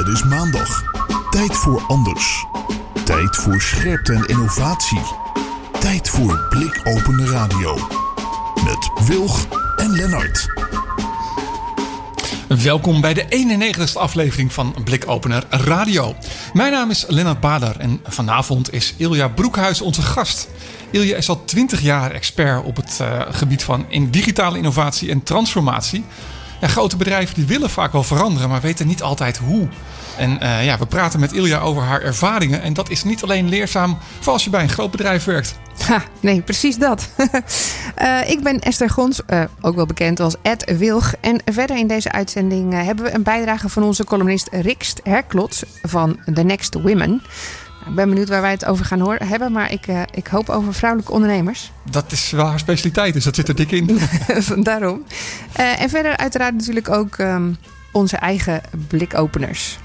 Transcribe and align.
Het 0.00 0.08
is 0.08 0.24
maandag. 0.24 0.82
Tijd 1.30 1.56
voor 1.56 1.82
anders. 1.86 2.46
Tijd 3.04 3.36
voor 3.36 3.60
scherpte 3.60 4.12
en 4.12 4.24
innovatie. 4.24 5.00
Tijd 5.80 6.08
voor 6.08 6.46
blikopende 6.48 7.26
radio. 7.26 7.74
Met 8.64 9.06
Wilg 9.06 9.46
en 9.76 9.90
Lennart. 9.90 10.46
Welkom 12.48 13.00
bij 13.00 13.14
de 13.14 13.24
91ste 13.24 14.00
aflevering 14.00 14.52
van 14.52 14.74
Blikopener 14.84 15.44
Radio. 15.50 16.14
Mijn 16.52 16.72
naam 16.72 16.90
is 16.90 17.04
Lennart 17.08 17.40
Bader 17.40 17.76
en 17.78 18.00
vanavond 18.04 18.72
is 18.72 18.94
Ilja 18.96 19.28
Broekhuis 19.28 19.80
onze 19.80 20.02
gast. 20.02 20.48
Ilja 20.90 21.16
is 21.16 21.28
al 21.28 21.44
20 21.44 21.80
jaar 21.80 22.10
expert 22.10 22.64
op 22.64 22.76
het 22.76 22.98
uh, 23.02 23.20
gebied 23.30 23.62
van 23.62 23.86
digitale 24.10 24.56
innovatie 24.56 25.10
en 25.10 25.22
transformatie. 25.22 26.04
Grote 26.68 26.96
bedrijven 26.96 27.34
die 27.34 27.46
willen 27.46 27.70
vaak 27.70 27.92
wel 27.92 28.02
veranderen, 28.02 28.48
maar 28.48 28.60
weten 28.60 28.86
niet 28.86 29.02
altijd 29.02 29.38
hoe. 29.38 29.68
En 30.16 30.38
uh, 30.42 30.64
ja, 30.64 30.78
we 30.78 30.86
praten 30.86 31.20
met 31.20 31.32
Ilja 31.32 31.58
over 31.58 31.82
haar 31.82 32.02
ervaringen. 32.02 32.62
En 32.62 32.72
dat 32.72 32.90
is 32.90 33.04
niet 33.04 33.22
alleen 33.22 33.48
leerzaam 33.48 33.98
voor 34.20 34.32
als 34.32 34.44
je 34.44 34.50
bij 34.50 34.62
een 34.62 34.68
groot 34.68 34.90
bedrijf 34.90 35.24
werkt. 35.24 35.58
Ha, 35.86 36.02
nee, 36.20 36.40
precies 36.40 36.76
dat. 36.76 37.08
uh, 38.02 38.30
ik 38.34 38.42
ben 38.42 38.58
Esther 38.58 38.90
Gons, 38.90 39.20
uh, 39.30 39.44
ook 39.60 39.74
wel 39.74 39.86
bekend 39.86 40.20
als 40.20 40.34
Ed 40.42 40.76
Wilg. 40.78 41.14
En 41.20 41.42
verder 41.44 41.76
in 41.76 41.86
deze 41.86 42.12
uitzending 42.12 42.72
hebben 42.72 43.04
we 43.04 43.14
een 43.14 43.22
bijdrage 43.22 43.68
van 43.68 43.82
onze 43.82 44.04
columnist 44.04 44.48
Rikst 44.50 45.00
Herklots 45.02 45.62
van 45.82 46.18
The 46.34 46.42
Next 46.42 46.74
Women. 46.74 47.22
Ik 47.90 47.96
ben 47.96 48.08
benieuwd 48.08 48.28
waar 48.28 48.40
wij 48.40 48.50
het 48.50 48.64
over 48.64 48.84
gaan 48.84 49.00
horen, 49.00 49.28
hebben, 49.28 49.52
maar 49.52 49.72
ik, 49.72 49.86
uh, 49.86 50.02
ik 50.14 50.26
hoop 50.26 50.48
over 50.48 50.74
vrouwelijke 50.74 51.12
ondernemers. 51.12 51.72
Dat 51.90 52.12
is 52.12 52.30
wel 52.30 52.46
haar 52.46 52.58
specialiteit, 52.58 53.14
dus 53.14 53.24
dat 53.24 53.34
zit 53.34 53.48
er 53.48 53.54
dik 53.54 53.70
in. 53.70 53.98
Daarom. 54.62 55.02
Uh, 55.60 55.82
en 55.82 55.88
verder 55.88 56.16
uiteraard 56.16 56.54
natuurlijk 56.54 56.88
ook 56.88 57.18
um, 57.18 57.56
onze 57.92 58.16
eigen 58.16 58.60
blikopeners. 58.88 59.78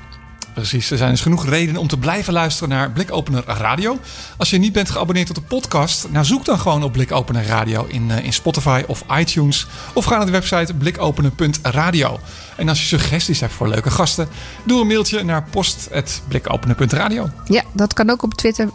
Precies, 0.56 0.92
er 0.92 0.98
zijn 0.98 1.10
dus 1.10 1.22
genoeg 1.22 1.46
redenen 1.46 1.82
om 1.82 1.88
te 1.88 1.98
blijven 1.98 2.34
luisteren 2.34 2.70
naar 2.70 2.92
Blikopener 2.92 3.44
Radio. 3.46 4.00
Als 4.38 4.50
je 4.50 4.58
niet 4.58 4.74
bent 4.74 4.90
geabonneerd 4.90 5.30
op 5.30 5.36
de 5.36 5.42
podcast, 5.42 6.08
nou 6.10 6.26
zoek 6.26 6.46
dan 6.46 6.60
gewoon 6.60 6.84
op 6.84 6.92
Blikopener 6.92 7.46
Radio 7.46 7.86
in, 7.88 8.10
uh, 8.10 8.24
in 8.24 8.34
Spotify 8.34 8.84
of 8.88 9.04
iTunes. 9.18 9.68
Of 9.94 10.06
ga 10.06 10.18
naar 10.18 10.26
de 10.26 10.32
website 10.32 10.74
blikopener.radio. 10.74 12.20
En 12.58 12.70
als 12.70 12.80
je 12.80 12.86
suggesties 12.86 13.40
hebt 13.40 13.54
voor 13.54 13.68
leuke 13.68 13.92
gasten, 13.92 14.28
doe 14.64 14.82
een 14.82 14.88
mailtje 14.88 15.24
naar 15.24 15.44
post.blikopener.radio. 15.44 17.30
Ja, 17.46 17.64
dat 17.74 17.94
kan 17.94 18.10
ook 18.10 18.24
op 18.24 18.34
Twitter, 18.34 18.70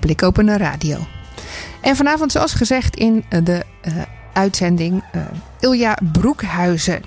blikopenerradio. 0.00 1.06
En 1.80 1.96
vanavond, 1.96 2.32
zoals 2.32 2.52
gezegd 2.52 2.96
in 2.96 3.24
de 3.28 3.64
uh, 3.84 4.02
uitzending, 4.32 5.04
uh, 5.14 5.22
Ilja 5.60 5.98
Broekhuizen. 6.12 7.02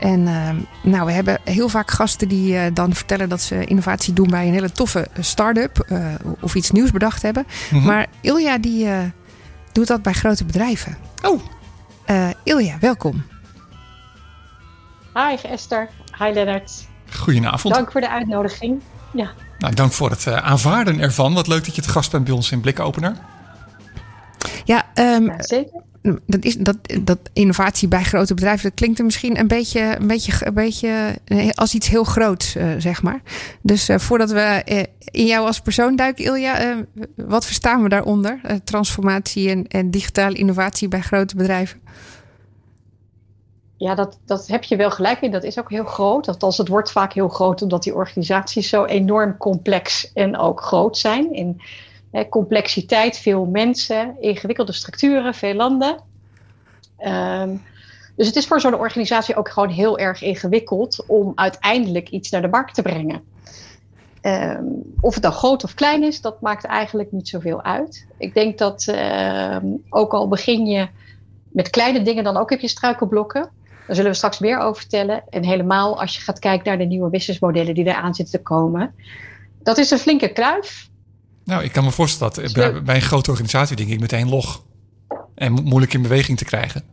En 0.00 0.20
uh, 0.20 0.48
nou, 0.82 1.06
we 1.06 1.12
hebben 1.12 1.40
heel 1.44 1.68
vaak 1.68 1.90
gasten 1.90 2.28
die 2.28 2.54
uh, 2.54 2.62
dan 2.74 2.94
vertellen 2.94 3.28
dat 3.28 3.40
ze 3.40 3.64
innovatie 3.64 4.12
doen 4.12 4.28
bij 4.28 4.46
een 4.46 4.52
hele 4.52 4.72
toffe 4.72 5.08
start-up 5.18 5.86
uh, 5.88 6.06
of 6.40 6.54
iets 6.54 6.70
nieuws 6.70 6.90
bedacht 6.90 7.22
hebben. 7.22 7.46
Mm 7.46 7.78
-hmm. 7.78 7.86
Maar 7.86 8.06
Ilja 8.20 8.58
die 8.58 8.88
doet 9.72 9.86
dat 9.86 10.02
bij 10.02 10.12
grote 10.12 10.44
bedrijven. 10.44 10.96
Oh. 11.22 11.40
Ilja, 12.42 12.76
welkom. 12.80 13.24
Hi 15.14 15.48
Esther. 15.48 15.88
Hi 16.18 16.32
Lennart. 16.32 16.86
Goedenavond. 17.10 17.74
Dank 17.74 17.92
voor 17.92 18.00
de 18.00 18.10
uitnodiging. 18.10 18.82
Ja. 19.12 19.30
Nou, 19.58 19.74
dank 19.74 19.92
voor 19.92 20.10
het 20.10 20.26
aanvaarden 20.26 21.00
ervan. 21.00 21.34
Wat 21.34 21.46
leuk 21.46 21.64
dat 21.64 21.74
je 21.74 21.80
het 21.80 21.90
gast 21.90 22.10
bent 22.10 22.24
bij 22.24 22.32
ons 22.32 22.50
in 22.50 22.60
Blikopener. 22.60 23.16
Ja, 24.64 24.84
um, 24.94 25.26
ja 25.26 25.34
zeker 25.38 25.81
dat, 26.02 26.44
is, 26.44 26.56
dat, 26.56 26.76
dat 27.00 27.18
innovatie 27.32 27.88
bij 27.88 28.02
grote 28.02 28.34
bedrijven, 28.34 28.68
dat 28.68 28.78
klinkt 28.78 28.98
er 28.98 29.04
misschien 29.04 29.38
een 29.38 29.48
beetje, 29.48 29.96
een 29.98 30.06
beetje, 30.06 30.46
een 30.46 30.54
beetje 30.54 31.18
als 31.54 31.74
iets 31.74 31.88
heel 31.88 32.04
groots, 32.04 32.56
uh, 32.56 32.64
zeg 32.78 33.02
maar. 33.02 33.22
Dus 33.60 33.88
uh, 33.88 33.98
voordat 33.98 34.30
we 34.30 34.62
in 35.10 35.26
jou 35.26 35.46
als 35.46 35.60
persoon 35.60 35.96
duiken, 35.96 36.24
Ilja, 36.24 36.84
wat 37.16 37.46
verstaan 37.46 37.82
we 37.82 37.88
daaronder? 37.88 38.40
transformatie 38.64 39.50
en, 39.50 39.66
en 39.66 39.90
digitale 39.90 40.34
innovatie 40.34 40.88
bij 40.88 41.00
grote 41.00 41.36
bedrijven? 41.36 41.80
Ja, 43.82 43.94
dat, 43.94 44.18
dat 44.24 44.46
heb 44.46 44.64
je 44.64 44.76
wel 44.76 44.90
gelijk 44.90 45.20
in. 45.20 45.30
Dat 45.30 45.42
is 45.42 45.58
ook 45.58 45.70
heel 45.70 45.84
groot. 45.84 46.28
Althans, 46.28 46.58
het 46.58 46.68
wordt 46.68 46.92
vaak 46.92 47.12
heel 47.12 47.28
groot 47.28 47.62
omdat 47.62 47.82
die 47.82 47.94
organisaties 47.94 48.68
zo 48.68 48.84
enorm 48.84 49.36
complex 49.36 50.12
en 50.12 50.38
ook 50.38 50.60
groot 50.60 50.98
zijn. 50.98 51.32
In, 51.32 51.60
complexiteit, 52.28 53.18
veel 53.18 53.44
mensen, 53.44 54.16
ingewikkelde 54.20 54.72
structuren, 54.72 55.34
veel 55.34 55.54
landen. 55.54 55.96
Um, 56.98 57.62
dus 58.16 58.26
het 58.26 58.36
is 58.36 58.46
voor 58.46 58.60
zo'n 58.60 58.74
organisatie 58.74 59.36
ook 59.36 59.48
gewoon 59.48 59.68
heel 59.68 59.98
erg 59.98 60.22
ingewikkeld 60.22 61.04
om 61.06 61.32
uiteindelijk 61.34 62.08
iets 62.08 62.30
naar 62.30 62.42
de 62.42 62.48
markt 62.48 62.74
te 62.74 62.82
brengen. 62.82 63.22
Um, 64.22 64.82
of 65.00 65.14
het 65.14 65.22
dan 65.22 65.32
groot 65.32 65.64
of 65.64 65.74
klein 65.74 66.02
is, 66.02 66.20
dat 66.20 66.40
maakt 66.40 66.64
eigenlijk 66.64 67.12
niet 67.12 67.28
zoveel 67.28 67.62
uit. 67.62 68.06
Ik 68.18 68.34
denk 68.34 68.58
dat 68.58 68.86
um, 68.86 69.82
ook 69.88 70.12
al 70.12 70.28
begin 70.28 70.66
je 70.66 70.88
met 71.48 71.70
kleine 71.70 72.02
dingen, 72.02 72.24
dan 72.24 72.36
ook 72.36 72.50
heb 72.50 72.60
je 72.60 72.68
struikelblokken. 72.68 73.50
Daar 73.86 73.96
zullen 73.96 74.10
we 74.10 74.16
straks 74.16 74.38
meer 74.38 74.58
over 74.58 74.80
vertellen. 74.80 75.22
En 75.28 75.44
helemaal 75.44 76.00
als 76.00 76.16
je 76.16 76.22
gaat 76.22 76.38
kijken 76.38 76.68
naar 76.68 76.78
de 76.78 76.84
nieuwe 76.84 77.10
businessmodellen 77.10 77.74
die 77.74 77.86
eraan 77.86 78.14
zitten 78.14 78.38
te 78.38 78.42
komen. 78.42 78.94
Dat 79.62 79.78
is 79.78 79.90
een 79.90 79.98
flinke 79.98 80.32
kluif. 80.32 80.90
Nou, 81.44 81.62
ik 81.62 81.72
kan 81.72 81.84
me 81.84 81.90
voorstellen 81.90 82.34
dat 82.34 82.52
bij, 82.52 82.82
bij 82.82 82.94
een 82.94 83.00
grote 83.00 83.30
organisatie 83.30 83.76
denk 83.76 83.88
ik 83.88 84.00
meteen 84.00 84.28
log. 84.28 84.62
En 85.34 85.52
mo 85.52 85.62
moeilijk 85.62 85.94
in 85.94 86.02
beweging 86.02 86.38
te 86.38 86.44
krijgen. 86.44 86.84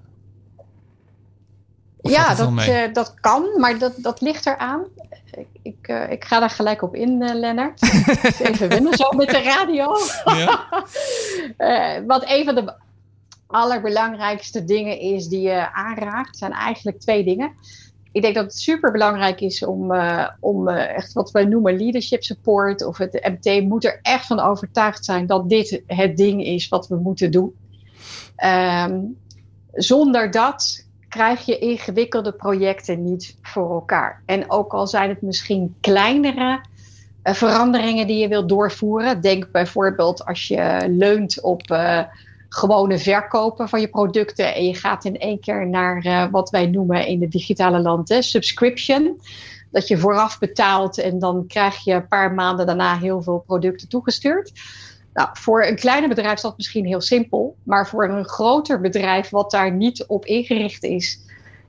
Of 2.01 2.11
ja, 2.11 2.35
dat, 2.35 2.51
uh, 2.51 2.93
dat 2.93 3.13
kan, 3.19 3.45
maar 3.57 3.77
dat, 3.77 3.93
dat 3.97 4.21
ligt 4.21 4.45
eraan. 4.45 4.83
Ik, 5.31 5.47
ik, 5.61 5.87
uh, 5.87 6.11
ik 6.11 6.23
ga 6.23 6.39
daar 6.39 6.49
gelijk 6.49 6.81
op 6.81 6.95
in, 6.95 7.21
uh, 7.21 7.33
Lennart. 7.33 7.81
Even 8.49 8.69
winnen 8.69 8.93
zo 8.97 9.11
met 9.11 9.29
de 9.29 9.41
radio. 9.41 9.95
Ja. 10.25 10.67
wat 12.07 12.23
een 12.27 12.45
van 12.45 12.55
de 12.55 12.73
allerbelangrijkste 13.47 14.65
dingen 14.65 14.99
is 14.99 15.27
die 15.27 15.41
je 15.41 15.73
aanraakt, 15.73 16.37
zijn 16.37 16.51
eigenlijk 16.51 16.99
twee 16.99 17.23
dingen 17.23 17.53
ik 18.11 18.21
denk 18.21 18.35
dat 18.35 18.43
het 18.43 18.57
super 18.57 18.91
belangrijk 18.91 19.41
is 19.41 19.65
om, 19.65 19.91
uh, 19.91 20.27
om 20.39 20.67
uh, 20.67 20.95
echt 20.95 21.13
wat 21.13 21.31
wij 21.31 21.45
noemen 21.45 21.77
leadership 21.77 22.23
support 22.23 22.85
of 22.85 22.97
het 22.97 23.29
MT 23.41 23.63
moet 23.63 23.85
er 23.85 23.99
echt 24.01 24.25
van 24.25 24.39
overtuigd 24.39 25.05
zijn 25.05 25.25
dat 25.25 25.49
dit 25.49 25.81
het 25.87 26.17
ding 26.17 26.45
is 26.45 26.67
wat 26.67 26.87
we 26.87 26.95
moeten 26.95 27.31
doen. 27.31 27.55
Um, 28.43 29.17
zonder 29.71 30.31
dat 30.31 30.87
krijg 31.09 31.45
je 31.45 31.59
ingewikkelde 31.59 32.31
projecten 32.31 33.03
niet 33.03 33.37
voor 33.41 33.71
elkaar. 33.71 34.21
En 34.25 34.51
ook 34.51 34.73
al 34.73 34.87
zijn 34.87 35.09
het 35.09 35.21
misschien 35.21 35.75
kleinere 35.81 36.61
uh, 37.23 37.33
veranderingen 37.33 38.07
die 38.07 38.17
je 38.17 38.27
wilt 38.27 38.49
doorvoeren. 38.49 39.21
Denk 39.21 39.51
bijvoorbeeld 39.51 40.25
als 40.25 40.47
je 40.47 40.85
leunt 40.87 41.41
op 41.41 41.61
gewone 42.49 42.97
verkopen 42.97 43.69
van 43.69 43.81
je 43.81 43.87
producten. 43.87 44.55
En 44.55 44.65
je 44.65 44.75
gaat 44.75 45.05
in 45.05 45.17
één 45.17 45.39
keer 45.39 45.67
naar 45.67 46.05
uh, 46.05 46.25
wat 46.31 46.49
wij 46.49 46.65
noemen 46.67 47.07
in 47.07 47.19
de 47.19 47.27
digitale 47.27 47.79
land 47.79 48.09
hè, 48.09 48.21
subscription. 48.21 49.19
Dat 49.71 49.87
je 49.87 49.97
vooraf 49.97 50.39
betaalt 50.39 50.97
en 50.97 51.19
dan 51.19 51.47
krijg 51.47 51.83
je 51.83 51.93
een 51.93 52.07
paar 52.07 52.33
maanden 52.33 52.65
daarna 52.65 52.97
heel 52.97 53.21
veel 53.21 53.43
producten 53.47 53.89
toegestuurd. 53.89 54.51
Nou, 55.13 55.29
voor 55.33 55.63
een 55.65 55.75
kleiner 55.75 56.09
bedrijf 56.09 56.33
is 56.33 56.41
dat 56.41 56.57
misschien 56.57 56.85
heel 56.85 57.01
simpel. 57.01 57.55
Maar 57.63 57.87
voor 57.87 58.09
een 58.09 58.25
groter 58.25 58.81
bedrijf 58.81 59.29
wat 59.29 59.51
daar 59.51 59.71
niet 59.71 60.05
op 60.05 60.25
ingericht 60.25 60.83
is, 60.83 61.19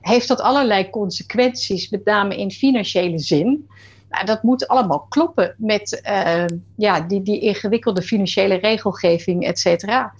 heeft 0.01 0.27
dat 0.27 0.41
allerlei 0.41 0.89
consequenties, 0.89 1.89
met 1.89 2.05
name 2.05 2.37
in 2.37 2.51
financiële 2.51 3.19
zin. 3.19 3.67
Nou, 4.11 4.25
dat 4.25 4.43
moet 4.43 4.67
allemaal 4.67 5.05
kloppen 5.09 5.55
met 5.57 6.01
uh, 6.09 6.45
ja, 6.75 7.01
die, 7.01 7.21
die 7.21 7.39
ingewikkelde 7.39 8.01
financiële 8.01 8.55
regelgeving, 8.55 9.45
et 9.45 9.59
cetera. 9.59 10.13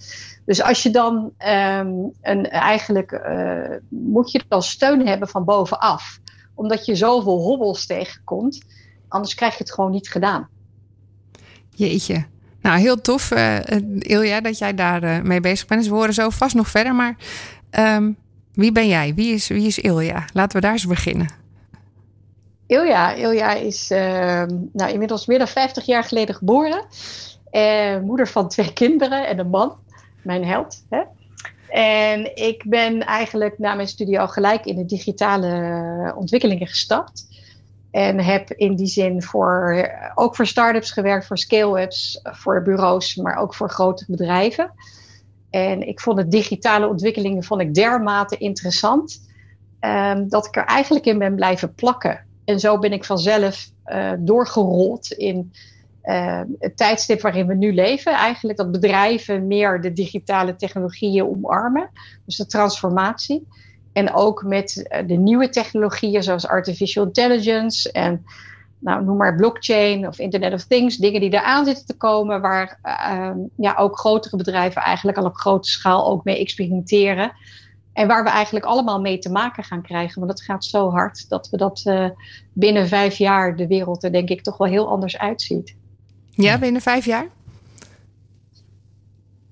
Dus 0.44 0.62
als 0.62 0.82
je 0.82 0.90
dan 0.90 1.32
um, 1.46 2.12
een, 2.22 2.48
eigenlijk 2.48 3.12
uh, 3.12 3.76
moet 3.88 4.30
je 4.30 4.42
dan 4.48 4.62
steun 4.62 5.06
hebben 5.06 5.28
van 5.28 5.44
bovenaf. 5.44 6.20
Omdat 6.54 6.86
je 6.86 6.94
zoveel 6.94 7.38
hobbels 7.38 7.86
tegenkomt. 7.86 8.64
Anders 9.08 9.34
krijg 9.34 9.52
je 9.52 9.62
het 9.62 9.72
gewoon 9.72 9.90
niet 9.90 10.08
gedaan. 10.08 10.48
Jeetje. 11.70 12.24
Nou, 12.60 12.78
heel 12.78 13.00
tof, 13.00 13.30
uh, 13.30 13.58
Ilja, 13.98 14.40
dat 14.40 14.58
jij 14.58 14.74
daar 14.74 15.26
mee 15.26 15.40
bezig 15.40 15.66
bent. 15.66 15.80
Dus 15.80 15.90
we 15.90 15.96
horen 15.96 16.14
zo 16.14 16.30
vast 16.30 16.54
nog 16.54 16.68
verder. 16.68 16.94
Maar 16.94 17.16
um, 17.78 18.16
wie 18.54 18.72
ben 18.72 18.88
jij? 18.88 19.14
Wie 19.14 19.34
is, 19.34 19.48
wie 19.48 19.66
is 19.66 19.78
Ilja? 19.78 20.24
Laten 20.32 20.56
we 20.56 20.62
daar 20.62 20.72
eens 20.72 20.86
beginnen. 20.86 21.28
Ilja, 22.72 23.12
Ilja 23.12 23.52
is 23.52 23.90
uh, 23.90 24.44
nou, 24.72 24.92
inmiddels 24.92 25.26
meer 25.26 25.38
dan 25.38 25.48
50 25.48 25.84
jaar 25.84 26.04
geleden 26.04 26.34
geboren. 26.34 26.84
moeder 28.04 28.28
van 28.28 28.48
twee 28.48 28.72
kinderen 28.72 29.26
en 29.26 29.38
een 29.38 29.50
man 29.50 29.76
mijn 30.22 30.44
held. 30.44 30.84
Hè? 30.90 31.02
En 31.68 32.36
ik 32.36 32.64
ben 32.66 33.00
eigenlijk 33.06 33.58
na 33.58 33.74
mijn 33.74 33.88
studie 33.88 34.20
al 34.20 34.28
gelijk 34.28 34.64
in 34.64 34.76
de 34.76 34.84
digitale 34.84 36.14
ontwikkelingen 36.16 36.66
gestapt. 36.66 37.26
En 37.90 38.20
heb 38.20 38.50
in 38.50 38.76
die 38.76 38.86
zin 38.86 39.22
voor, 39.22 39.88
ook 40.14 40.36
voor 40.36 40.46
start-ups 40.46 40.90
gewerkt, 40.90 41.26
voor 41.26 41.38
scale-ups, 41.38 42.20
voor 42.22 42.62
bureaus, 42.62 43.16
maar 43.16 43.36
ook 43.36 43.54
voor 43.54 43.70
grote 43.70 44.04
bedrijven. 44.08 44.72
En 45.50 45.88
ik 45.88 46.00
vond 46.00 46.16
de 46.16 46.28
digitale 46.28 46.88
ontwikkelingen 46.88 47.44
vond 47.44 47.60
ik 47.60 47.74
dermate 47.74 48.36
interessant. 48.36 49.30
Um, 49.80 50.28
dat 50.28 50.46
ik 50.46 50.56
er 50.56 50.64
eigenlijk 50.64 51.04
in 51.04 51.18
ben 51.18 51.34
blijven 51.34 51.74
plakken. 51.74 52.30
En 52.44 52.60
zo 52.60 52.78
ben 52.78 52.92
ik 52.92 53.04
vanzelf 53.04 53.70
doorgerold 54.18 55.10
in 55.10 55.52
het 56.58 56.76
tijdstip 56.76 57.20
waarin 57.20 57.46
we 57.46 57.54
nu 57.54 57.74
leven. 57.74 58.12
Eigenlijk 58.12 58.58
dat 58.58 58.70
bedrijven 58.70 59.46
meer 59.46 59.80
de 59.80 59.92
digitale 59.92 60.56
technologieën 60.56 61.26
omarmen. 61.26 61.90
Dus 62.24 62.36
de 62.36 62.46
transformatie. 62.46 63.46
En 63.92 64.14
ook 64.14 64.42
met 64.42 65.00
de 65.06 65.14
nieuwe 65.14 65.48
technologieën 65.48 66.22
zoals 66.22 66.46
artificial 66.46 67.04
intelligence 67.04 67.92
en 67.92 68.24
nou, 68.78 69.04
noem 69.04 69.16
maar 69.16 69.36
blockchain 69.36 70.06
of 70.06 70.18
Internet 70.18 70.52
of 70.52 70.64
Things, 70.64 70.96
dingen 70.96 71.20
die 71.20 71.32
eraan 71.32 71.64
zitten 71.64 71.86
te 71.86 71.96
komen, 71.96 72.40
waar 72.40 72.78
ja, 73.56 73.74
ook 73.78 73.98
grotere 73.98 74.36
bedrijven 74.36 74.82
eigenlijk 74.82 75.18
al 75.18 75.24
op 75.24 75.36
grote 75.36 75.70
schaal 75.70 76.06
ook 76.06 76.24
mee 76.24 76.38
experimenteren. 76.38 77.32
En 77.92 78.06
waar 78.06 78.24
we 78.24 78.30
eigenlijk 78.30 78.64
allemaal 78.64 79.00
mee 79.00 79.18
te 79.18 79.30
maken 79.30 79.64
gaan 79.64 79.82
krijgen. 79.82 80.20
Want 80.20 80.32
het 80.32 80.42
gaat 80.42 80.64
zo 80.64 80.90
hard 80.90 81.28
dat 81.28 81.48
we 81.50 81.56
dat 81.56 81.82
uh, 81.84 82.08
binnen 82.52 82.88
vijf 82.88 83.16
jaar 83.16 83.56
de 83.56 83.66
wereld 83.66 84.04
er 84.04 84.12
denk 84.12 84.28
ik 84.28 84.42
toch 84.42 84.56
wel 84.56 84.68
heel 84.68 84.88
anders 84.88 85.18
uitziet. 85.18 85.76
Ja, 86.30 86.58
binnen 86.58 86.82
vijf 86.82 87.04
jaar? 87.04 87.26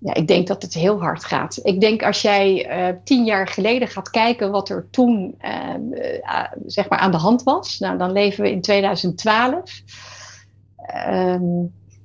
ja, 0.01 0.15
ik 0.15 0.27
denk 0.27 0.47
dat 0.47 0.63
het 0.63 0.75
heel 0.75 1.01
hard 1.01 1.25
gaat. 1.25 1.61
Ik 1.63 1.81
denk 1.81 2.03
als 2.03 2.23
jij 2.23 2.71
uh, 2.71 2.97
tien 3.05 3.25
jaar 3.25 3.49
geleden 3.49 3.89
gaat 3.89 4.11
kijken 4.11 4.51
wat 4.51 4.69
er 4.69 4.89
toen 4.91 5.35
uh, 5.45 5.75
uh, 6.23 6.45
zeg 6.67 6.89
maar 6.89 6.99
aan 6.99 7.11
de 7.11 7.17
hand 7.17 7.43
was. 7.43 7.79
Nou, 7.79 7.99
dan 7.99 8.13
leven 8.13 8.43
we 8.43 8.51
in 8.51 8.61
2012. 8.61 9.55
Um, 9.55 9.85
ehm, 10.87 11.43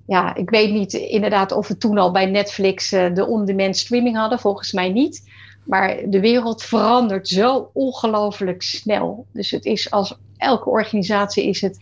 ja, 0.08 0.36
ik 0.36 0.50
weet 0.50 0.72
niet 0.72 0.94
inderdaad 0.94 1.52
of 1.52 1.68
we 1.68 1.78
toen 1.78 1.98
al 1.98 2.12
bij 2.12 2.26
Netflix 2.26 2.90
de 2.90 3.26
on-demand 3.28 3.78
streaming 3.78 4.18
hadden. 4.18 4.40
Volgens 4.40 4.72
mij 4.72 4.90
niet. 4.90 5.31
Maar 5.66 5.98
de 6.06 6.20
wereld 6.20 6.64
verandert 6.64 7.28
zo 7.28 7.70
ongelooflijk 7.74 8.62
snel. 8.62 9.26
Dus 9.32 9.52
het 9.52 9.66
is 9.66 9.92
als 9.92 10.18
elke 10.38 10.70
organisatie 10.70 11.48
is 11.48 11.62
het, 11.62 11.80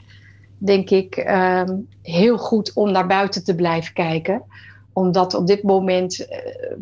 denk 0.58 0.90
ik, 0.90 1.18
um, 1.18 1.88
heel 2.02 2.38
goed 2.38 2.74
om 2.74 2.92
naar 2.92 3.08
buiten 3.08 3.44
te 3.44 3.56
blijven 3.56 3.94
kijken 3.94 4.44
omdat 4.94 5.34
op 5.34 5.48
dit 5.48 5.64
moment, 5.64 6.20
uh, 6.20 6.28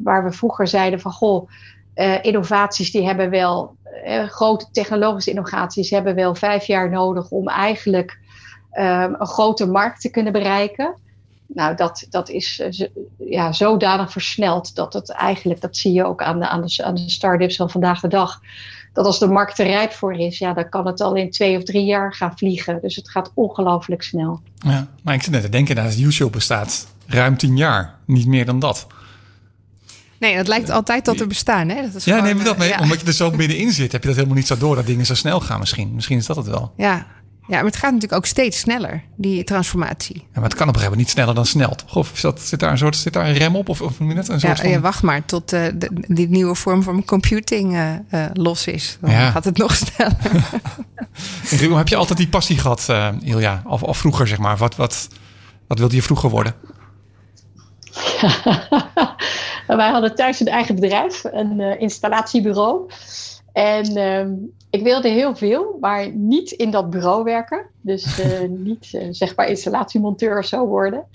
waar 0.03 0.23
we 0.23 0.31
vroeger 0.31 0.67
zeiden 0.67 0.99
van 0.99 1.11
goh, 1.11 1.49
uh, 1.95 2.23
innovaties 2.23 2.91
die 2.91 3.05
hebben 3.05 3.29
wel, 3.29 3.75
uh, 4.05 4.23
grote 4.23 4.65
technologische 4.71 5.29
innovaties 5.29 5.89
hebben 5.89 6.15
wel 6.15 6.35
vijf 6.35 6.65
jaar 6.65 6.89
nodig 6.89 7.29
om 7.29 7.47
eigenlijk 7.47 8.19
um, 8.73 9.15
een 9.19 9.27
grote 9.27 9.65
markt 9.65 10.01
te 10.01 10.09
kunnen 10.09 10.33
bereiken. 10.33 10.95
Nou, 11.53 11.75
dat, 11.75 12.05
dat 12.09 12.29
is 12.29 12.63
ja, 13.17 13.51
zodanig 13.51 14.11
versneld 14.11 14.75
dat 14.75 14.93
het 14.93 15.11
eigenlijk, 15.11 15.61
dat 15.61 15.77
zie 15.77 15.93
je 15.93 16.05
ook 16.05 16.21
aan 16.21 16.39
de, 16.39 16.47
aan 16.47 16.61
de, 16.61 16.83
aan 16.83 16.95
de 16.95 17.09
start-ups 17.09 17.55
van 17.55 17.69
vandaag 17.69 17.99
de 17.99 18.07
dag. 18.07 18.39
Dat 18.93 19.05
als 19.05 19.19
de 19.19 19.27
markt 19.27 19.59
er 19.59 19.65
rijp 19.65 19.91
voor 19.91 20.13
is, 20.13 20.37
ja, 20.37 20.53
dan 20.53 20.69
kan 20.69 20.85
het 20.87 21.01
al 21.01 21.15
in 21.15 21.31
twee 21.31 21.57
of 21.57 21.63
drie 21.63 21.85
jaar 21.85 22.13
gaan 22.13 22.37
vliegen. 22.37 22.81
Dus 22.81 22.95
het 22.95 23.09
gaat 23.09 23.31
ongelooflijk 23.33 24.03
snel. 24.03 24.41
Ja, 24.55 24.87
maar 25.03 25.13
ik 25.13 25.23
zit 25.23 25.31
net 25.31 25.41
te 25.41 25.49
denken 25.49 25.75
dat 25.75 25.99
YouTube 25.99 26.31
bestaat 26.31 26.87
ruim 27.07 27.37
tien 27.37 27.57
jaar. 27.57 27.95
Niet 28.05 28.27
meer 28.27 28.45
dan 28.45 28.59
dat. 28.59 28.87
Nee, 30.19 30.35
dat 30.35 30.47
lijkt 30.47 30.69
altijd 30.69 31.03
tot 31.03 31.17
te 31.17 31.27
bestaan. 31.27 31.69
Hè? 31.69 31.81
Dat 31.81 31.95
is 31.95 32.05
ja, 32.05 32.21
neem 32.21 32.37
je 32.37 32.43
dat 32.43 32.57
mee. 32.57 32.69
Ja. 32.69 32.79
Omdat 32.79 33.01
je 33.01 33.07
er 33.07 33.13
zo 33.13 33.31
middenin 33.31 33.71
zit, 33.71 33.91
heb 33.91 34.01
je 34.01 34.07
dat 34.07 34.17
helemaal 34.17 34.37
niet 34.37 34.47
zo 34.47 34.57
door 34.57 34.75
dat 34.75 34.85
dingen 34.85 35.05
zo 35.05 35.15
snel 35.15 35.39
gaan 35.39 35.59
misschien. 35.59 35.95
Misschien 35.95 36.17
is 36.17 36.25
dat 36.25 36.35
het 36.35 36.47
wel. 36.47 36.73
Ja, 36.77 37.07
ja, 37.47 37.55
maar 37.55 37.65
het 37.65 37.75
gaat 37.75 37.91
natuurlijk 37.91 38.13
ook 38.13 38.25
steeds 38.25 38.59
sneller, 38.59 39.03
die 39.15 39.43
transformatie. 39.43 40.15
Ja, 40.15 40.23
maar 40.33 40.43
het 40.43 40.53
kan 40.53 40.67
op 40.67 40.73
een 40.73 40.79
gegeven 40.79 40.83
moment 40.83 40.97
niet 40.97 41.09
sneller 41.09 41.35
dan 41.35 41.45
snel, 41.45 41.75
toch? 41.75 41.95
Of 41.95 42.21
dat, 42.21 42.39
zit, 42.39 42.59
daar 42.59 42.71
een 42.71 42.77
soort, 42.77 42.95
zit 42.95 43.13
daar 43.13 43.27
een 43.27 43.33
rem 43.33 43.55
op? 43.55 43.69
Of, 43.69 43.81
of 43.81 43.99
net 43.99 44.17
een 44.17 44.39
soort 44.39 44.57
ja, 44.57 44.63
van... 44.63 44.69
ja, 44.69 44.79
wacht 44.79 45.01
maar 45.01 45.25
tot 45.25 45.53
uh, 45.53 45.65
de, 45.75 45.89
die 46.07 46.29
nieuwe 46.29 46.55
vorm 46.55 46.83
van 46.83 47.05
computing 47.05 47.73
uh, 47.73 47.93
uh, 48.11 48.25
los 48.33 48.67
is. 48.67 48.97
Dan 49.01 49.11
ja. 49.11 49.31
gaat 49.31 49.45
het 49.45 49.57
nog 49.57 49.75
sneller. 49.75 50.17
en 51.71 51.77
heb 51.77 51.87
je 51.87 51.95
altijd 51.95 52.17
die 52.17 52.29
passie 52.29 52.57
gehad, 52.57 52.87
Ilja? 53.21 53.61
Of, 53.65 53.83
of 53.83 53.97
vroeger, 53.97 54.27
zeg 54.27 54.37
maar? 54.37 54.57
Wat, 54.57 54.75
wat, 54.75 55.07
wat 55.67 55.79
wilde 55.79 55.95
je 55.95 56.01
vroeger 56.01 56.29
worden? 56.29 56.53
wij 59.67 59.89
hadden 59.89 60.15
thuis 60.15 60.39
een 60.39 60.47
eigen 60.47 60.75
bedrijf, 60.75 61.23
een 61.23 61.59
uh, 61.59 61.81
installatiebureau. 61.81 62.91
En 63.53 63.97
uh, 63.97 64.47
ik 64.69 64.83
wilde 64.83 65.09
heel 65.09 65.35
veel, 65.35 65.77
maar 65.79 66.11
niet 66.11 66.51
in 66.51 66.71
dat 66.71 66.89
bureau 66.89 67.23
werken. 67.23 67.65
Dus 67.81 68.19
uh, 68.19 68.49
niet 68.67 68.93
uh, 68.93 69.07
zeg 69.11 69.35
maar 69.35 69.47
installatiemonteur 69.47 70.37
of 70.37 70.45
zo 70.45 70.65
worden. 70.65 71.05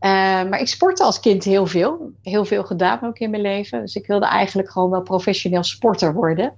maar 0.00 0.60
ik 0.60 0.68
sportte 0.68 1.04
als 1.04 1.20
kind 1.20 1.44
heel 1.44 1.66
veel. 1.66 2.12
Heel 2.22 2.44
veel 2.44 2.64
gedaan 2.64 3.02
ook 3.02 3.18
in 3.18 3.30
mijn 3.30 3.42
leven. 3.42 3.80
Dus 3.80 3.94
ik 3.94 4.06
wilde 4.06 4.26
eigenlijk 4.26 4.70
gewoon 4.70 4.90
wel 4.90 5.02
professioneel 5.02 5.64
sporter 5.64 6.14
worden. 6.14 6.52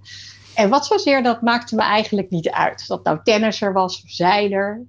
En 0.54 0.68
wat 0.68 0.86
zozeer, 0.86 1.22
dat 1.22 1.42
maakte 1.42 1.74
me 1.74 1.82
eigenlijk 1.82 2.30
niet 2.30 2.50
uit. 2.50 2.86
Dat 2.86 3.04
nou 3.04 3.18
tennisser 3.24 3.72
was 3.72 4.02
of 4.02 4.10
zeiler. 4.10 4.82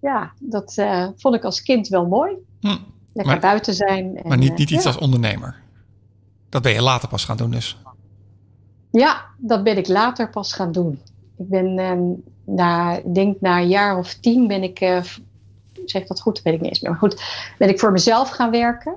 Ja, 0.00 0.32
dat 0.38 0.74
vond 1.16 1.34
ik 1.34 1.44
als 1.44 1.62
kind 1.62 1.88
wel 1.88 2.06
mooi. 2.06 2.32
Hm. 2.60 2.76
Lekker 3.14 3.32
maar, 3.32 3.40
buiten 3.40 3.74
zijn. 3.74 4.16
En, 4.16 4.28
maar 4.28 4.38
niet, 4.38 4.56
niet 4.58 4.70
iets 4.70 4.82
ja. 4.84 4.90
als 4.90 4.98
ondernemer. 4.98 5.56
Dat 6.48 6.62
ben 6.62 6.72
je 6.72 6.82
later 6.82 7.08
pas 7.08 7.24
gaan 7.24 7.36
doen 7.36 7.50
dus. 7.50 7.78
Ja, 8.98 9.24
dat 9.38 9.62
ben 9.62 9.76
ik 9.76 9.88
later 9.88 10.30
pas 10.30 10.52
gaan 10.52 10.72
doen. 10.72 11.00
Ik 11.36 11.48
ben, 11.48 11.78
uh, 11.78 12.16
na, 12.44 13.00
denk 13.12 13.40
na 13.40 13.60
een 13.60 13.68
jaar 13.68 13.98
of 13.98 14.14
tien 14.14 14.46
ben 14.46 14.62
ik, 14.62 14.80
uh, 14.80 15.02
zeg 15.84 16.06
dat 16.06 16.20
goed, 16.20 16.42
weet 16.42 16.54
ik 16.54 16.60
niet 16.60 16.68
eens 16.68 16.80
meer, 16.80 16.90
maar 16.90 17.00
goed, 17.00 17.22
ben 17.58 17.68
ik 17.68 17.78
voor 17.78 17.92
mezelf 17.92 18.30
gaan 18.30 18.50
werken. 18.50 18.96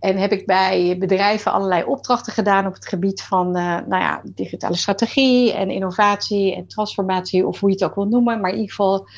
En 0.00 0.16
heb 0.16 0.32
ik 0.32 0.46
bij 0.46 0.96
bedrijven 0.98 1.52
allerlei 1.52 1.84
opdrachten 1.84 2.32
gedaan 2.32 2.66
op 2.66 2.74
het 2.74 2.88
gebied 2.88 3.22
van 3.22 3.46
uh, 3.46 3.78
nou 3.86 4.02
ja, 4.02 4.22
digitale 4.24 4.76
strategie 4.76 5.52
en 5.52 5.70
innovatie 5.70 6.54
en 6.54 6.66
transformatie, 6.66 7.46
of 7.46 7.60
hoe 7.60 7.68
je 7.68 7.74
het 7.74 7.84
ook 7.84 7.94
wil 7.94 8.08
noemen, 8.08 8.40
maar 8.40 8.50
in 8.50 8.56
ieder 8.56 8.74
geval 8.74 9.08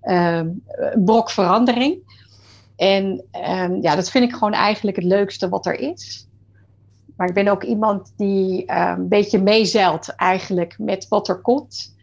een 0.00 0.64
brok 1.04 1.30
verandering. 1.30 1.98
En 2.76 3.24
um, 3.48 3.82
ja, 3.82 3.94
dat 3.94 4.10
vind 4.10 4.24
ik 4.24 4.32
gewoon 4.32 4.52
eigenlijk 4.52 4.96
het 4.96 5.04
leukste 5.04 5.48
wat 5.48 5.66
er 5.66 5.78
is. 5.78 6.26
Maar 7.22 7.30
ik 7.30 7.44
ben 7.44 7.48
ook 7.48 7.62
iemand 7.62 8.12
die 8.16 8.72
um, 8.72 8.78
een 8.78 9.08
beetje 9.08 9.42
meezeilt 9.42 10.08
eigenlijk 10.08 10.74
met 10.78 11.06
wat 11.08 11.28
er 11.28 11.40
komt. 11.40 11.94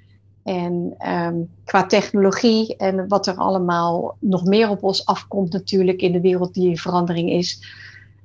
En 0.44 0.96
um, 1.08 1.50
qua 1.66 1.86
technologie 1.86 2.78
en 2.78 3.08
wat 3.08 3.28
er 3.28 3.36
allemaal 3.36 4.16
nog 4.20 4.44
meer 4.44 4.70
op 4.70 4.84
ons 4.84 5.06
afkomt 5.06 5.54
natuurlijk 5.54 6.02
in 6.02 6.12
de 6.12 6.22
wereld 6.22 6.54
die 6.54 6.82
verandering 6.82 7.30
is. 7.30 7.64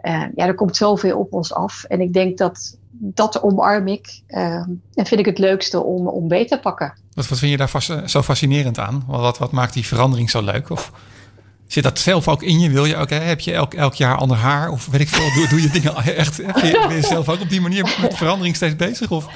Uh, 0.02 0.24
ja, 0.34 0.46
er 0.46 0.54
komt 0.54 0.76
zoveel 0.76 1.18
op 1.18 1.32
ons 1.32 1.54
af. 1.54 1.84
En 1.84 2.00
ik 2.00 2.12
denk 2.12 2.38
dat 2.38 2.78
dat 2.90 3.42
omarm 3.42 3.88
ik. 3.88 4.22
En 4.26 4.82
vind 4.92 5.20
ik 5.20 5.26
het 5.26 5.38
leukste 5.38 5.82
om, 5.82 6.08
om 6.08 6.28
beter 6.28 6.56
te 6.56 6.62
pakken. 6.62 6.94
Wat, 7.14 7.28
wat 7.28 7.38
vind 7.38 7.50
je 7.50 7.56
daar 7.56 8.08
zo 8.08 8.22
fascinerend 8.22 8.78
aan? 8.78 9.04
Wat, 9.06 9.38
wat 9.38 9.52
maakt 9.52 9.72
die 9.72 9.86
verandering 9.86 10.30
zo 10.30 10.42
leuk? 10.42 10.70
Of 10.70 10.92
Zit 11.74 11.82
dat 11.82 11.98
zelf 11.98 12.28
ook 12.28 12.42
in 12.42 12.60
je? 12.60 12.70
Wil 12.70 12.84
je 12.84 12.96
ook, 12.96 13.10
heb 13.10 13.40
je 13.40 13.52
elk, 13.52 13.74
elk 13.74 13.94
jaar 13.94 14.16
ander 14.16 14.36
haar? 14.36 14.70
Of 14.70 14.86
weet 14.86 15.00
ik 15.00 15.08
veel, 15.08 15.34
doe, 15.34 15.48
doe 15.48 15.62
je 15.62 15.70
dingen 15.70 15.96
echt? 16.16 16.36
Ben 16.36 16.94
je, 16.94 17.02
zelf 17.02 17.28
ook 17.28 17.40
op 17.40 17.48
die 17.48 17.60
manier 17.60 17.98
met 18.02 18.16
verandering 18.16 18.56
steeds 18.56 18.76
bezig? 18.76 19.10
Of? 19.10 19.26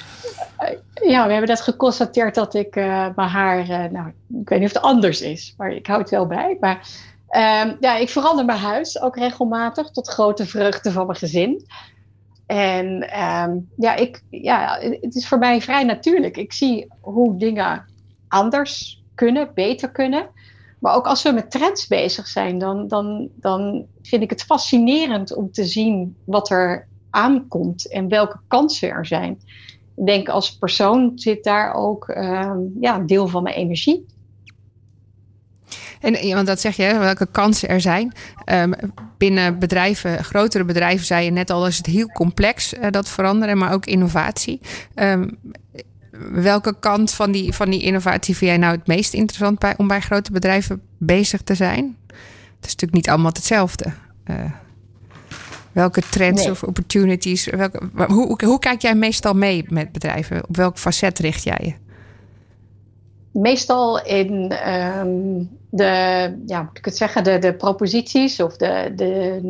Ja, 0.95 1.26
we 1.26 1.30
hebben 1.33 1.49
net 1.49 1.61
geconstateerd 1.61 2.35
dat 2.35 2.54
ik 2.54 2.76
uh, 2.76 3.07
mijn 3.16 3.28
haar, 3.28 3.61
uh, 3.61 3.85
nou, 3.90 4.09
ik 4.40 4.49
weet 4.49 4.59
niet 4.59 4.68
of 4.68 4.75
het 4.75 4.83
anders 4.83 5.21
is, 5.21 5.54
maar 5.57 5.71
ik 5.71 5.87
hou 5.87 6.00
het 6.00 6.11
wel 6.11 6.26
bij. 6.26 6.57
Maar 6.61 6.88
um, 7.30 7.76
ja, 7.80 7.97
ik 7.97 8.09
verander 8.09 8.45
mijn 8.45 8.59
huis 8.59 9.00
ook 9.00 9.16
regelmatig 9.16 9.90
tot 9.90 10.09
grote 10.09 10.47
vreugde 10.47 10.92
van 10.92 11.07
mijn 11.07 11.18
gezin. 11.18 11.66
En 12.47 12.87
um, 13.23 13.68
ja, 13.76 13.95
ik, 13.95 14.23
ja, 14.30 14.78
het 15.00 15.14
is 15.14 15.28
voor 15.28 15.38
mij 15.38 15.61
vrij 15.61 15.85
natuurlijk. 15.85 16.37
Ik 16.37 16.52
zie 16.52 16.87
hoe 17.00 17.38
dingen 17.38 17.85
anders 18.28 19.02
kunnen, 19.14 19.50
beter 19.54 19.90
kunnen. 19.90 20.26
Maar 20.79 20.95
ook 20.95 21.07
als 21.07 21.23
we 21.23 21.33
met 21.33 21.51
trends 21.51 21.87
bezig 21.87 22.27
zijn, 22.27 22.59
dan, 22.59 22.89
dan, 22.89 23.29
dan 23.35 23.87
vind 24.03 24.23
ik 24.23 24.31
het 24.31 24.43
fascinerend 24.43 25.35
om 25.35 25.53
te 25.53 25.65
zien 25.65 26.17
wat 26.25 26.51
er 26.51 26.87
aankomt 27.11 27.91
en 27.91 28.09
welke 28.09 28.39
kansen 28.49 28.89
er 28.89 29.07
zijn. 29.07 29.41
Ik 29.97 30.07
denk 30.07 30.29
als 30.29 30.57
persoon 30.57 31.13
zit 31.15 31.45
daar 31.45 31.75
ook 31.75 32.09
uh, 32.09 32.53
ja, 32.81 32.97
een 32.97 33.07
deel 33.07 33.29
van 33.29 33.43
mijn 33.43 33.57
energie. 33.57 34.07
En 36.01 36.35
want 36.35 36.47
dat 36.47 36.61
zeg 36.61 36.77
je, 36.77 36.99
welke 36.99 37.27
kansen 37.27 37.69
er 37.69 37.81
zijn. 37.81 38.13
Um, 38.53 38.75
binnen 39.17 39.59
bedrijven, 39.59 40.25
grotere 40.25 40.65
bedrijven, 40.65 41.07
zei 41.07 41.25
je 41.25 41.31
net 41.31 41.51
al, 41.51 41.67
is 41.67 41.77
het 41.77 41.87
heel 41.87 42.07
complex 42.07 42.75
uh, 42.75 42.91
dat 42.91 43.09
veranderen, 43.09 43.59
maar 43.59 43.73
ook 43.73 43.87
innovatie. 43.87 44.61
Um, 44.95 45.39
welke 46.33 46.75
kant 46.81 47.13
van 47.13 47.33
die, 47.33 47.53
van 47.53 47.71
die 47.71 47.83
innovatie 47.83 48.37
vind 48.37 48.51
jij 48.51 48.61
nou 48.61 48.77
het 48.77 48.87
meest 48.87 49.15
interessant 49.15 49.59
bij, 49.59 49.75
om 49.77 49.89
bij 49.89 50.01
grote 50.01 50.33
bedrijven 50.33 50.81
bezig 50.99 51.43
te 51.43 51.55
zijn? 51.55 51.97
Het 52.07 52.67
is 52.67 52.73
natuurlijk 52.73 52.93
niet 52.93 53.09
allemaal 53.09 53.33
hetzelfde. 53.33 53.85
Uh, 54.31 54.37
welke 55.73 56.03
trends 56.11 56.43
nee. 56.43 56.51
of 56.51 56.63
opportunities? 56.63 57.47
Welke, 57.47 57.81
hoe, 58.07 58.45
hoe 58.45 58.59
kijk 58.59 58.83
jij 58.83 58.95
meestal 58.95 59.35
mee 59.35 59.65
met 59.69 59.93
bedrijven? 59.93 60.49
Op 60.49 60.57
welk 60.57 60.79
facet 60.79 61.19
richt 61.19 61.43
jij 61.43 61.59
je? 61.63 61.73
Meestal 63.41 64.05
in 64.05 64.53
um, 64.69 65.49
de, 65.71 65.85
ja, 66.47 66.63
moet 66.63 66.79
ik 66.79 66.85
het 66.85 66.97
zeggen, 66.97 67.25
de, 67.25 67.39
de 67.39 67.55
proposities 67.55 68.41
of 68.41 68.57
de, 68.57 68.93
de, 68.97 69.41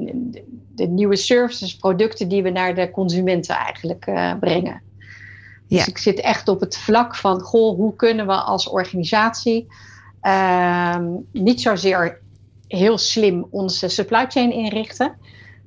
de, 0.74 0.86
nieuwe 0.86 1.16
services, 1.16 1.76
producten 1.76 2.28
die 2.28 2.42
we 2.42 2.50
naar 2.50 2.74
de 2.74 2.90
consumenten 2.90 3.54
eigenlijk 3.54 4.06
uh, 4.06 4.32
brengen. 4.40 4.82
Dus 5.68 5.88
ik 5.88 5.98
zit 5.98 6.20
echt 6.20 6.48
op 6.48 6.60
het 6.60 6.76
vlak 6.76 7.16
van, 7.16 7.40
goh, 7.40 7.76
hoe 7.76 7.96
kunnen 7.96 8.26
we 8.26 8.34
als 8.34 8.68
organisatie 8.68 9.66
uh, 10.22 10.96
niet 11.32 11.60
zozeer 11.60 12.20
heel 12.68 12.98
slim 12.98 13.46
onze 13.50 13.88
supply 13.88 14.26
chain 14.28 14.52
inrichten 14.52 15.16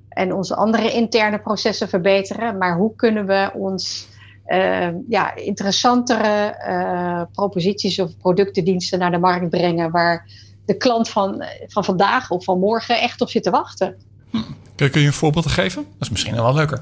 en 0.09 0.33
onze 0.33 0.55
andere 0.55 0.91
interne 0.91 1.39
processen 1.39 1.89
verbeteren, 1.89 2.57
maar 2.57 2.77
hoe 2.77 2.95
kunnen 2.95 3.25
we 3.25 3.51
ons 3.53 4.07
uh, 4.47 4.87
ja, 5.09 5.35
interessantere 5.35 6.57
uh, 6.67 7.21
proposities 7.31 7.99
of 7.99 8.17
producten, 8.17 8.63
diensten 8.63 8.99
naar 8.99 9.11
de 9.11 9.17
markt 9.17 9.49
brengen 9.49 9.91
waar 9.91 10.29
de 10.65 10.77
klant 10.77 11.09
van, 11.09 11.43
van 11.67 11.85
vandaag 11.85 12.29
of 12.29 12.43
van 12.43 12.59
morgen 12.59 13.01
echt 13.01 13.21
op 13.21 13.29
zit 13.29 13.43
te 13.43 13.49
wachten. 13.49 13.95
Hm. 14.29 14.37
Kun 14.75 15.01
je 15.01 15.07
een 15.07 15.13
voorbeeld 15.13 15.47
geven? 15.47 15.83
Dat 15.83 16.01
is 16.01 16.09
misschien 16.09 16.35
wel 16.35 16.53
leuker. 16.53 16.81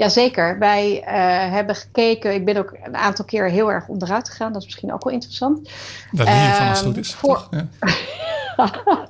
Jazeker. 0.00 0.58
Wij 0.58 1.00
uh, 1.00 1.04
hebben 1.52 1.74
gekeken. 1.74 2.34
Ik 2.34 2.44
ben 2.44 2.56
ook 2.56 2.76
een 2.82 2.96
aantal 2.96 3.24
keer 3.24 3.50
heel 3.50 3.72
erg 3.72 3.88
onderuit 3.88 4.28
gegaan. 4.28 4.52
Dat 4.52 4.60
is 4.60 4.66
misschien 4.66 4.92
ook 4.92 5.04
wel 5.04 5.12
interessant. 5.12 5.70
Dat 6.12 6.26
leer 6.26 6.42
je 6.42 6.54
van 6.54 6.68
als 6.68 6.78
het 6.78 6.86
goed 6.86 6.96
is. 6.96 7.14
Voor... 7.14 7.48
Ja. 7.50 7.68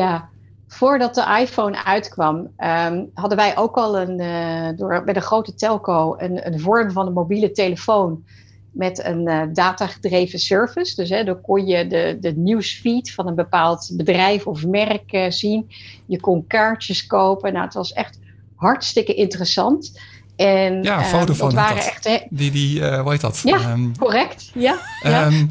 ja. 0.00 0.28
Voordat 0.68 1.14
de 1.14 1.38
iPhone 1.40 1.84
uitkwam, 1.84 2.36
um, 2.36 3.10
hadden 3.14 3.38
wij 3.38 3.56
ook 3.56 3.76
al 3.76 3.98
een, 3.98 4.20
uh, 4.20 4.68
door, 4.76 5.04
bij 5.04 5.14
de 5.14 5.20
grote 5.20 5.54
telco 5.54 6.14
een, 6.18 6.46
een 6.46 6.60
vorm 6.60 6.90
van 6.90 7.06
een 7.06 7.12
mobiele 7.12 7.50
telefoon 7.50 8.24
met 8.70 9.04
een 9.04 9.28
uh, 9.28 9.42
datagedreven 9.52 10.38
service. 10.38 10.94
Dus 10.94 11.08
hè, 11.08 11.24
dan 11.24 11.40
kon 11.40 11.66
je 11.66 11.86
de, 11.86 12.16
de 12.20 12.32
nieuwsfeed 12.36 13.12
van 13.12 13.26
een 13.26 13.34
bepaald 13.34 13.90
bedrijf 13.92 14.46
of 14.46 14.66
merk 14.66 15.12
uh, 15.12 15.30
zien. 15.30 15.70
Je 16.06 16.20
kon 16.20 16.46
kaartjes 16.46 17.06
kopen. 17.06 17.52
Nou, 17.52 17.64
het 17.64 17.74
was 17.74 17.92
echt 17.92 18.20
hartstikke 18.62 19.14
interessant. 19.14 19.92
En, 20.36 20.82
ja, 20.82 21.04
Vodafone 21.04 21.50
uh, 21.50 21.56
waren 21.56 21.76
echt, 21.76 22.04
hè, 22.04 22.18
Die, 22.30 22.50
die 22.50 22.80
uh, 22.80 23.00
hoe 23.00 23.10
heet 23.10 23.20
dat? 23.20 23.40
Ja, 23.44 23.72
um, 23.72 23.96
correct. 23.98 24.50
Ja, 24.54 24.78
ja. 25.02 25.26
Um, 25.26 25.48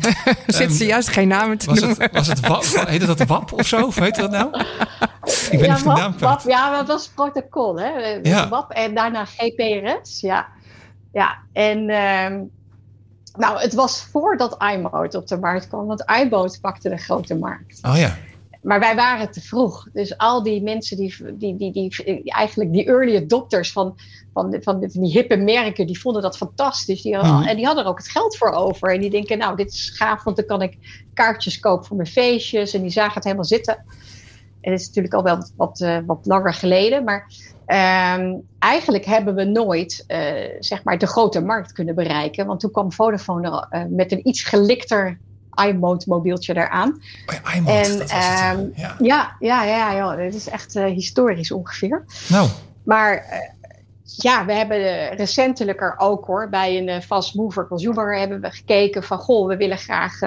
Zit 0.47 0.71
ze 0.71 0.85
juist 0.85 1.07
geen 1.07 1.27
namen 1.27 1.57
te 1.57 1.65
was 1.65 1.79
noemen. 1.79 2.01
Het, 2.01 2.11
was 2.11 2.27
het 2.27 2.39
WAP, 2.39 2.63
heette 2.87 3.05
dat 3.05 3.27
WAP 3.27 3.51
of 3.51 3.67
zo? 3.67 3.85
Of 3.85 3.95
heet 3.95 4.15
dat 4.15 4.31
nou? 4.31 4.59
Ik 5.51 5.59
ben 5.59 5.67
ja, 5.67 5.73
niet 5.73 5.83
de 5.83 5.89
naam 5.89 6.15
WAP, 6.19 6.41
ja, 6.47 6.77
dat 6.77 6.87
was 6.87 7.07
protocol. 7.15 7.79
Hè? 7.79 8.19
Ja. 8.23 8.49
WAP 8.49 8.71
en 8.71 8.95
daarna 8.95 9.25
GPRS. 9.25 10.19
Ja, 10.19 10.47
ja. 11.11 11.37
en 11.53 11.77
um, 11.89 12.51
nou, 13.37 13.59
het 13.59 13.73
was 13.73 14.07
voordat 14.11 14.57
iMode 14.73 15.17
op 15.17 15.27
de 15.27 15.37
markt 15.37 15.67
kwam. 15.67 15.85
Want 15.85 16.03
iMode 16.21 16.59
pakte 16.61 16.89
de 16.89 16.97
grote 16.97 17.35
markt. 17.35 17.79
Oh 17.81 17.97
ja. 17.97 18.17
Maar 18.61 18.79
wij 18.79 18.95
waren 18.95 19.31
te 19.31 19.41
vroeg. 19.41 19.87
Dus 19.93 20.17
al 20.17 20.43
die 20.43 20.63
mensen 20.63 20.97
die, 20.97 21.15
die, 21.33 21.55
die, 21.55 21.71
die, 21.71 22.23
eigenlijk 22.23 22.71
die 22.71 22.85
early 22.85 23.15
adopters 23.15 23.71
van, 23.71 23.95
van, 24.33 24.57
van, 24.61 24.79
die 24.79 25.11
hippe 25.11 25.35
merken, 25.35 25.87
die 25.87 25.99
vonden 25.99 26.21
dat 26.21 26.37
fantastisch. 26.37 27.01
Die, 27.01 27.17
mm. 27.17 27.41
En 27.41 27.55
die 27.55 27.65
hadden 27.65 27.83
er 27.83 27.89
ook 27.89 27.97
het 27.97 28.09
geld 28.09 28.37
voor 28.37 28.51
over. 28.51 28.93
En 28.93 29.01
die 29.01 29.09
denken, 29.09 29.37
nou, 29.37 29.55
dit 29.55 29.71
is 29.71 29.89
gaaf, 29.89 30.23
want 30.23 30.35
dan 30.35 30.45
kan 30.45 30.61
ik 30.61 30.77
kaartjes 31.13 31.59
kopen 31.59 31.85
voor 31.85 31.95
mijn 31.95 32.09
feestjes. 32.09 32.73
En 32.73 32.81
die 32.81 32.91
zagen 32.91 33.13
het 33.13 33.23
helemaal 33.23 33.45
zitten. 33.45 33.85
En 34.61 34.71
het 34.71 34.81
is 34.81 34.87
natuurlijk 34.87 35.13
al 35.13 35.23
wel 35.23 35.35
wat, 35.35 35.53
wat, 35.55 35.79
uh, 35.79 35.97
wat 36.05 36.25
langer 36.25 36.53
geleden. 36.53 37.03
Maar 37.03 37.27
um, 38.17 38.47
eigenlijk 38.59 39.05
hebben 39.05 39.35
we 39.35 39.43
nooit 39.43 40.03
uh, 40.07 40.17
zeg 40.59 40.83
maar 40.83 40.97
de 40.97 41.07
grote 41.07 41.41
markt 41.41 41.71
kunnen 41.71 41.95
bereiken. 41.95 42.45
Want 42.45 42.59
toen 42.59 42.71
kwam 42.71 42.91
Vodafone 42.91 43.67
uh, 43.71 43.83
met 43.89 44.11
een 44.11 44.27
iets 44.27 44.43
gelikter 44.43 45.19
iMode 45.67 46.03
mobieltje 46.07 46.55
eraan. 46.55 47.01
Oh 47.25 47.35
ja, 47.43 47.53
iMode, 47.53 47.71
en, 47.71 47.97
dat 47.97 48.11
was 48.11 48.41
um, 48.55 48.71
ja. 48.75 48.95
ja. 48.99 49.35
Ja, 49.39 49.63
ja, 49.63 49.91
ja, 49.91 50.15
dit 50.15 50.35
is 50.35 50.49
echt 50.49 50.75
uh, 50.75 50.85
historisch 50.85 51.51
ongeveer. 51.51 52.05
Nou. 52.29 52.49
Maar 52.83 53.13
uh, 53.13 53.37
ja, 54.03 54.45
we 54.45 54.53
hebben 54.53 55.09
recentelijk 55.15 55.81
er 55.81 55.95
ook 55.97 56.25
hoor, 56.25 56.49
bij 56.49 56.77
een 56.77 56.87
uh, 56.87 56.99
fast 56.99 57.35
mover 57.35 57.67
consumer 57.67 58.17
hebben 58.17 58.41
we 58.41 58.51
gekeken 58.51 59.03
van 59.03 59.17
goh, 59.17 59.47
we 59.47 59.57
willen 59.57 59.77
graag 59.77 60.19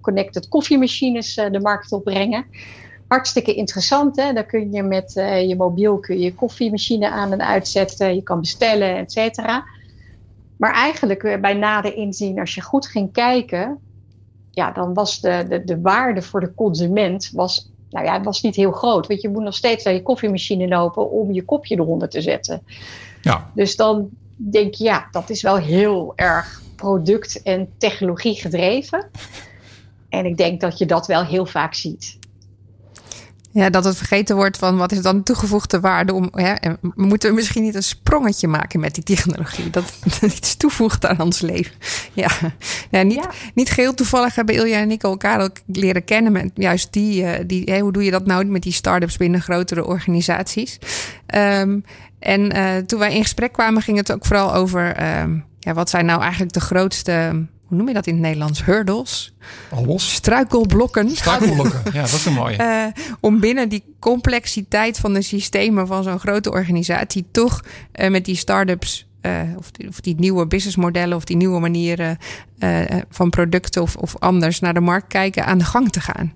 connected 0.00 0.48
koffiemachines 0.48 1.34
de 1.34 1.60
markt 1.60 1.92
opbrengen. 1.92 2.44
Hartstikke 3.08 3.54
interessant, 3.54 4.16
hè? 4.16 4.32
Dan 4.32 4.46
kun 4.46 4.72
je 4.72 4.82
met 4.82 5.12
je 5.48 5.54
mobiel 5.56 5.98
kun 5.98 6.18
je 6.18 6.34
koffiemachine 6.34 7.10
aan 7.10 7.32
en 7.32 7.46
uitzetten, 7.46 8.14
je 8.14 8.22
kan 8.22 8.40
bestellen, 8.40 8.96
et 8.96 9.12
cetera. 9.12 9.64
Maar 10.56 10.72
eigenlijk 10.72 11.38
bij 11.40 11.54
nader 11.54 11.94
inzien, 11.94 12.40
als 12.40 12.54
je 12.54 12.60
goed 12.60 12.86
ging 12.86 13.12
kijken, 13.12 13.78
ja, 14.56 14.72
dan 14.72 14.94
was 14.94 15.20
de, 15.20 15.44
de, 15.48 15.64
de 15.64 15.80
waarde 15.80 16.22
voor 16.22 16.40
de 16.40 16.54
consument 16.54 17.30
was, 17.32 17.70
nou 17.90 18.04
ja, 18.04 18.22
was 18.22 18.42
niet 18.42 18.56
heel 18.56 18.70
groot. 18.70 19.06
Want 19.06 19.20
je 19.20 19.28
moet 19.28 19.42
nog 19.42 19.54
steeds 19.54 19.84
naar 19.84 19.94
je 19.94 20.02
koffiemachine 20.02 20.68
lopen 20.68 21.10
om 21.10 21.32
je 21.32 21.44
kopje 21.44 21.76
eronder 21.76 22.08
te 22.08 22.20
zetten. 22.20 22.62
Ja. 23.22 23.50
Dus 23.54 23.76
dan 23.76 24.08
denk 24.36 24.74
je, 24.74 24.84
ja, 24.84 25.08
dat 25.10 25.30
is 25.30 25.42
wel 25.42 25.56
heel 25.56 26.12
erg 26.14 26.62
product- 26.76 27.42
en 27.42 27.68
technologie 27.78 28.34
gedreven. 28.34 29.10
En 30.08 30.26
ik 30.26 30.36
denk 30.36 30.60
dat 30.60 30.78
je 30.78 30.86
dat 30.86 31.06
wel 31.06 31.24
heel 31.24 31.46
vaak 31.46 31.74
ziet. 31.74 32.18
Ja, 33.56 33.70
dat 33.70 33.84
het 33.84 33.96
vergeten 33.96 34.36
wordt 34.36 34.58
van 34.58 34.76
wat 34.76 34.92
is 34.92 35.02
dan 35.02 35.22
toegevoegde 35.22 35.80
waarde 35.80 36.12
om. 36.12 36.28
Hè, 36.32 36.52
en 36.52 36.78
moeten 36.94 37.28
we 37.28 37.34
misschien 37.34 37.62
niet 37.62 37.74
een 37.74 37.82
sprongetje 37.82 38.48
maken 38.48 38.80
met 38.80 38.94
die 38.94 39.04
technologie? 39.04 39.70
Dat 39.70 39.92
het 40.20 40.22
iets 40.36 40.56
toevoegt 40.56 41.06
aan 41.06 41.20
ons 41.20 41.40
leven. 41.40 41.74
Ja, 42.12 42.30
ja, 42.90 43.02
niet, 43.02 43.14
ja. 43.14 43.30
niet 43.54 43.70
geheel 43.70 43.94
toevallig 43.94 44.34
hebben 44.34 44.54
Ilja 44.54 44.78
en 44.78 44.90
ik 44.90 45.02
elkaar 45.02 45.40
ook 45.40 45.56
leren 45.66 46.04
kennen 46.04 46.32
met 46.32 46.50
juist 46.54 46.92
die. 46.92 47.22
Uh, 47.22 47.30
die 47.46 47.80
hoe 47.80 47.92
doe 47.92 48.04
je 48.04 48.10
dat 48.10 48.26
nou 48.26 48.44
met 48.44 48.62
die 48.62 48.72
start-ups 48.72 49.16
binnen 49.16 49.42
grotere 49.42 49.86
organisaties? 49.86 50.78
Um, 51.34 51.84
en 52.18 52.56
uh, 52.56 52.76
toen 52.76 52.98
wij 52.98 53.14
in 53.14 53.22
gesprek 53.22 53.52
kwamen, 53.52 53.82
ging 53.82 53.96
het 53.96 54.12
ook 54.12 54.26
vooral 54.26 54.54
over. 54.54 55.18
Um, 55.20 55.44
ja, 55.58 55.74
wat 55.74 55.90
zijn 55.90 56.06
nou 56.06 56.20
eigenlijk 56.20 56.52
de 56.52 56.60
grootste 56.60 57.46
hoe 57.66 57.76
noem 57.76 57.88
je 57.88 57.94
dat 57.94 58.06
in 58.06 58.12
het 58.12 58.22
Nederlands? 58.22 58.64
Hurdles. 58.64 59.34
Los. 59.84 60.12
Struikelblokken. 60.12 61.10
Struikelblokken, 61.10 61.80
ja, 61.92 62.00
dat 62.00 62.12
is 62.12 62.24
een 62.24 62.32
mooie. 62.32 62.58
Uh, 62.58 63.04
om 63.20 63.40
binnen 63.40 63.68
die 63.68 63.84
complexiteit 63.98 64.98
van 64.98 65.12
de 65.12 65.22
systemen 65.22 65.86
van 65.86 66.02
zo'n 66.02 66.18
grote 66.18 66.50
organisatie 66.50 67.26
toch 67.30 67.64
uh, 67.94 68.10
met 68.10 68.24
die 68.24 68.36
start-ups. 68.36 69.06
Uh, 69.22 69.40
of, 69.56 69.70
die, 69.70 69.88
of, 69.88 70.00
die, 70.00 70.14
nieuwe 70.18 70.46
businessmodellen 70.46 71.16
of 71.16 71.24
die 71.24 71.36
nieuwe 71.36 71.60
manieren 71.60 72.18
van 73.10 73.30
producten 73.30 73.82
of, 73.82 73.96
of, 73.96 74.18
anders 74.18 74.60
naar 74.60 74.74
de 74.74 74.80
markt 74.80 75.06
kijken 75.06 75.46
aan 75.46 75.58
de 75.58 75.64
gang 75.64 75.90
te 75.90 76.00
gaan. 76.00 76.32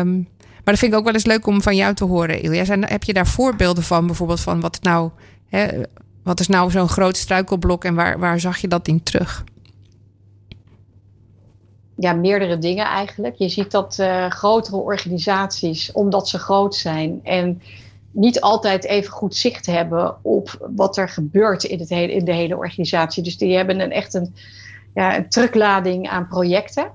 Um, 0.00 0.28
maar 0.68 0.76
dat 0.76 0.78
vind 0.78 0.92
ik 0.92 0.98
ook 0.98 1.04
wel 1.04 1.14
eens 1.14 1.24
leuk 1.24 1.46
om 1.46 1.62
van 1.62 1.76
jou 1.76 1.94
te 1.94 2.04
horen, 2.04 2.42
Ilja. 2.42 2.64
Zijn, 2.64 2.84
heb 2.84 3.02
je 3.02 3.12
daar 3.12 3.26
voorbeelden 3.26 3.82
van, 3.84 4.06
bijvoorbeeld 4.06 4.40
van 4.40 4.60
wat 4.60 4.78
nou, 4.82 5.10
hè, 5.48 5.68
wat 6.22 6.40
is 6.40 6.48
nou 6.48 6.70
zo'n 6.70 6.88
groot 6.88 7.16
struikelblok 7.16 7.84
en 7.84 7.94
waar, 7.94 8.18
waar 8.18 8.40
zag 8.40 8.58
je 8.58 8.68
dat 8.68 8.88
in 8.88 9.02
terug? 9.02 9.44
Ja, 12.00 12.12
meerdere 12.12 12.58
dingen 12.58 12.84
eigenlijk. 12.84 13.34
Je 13.36 13.48
ziet 13.48 13.70
dat 13.70 13.96
uh, 14.00 14.30
grotere 14.30 14.76
organisaties, 14.76 15.92
omdat 15.92 16.28
ze 16.28 16.38
groot 16.38 16.74
zijn 16.74 17.20
en 17.22 17.62
niet 18.10 18.40
altijd 18.40 18.84
even 18.84 19.12
goed 19.12 19.34
zicht 19.34 19.66
hebben 19.66 20.16
op 20.22 20.68
wat 20.76 20.96
er 20.96 21.08
gebeurt 21.08 21.64
in, 21.64 21.78
het 21.78 21.88
hele, 21.88 22.12
in 22.12 22.24
de 22.24 22.32
hele 22.32 22.56
organisatie. 22.56 23.22
Dus 23.22 23.38
die 23.38 23.56
hebben 23.56 23.80
een, 23.80 23.90
echt 23.90 24.14
een, 24.14 24.34
ja, 24.94 25.16
een 25.16 25.28
teruglading 25.28 26.08
aan 26.08 26.28
projecten. 26.28 26.92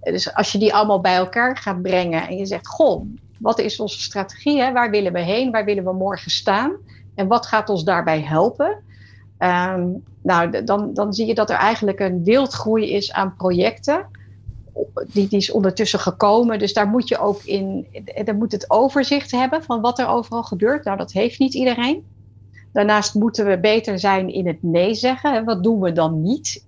Dus 0.00 0.34
als 0.34 0.52
je 0.52 0.58
die 0.58 0.74
allemaal 0.74 1.00
bij 1.00 1.16
elkaar 1.16 1.56
gaat 1.56 1.82
brengen 1.82 2.28
en 2.28 2.36
je 2.36 2.46
zegt: 2.46 2.66
Goh, 2.68 3.06
wat 3.38 3.58
is 3.58 3.80
onze 3.80 4.00
strategie? 4.00 4.60
Hè? 4.60 4.72
Waar 4.72 4.90
willen 4.90 5.12
we 5.12 5.20
heen? 5.20 5.50
Waar 5.50 5.64
willen 5.64 5.84
we 5.84 5.92
morgen 5.92 6.30
staan? 6.30 6.72
En 7.14 7.26
wat 7.26 7.46
gaat 7.46 7.68
ons 7.68 7.84
daarbij 7.84 8.20
helpen? 8.20 8.84
Um, 9.38 10.04
nou, 10.22 10.64
dan, 10.64 10.94
dan 10.94 11.12
zie 11.12 11.26
je 11.26 11.34
dat 11.34 11.50
er 11.50 11.56
eigenlijk 11.56 12.00
een 12.00 12.24
wildgroei 12.24 12.92
is 12.92 13.12
aan 13.12 13.36
projecten 13.36 14.06
die, 15.06 15.28
is 15.30 15.50
ondertussen 15.50 15.98
gekomen. 15.98 16.58
Dus 16.58 16.72
daar 16.72 16.88
moet 16.88 17.08
je 17.08 17.18
ook 17.18 17.42
in, 17.42 17.86
daar 18.24 18.36
moet 18.36 18.52
het 18.52 18.70
overzicht 18.70 19.30
hebben 19.30 19.62
van 19.62 19.80
wat 19.80 19.98
er 19.98 20.06
overal 20.06 20.42
gebeurt. 20.42 20.84
Nou, 20.84 20.96
dat 20.96 21.12
heeft 21.12 21.38
niet 21.38 21.54
iedereen. 21.54 22.04
Daarnaast 22.72 23.14
moeten 23.14 23.46
we 23.46 23.58
beter 23.58 23.98
zijn 23.98 24.32
in 24.32 24.46
het 24.46 24.62
nee 24.62 24.94
zeggen. 24.94 25.44
Wat 25.44 25.62
doen 25.62 25.80
we 25.80 25.92
dan 25.92 26.22
niet? 26.22 26.64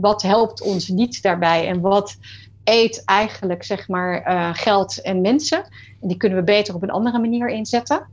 Wat 0.00 0.22
helpt 0.22 0.62
ons 0.62 0.88
niet 0.88 1.22
daarbij? 1.22 1.68
En 1.68 1.80
wat 1.80 2.16
eet 2.64 3.02
eigenlijk 3.04 3.64
zeg 3.64 3.88
maar 3.88 4.28
uh, 4.28 4.50
geld 4.52 5.02
en 5.02 5.20
mensen? 5.20 5.64
En 6.00 6.08
die 6.08 6.16
kunnen 6.16 6.38
we 6.38 6.44
beter 6.44 6.74
op 6.74 6.82
een 6.82 6.90
andere 6.90 7.18
manier 7.18 7.48
inzetten. 7.48 8.06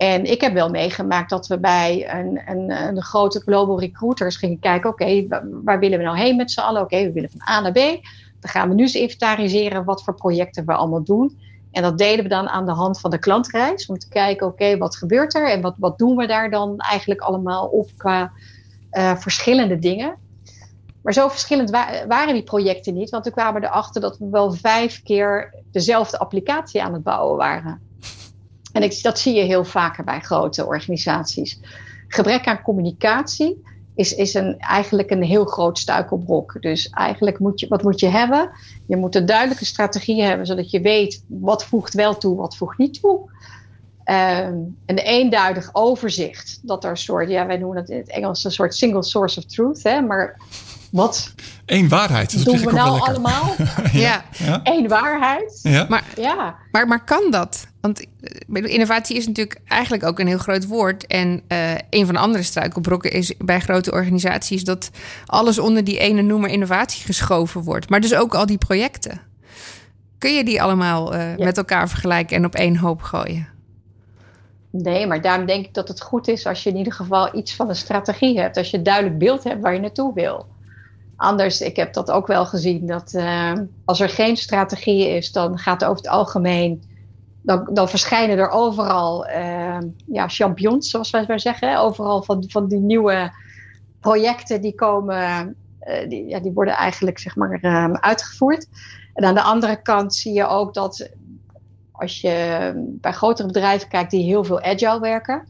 En 0.00 0.24
ik 0.24 0.40
heb 0.40 0.52
wel 0.52 0.70
meegemaakt 0.70 1.30
dat 1.30 1.46
we 1.46 1.58
bij 1.58 2.14
een, 2.14 2.40
een, 2.46 2.70
een 2.70 3.02
grote 3.02 3.40
global 3.40 3.80
recruiters 3.80 4.36
gingen 4.36 4.58
kijken: 4.58 4.90
oké, 4.90 5.26
waar 5.64 5.78
willen 5.78 5.98
we 5.98 6.04
nou 6.04 6.18
heen 6.18 6.36
met 6.36 6.50
z'n 6.50 6.60
allen? 6.60 6.82
Oké, 6.82 7.02
we 7.02 7.12
willen 7.12 7.30
van 7.30 7.48
A 7.48 7.60
naar 7.60 7.72
B. 7.72 7.76
Dan 8.40 8.50
gaan 8.50 8.68
we 8.68 8.74
nu 8.74 8.82
eens 8.82 8.94
inventariseren 8.94 9.84
wat 9.84 10.02
voor 10.02 10.14
projecten 10.14 10.66
we 10.66 10.72
allemaal 10.72 11.02
doen. 11.02 11.38
En 11.70 11.82
dat 11.82 11.98
deden 11.98 12.22
we 12.22 12.28
dan 12.28 12.48
aan 12.48 12.66
de 12.66 12.72
hand 12.72 13.00
van 13.00 13.10
de 13.10 13.18
klantreis. 13.18 13.86
Om 13.86 13.98
te 13.98 14.08
kijken, 14.08 14.46
oké, 14.46 14.78
wat 14.78 14.96
gebeurt 14.96 15.34
er? 15.34 15.50
En 15.50 15.60
wat, 15.60 15.74
wat 15.78 15.98
doen 15.98 16.16
we 16.16 16.26
daar 16.26 16.50
dan 16.50 16.78
eigenlijk 16.78 17.20
allemaal 17.20 17.66
op 17.66 17.90
qua 17.96 18.32
uh, 18.92 19.16
verschillende 19.16 19.78
dingen? 19.78 20.16
Maar 21.02 21.12
zo 21.12 21.28
verschillend 21.28 21.70
wa 21.70 22.06
waren 22.06 22.34
die 22.34 22.42
projecten 22.42 22.94
niet. 22.94 23.10
Want 23.10 23.24
toen 23.24 23.32
kwamen 23.32 23.60
we 23.60 23.66
erachter 23.66 24.00
dat 24.00 24.18
we 24.18 24.28
wel 24.30 24.52
vijf 24.52 25.02
keer 25.02 25.54
dezelfde 25.70 26.18
applicatie 26.18 26.82
aan 26.82 26.92
het 26.92 27.02
bouwen 27.02 27.36
waren. 27.36 27.89
En 28.72 28.82
ik, 28.82 29.02
dat 29.02 29.18
zie 29.18 29.34
je 29.34 29.42
heel 29.42 29.64
vaker 29.64 30.04
bij 30.04 30.20
grote 30.20 30.66
organisaties. 30.66 31.60
Gebrek 32.08 32.46
aan 32.46 32.62
communicatie 32.62 33.62
is, 33.94 34.14
is 34.14 34.34
een, 34.34 34.58
eigenlijk 34.58 35.10
een 35.10 35.22
heel 35.22 35.44
groot 35.44 35.78
struikelblok. 35.78 36.56
Dus 36.60 36.88
eigenlijk 36.88 37.38
moet 37.38 37.60
je, 37.60 37.68
wat 37.68 37.82
moet 37.82 38.00
je 38.00 38.08
hebben? 38.08 38.50
Je 38.86 38.96
moet 38.96 39.14
een 39.14 39.26
duidelijke 39.26 39.64
strategie 39.64 40.22
hebben, 40.22 40.46
zodat 40.46 40.70
je 40.70 40.80
weet 40.80 41.24
wat 41.26 41.64
voegt 41.64 41.94
wel 41.94 42.16
toe, 42.16 42.36
wat 42.36 42.56
voegt 42.56 42.78
niet 42.78 43.00
toe. 43.00 43.30
Um, 44.04 44.76
een 44.86 44.98
eenduidig 44.98 45.70
overzicht. 45.72 46.60
Dat 46.62 46.84
er 46.84 46.90
een 46.90 46.96
soort, 46.96 47.28
ja, 47.28 47.46
wij 47.46 47.56
noemen 47.56 47.78
het 47.78 47.88
in 47.88 47.98
het 47.98 48.10
Engels 48.10 48.44
een 48.44 48.52
soort 48.52 48.74
single 48.74 49.02
source 49.02 49.38
of 49.38 49.44
truth. 49.44 49.82
Hè, 49.82 50.00
maar 50.00 50.40
wat 50.90 51.34
Eén 51.66 51.88
waarheid. 51.88 52.32
Dat 52.32 52.44
doen 52.44 52.64
we 52.64 52.72
nou 52.72 53.00
allemaal? 53.00 53.54
ja. 53.92 54.24
ja. 54.36 54.60
Eén 54.62 54.88
waarheid. 54.88 55.60
Ja. 55.62 55.86
Maar, 55.88 56.04
ja. 56.16 56.56
Maar, 56.72 56.86
maar 56.86 57.04
kan 57.04 57.30
dat? 57.30 57.66
Want 57.80 58.06
eh, 58.54 58.72
innovatie 58.72 59.16
is 59.16 59.26
natuurlijk 59.26 59.60
eigenlijk 59.66 60.04
ook 60.04 60.18
een 60.18 60.26
heel 60.26 60.38
groot 60.38 60.66
woord. 60.66 61.06
En 61.06 61.42
uh, 61.48 61.70
een 61.90 62.04
van 62.04 62.14
de 62.14 62.20
andere 62.20 62.44
struikelbrokken 62.44 63.12
is 63.12 63.34
bij 63.38 63.60
grote 63.60 63.92
organisaties 63.92 64.64
dat 64.64 64.90
alles 65.26 65.58
onder 65.58 65.84
die 65.84 65.98
ene 65.98 66.22
noemer 66.22 66.50
innovatie 66.50 67.04
geschoven 67.04 67.62
wordt. 67.62 67.88
Maar 67.88 68.00
dus 68.00 68.14
ook 68.14 68.34
al 68.34 68.46
die 68.46 68.58
projecten. 68.58 69.20
Kun 70.18 70.34
je 70.34 70.44
die 70.44 70.62
allemaal 70.62 71.14
uh, 71.14 71.22
met 71.36 71.56
elkaar 71.56 71.88
vergelijken 71.88 72.36
en 72.36 72.44
op 72.44 72.54
één 72.54 72.76
hoop 72.76 73.02
gooien? 73.02 73.48
Nee, 74.70 75.06
maar 75.06 75.20
daarom 75.20 75.46
denk 75.46 75.66
ik 75.66 75.74
dat 75.74 75.88
het 75.88 76.00
goed 76.00 76.28
is 76.28 76.46
als 76.46 76.62
je 76.62 76.70
in 76.70 76.76
ieder 76.76 76.92
geval 76.92 77.36
iets 77.36 77.54
van 77.54 77.68
een 77.68 77.76
strategie 77.76 78.40
hebt. 78.40 78.56
Als 78.56 78.70
je 78.70 78.76
een 78.76 78.82
duidelijk 78.82 79.18
beeld 79.18 79.44
hebt 79.44 79.62
waar 79.62 79.74
je 79.74 79.80
naartoe 79.80 80.14
wil. 80.14 80.46
Anders, 81.20 81.60
ik 81.60 81.76
heb 81.76 81.92
dat 81.92 82.10
ook 82.10 82.26
wel 82.26 82.46
gezien, 82.46 82.86
dat 82.86 83.12
uh, 83.12 83.52
als 83.84 84.00
er 84.00 84.08
geen 84.08 84.36
strategie 84.36 85.08
is, 85.08 85.32
dan 85.32 85.58
gaat 85.58 85.84
over 85.84 85.96
het 85.96 86.08
algemeen, 86.08 86.82
dan, 87.42 87.68
dan 87.72 87.88
verschijnen 87.88 88.38
er 88.38 88.50
overal 88.50 89.28
uh, 89.28 89.78
ja, 90.06 90.28
champions, 90.28 90.90
zoals 90.90 91.10
wij 91.10 91.38
zeggen. 91.38 91.78
Overal 91.78 92.22
van, 92.22 92.44
van 92.48 92.68
die 92.68 92.78
nieuwe 92.78 93.32
projecten 94.00 94.60
die 94.60 94.74
komen, 94.74 95.56
uh, 95.82 96.08
die, 96.08 96.26
ja, 96.26 96.40
die 96.40 96.52
worden 96.52 96.74
eigenlijk 96.74 97.18
zeg 97.18 97.36
maar 97.36 97.58
ehm, 97.60 97.94
uitgevoerd. 97.94 98.66
En 99.14 99.24
aan 99.24 99.34
de 99.34 99.42
andere 99.42 99.82
kant 99.82 100.14
zie 100.14 100.32
je 100.32 100.46
ook 100.46 100.74
dat 100.74 101.10
als 101.92 102.20
je 102.20 102.72
bij 102.76 103.12
grotere 103.12 103.46
bedrijven 103.46 103.88
kijkt 103.88 104.10
die 104.10 104.24
heel 104.24 104.44
veel 104.44 104.60
agile 104.60 105.00
werken, 105.00 105.48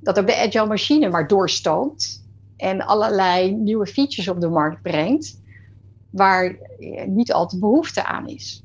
dat 0.00 0.18
ook 0.18 0.26
de 0.26 0.36
agile 0.36 0.66
machine 0.66 1.08
maar 1.08 1.28
doorstoomt 1.28 2.19
en 2.60 2.86
allerlei 2.86 3.52
nieuwe 3.52 3.86
features 3.86 4.28
op 4.28 4.40
de 4.40 4.48
markt 4.48 4.82
brengt, 4.82 5.40
waar 6.10 6.56
niet 7.06 7.32
al 7.32 7.46
te 7.46 7.58
behoefte 7.58 8.04
aan 8.04 8.28
is. 8.28 8.62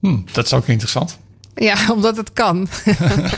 Hm, 0.00 0.18
dat 0.32 0.44
is 0.44 0.54
ook 0.54 0.66
interessant. 0.66 1.18
Ja, 1.54 1.76
omdat 1.94 2.16
het 2.16 2.32
kan. 2.32 2.66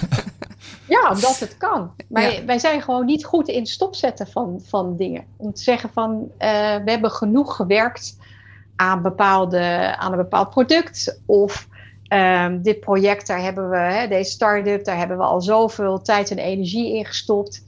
ja, 0.94 1.10
omdat 1.10 1.38
het 1.38 1.56
kan. 1.56 1.90
Maar 2.08 2.42
wij 2.46 2.58
zijn 2.58 2.82
gewoon 2.82 3.04
niet 3.04 3.24
goed 3.24 3.48
in 3.48 3.66
stopzetten 3.66 4.26
van, 4.26 4.60
van 4.64 4.96
dingen. 4.96 5.24
Om 5.36 5.52
te 5.52 5.62
zeggen 5.62 5.90
van 5.92 6.12
uh, 6.20 6.28
we 6.84 6.90
hebben 6.90 7.10
genoeg 7.10 7.56
gewerkt 7.56 8.16
aan, 8.76 9.02
bepaalde, 9.02 9.94
aan 9.96 10.12
een 10.12 10.18
bepaald 10.18 10.50
product. 10.50 11.20
Of 11.26 11.68
um, 12.08 12.62
dit 12.62 12.80
project, 12.80 13.26
daar 13.26 13.42
hebben 13.42 13.70
we, 13.70 13.76
hè, 13.76 14.08
deze 14.08 14.30
start-up, 14.30 14.84
daar 14.84 14.98
hebben 14.98 15.16
we 15.16 15.24
al 15.24 15.42
zoveel 15.42 16.02
tijd 16.02 16.30
en 16.30 16.38
energie 16.38 16.96
in 16.96 17.04
gestopt. 17.04 17.64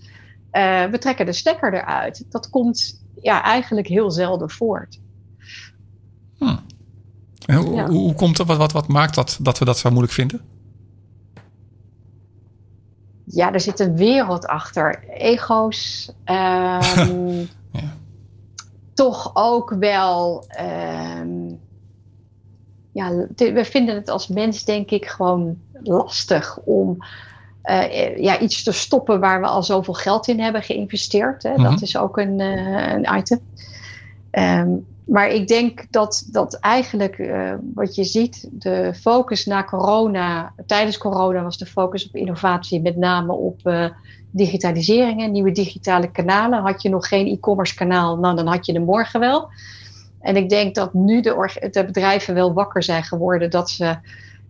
Uh, 0.52 0.84
we 0.84 0.98
trekken 0.98 1.26
de 1.26 1.32
stekker 1.32 1.74
eruit. 1.74 2.24
Dat 2.28 2.50
komt 2.50 3.02
ja, 3.22 3.42
eigenlijk 3.42 3.86
heel 3.86 4.10
zelden 4.10 4.50
voort. 4.50 5.00
Hm. 6.38 6.56
Hoe, 7.46 7.74
ja. 7.74 7.88
hoe, 7.88 8.14
komt 8.14 8.36
dat? 8.36 8.46
Wat, 8.46 8.56
wat, 8.56 8.72
wat 8.72 8.88
maakt 8.88 9.14
dat 9.14 9.38
dat 9.40 9.58
we 9.58 9.64
dat 9.64 9.78
zo 9.78 9.88
moeilijk 9.88 10.12
vinden? 10.12 10.40
Ja, 13.24 13.52
er 13.52 13.60
zit 13.60 13.80
een 13.80 13.96
wereld 13.96 14.46
achter. 14.46 15.04
Ego's. 15.08 16.12
Um, 16.24 17.48
ja. 17.72 17.96
Toch 18.94 19.30
ook 19.34 19.70
wel. 19.70 20.44
Um, 21.20 21.60
ja, 22.92 23.26
we 23.36 23.64
vinden 23.64 23.94
het 23.94 24.08
als 24.08 24.28
mens, 24.28 24.64
denk 24.64 24.90
ik, 24.90 25.06
gewoon 25.06 25.58
lastig 25.82 26.58
om 26.58 26.96
uh, 27.68 28.16
ja, 28.18 28.38
iets 28.38 28.62
te 28.62 28.72
stoppen 28.72 29.20
waar 29.20 29.40
we 29.40 29.46
al 29.46 29.62
zoveel 29.62 29.94
geld 29.94 30.28
in 30.28 30.40
hebben 30.40 30.62
geïnvesteerd. 30.62 31.42
Hè. 31.42 31.54
Dat 31.54 31.72
mhm. 31.72 31.82
is 31.82 31.96
ook 31.96 32.18
een, 32.18 32.38
uh, 32.38 32.92
een 32.92 33.16
item. 33.16 33.40
Um, 34.32 34.86
maar 35.08 35.28
ik 35.28 35.48
denk 35.48 35.86
dat, 35.90 36.28
dat 36.32 36.54
eigenlijk 36.54 37.18
uh, 37.18 37.52
wat 37.74 37.94
je 37.94 38.04
ziet, 38.04 38.48
de 38.52 38.92
focus 39.00 39.46
na 39.46 39.64
corona, 39.64 40.52
tijdens 40.66 40.98
corona 40.98 41.42
was 41.42 41.58
de 41.58 41.66
focus 41.66 42.06
op 42.06 42.14
innovatie, 42.14 42.80
met 42.80 42.96
name 42.96 43.32
op 43.32 43.60
uh, 43.64 43.84
digitalisering 44.30 45.30
nieuwe 45.30 45.52
digitale 45.52 46.10
kanalen. 46.10 46.62
Had 46.62 46.82
je 46.82 46.88
nog 46.88 47.08
geen 47.08 47.26
e-commerce 47.26 47.74
kanaal, 47.74 48.18
nou 48.18 48.36
dan 48.36 48.46
had 48.46 48.66
je 48.66 48.72
de 48.72 48.78
morgen 48.78 49.20
wel. 49.20 49.48
En 50.20 50.36
ik 50.36 50.48
denk 50.48 50.74
dat 50.74 50.94
nu 50.94 51.20
de, 51.20 51.68
de 51.70 51.84
bedrijven 51.84 52.34
wel 52.34 52.52
wakker 52.52 52.82
zijn 52.82 53.02
geworden 53.02 53.50
dat 53.50 53.70
ze 53.70 53.96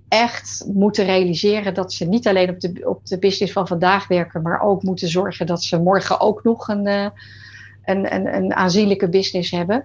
echt 0.09 0.65
moeten 0.73 1.05
realiseren 1.05 1.75
dat 1.75 1.93
ze 1.93 2.05
niet 2.05 2.29
alleen 2.29 2.51
op 2.51 2.61
de, 2.61 2.81
op 2.85 3.07
de 3.07 3.19
business 3.19 3.53
van 3.53 3.67
vandaag 3.67 4.09
werken, 4.09 4.43
maar 4.43 4.61
ook 4.61 4.83
moeten 4.83 5.09
zorgen 5.09 5.47
dat 5.47 5.63
ze 5.63 5.83
morgen 5.83 6.21
ook 6.21 6.43
nog 6.43 6.69
een, 6.69 6.87
uh, 6.87 7.07
een, 7.85 8.15
een, 8.15 8.35
een 8.35 8.55
aanzienlijke 8.55 9.09
business 9.09 9.51
hebben. 9.51 9.85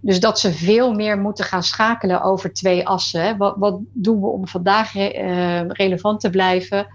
Dus 0.00 0.20
dat 0.20 0.38
ze 0.38 0.52
veel 0.52 0.92
meer 0.92 1.18
moeten 1.18 1.44
gaan 1.44 1.62
schakelen 1.62 2.22
over 2.22 2.52
twee 2.52 2.86
assen. 2.86 3.36
Wat, 3.36 3.54
wat 3.58 3.78
doen 3.92 4.20
we 4.20 4.26
om 4.26 4.46
vandaag 4.46 4.92
re, 4.92 5.14
uh, 5.14 5.68
relevant 5.68 6.20
te 6.20 6.30
blijven? 6.30 6.86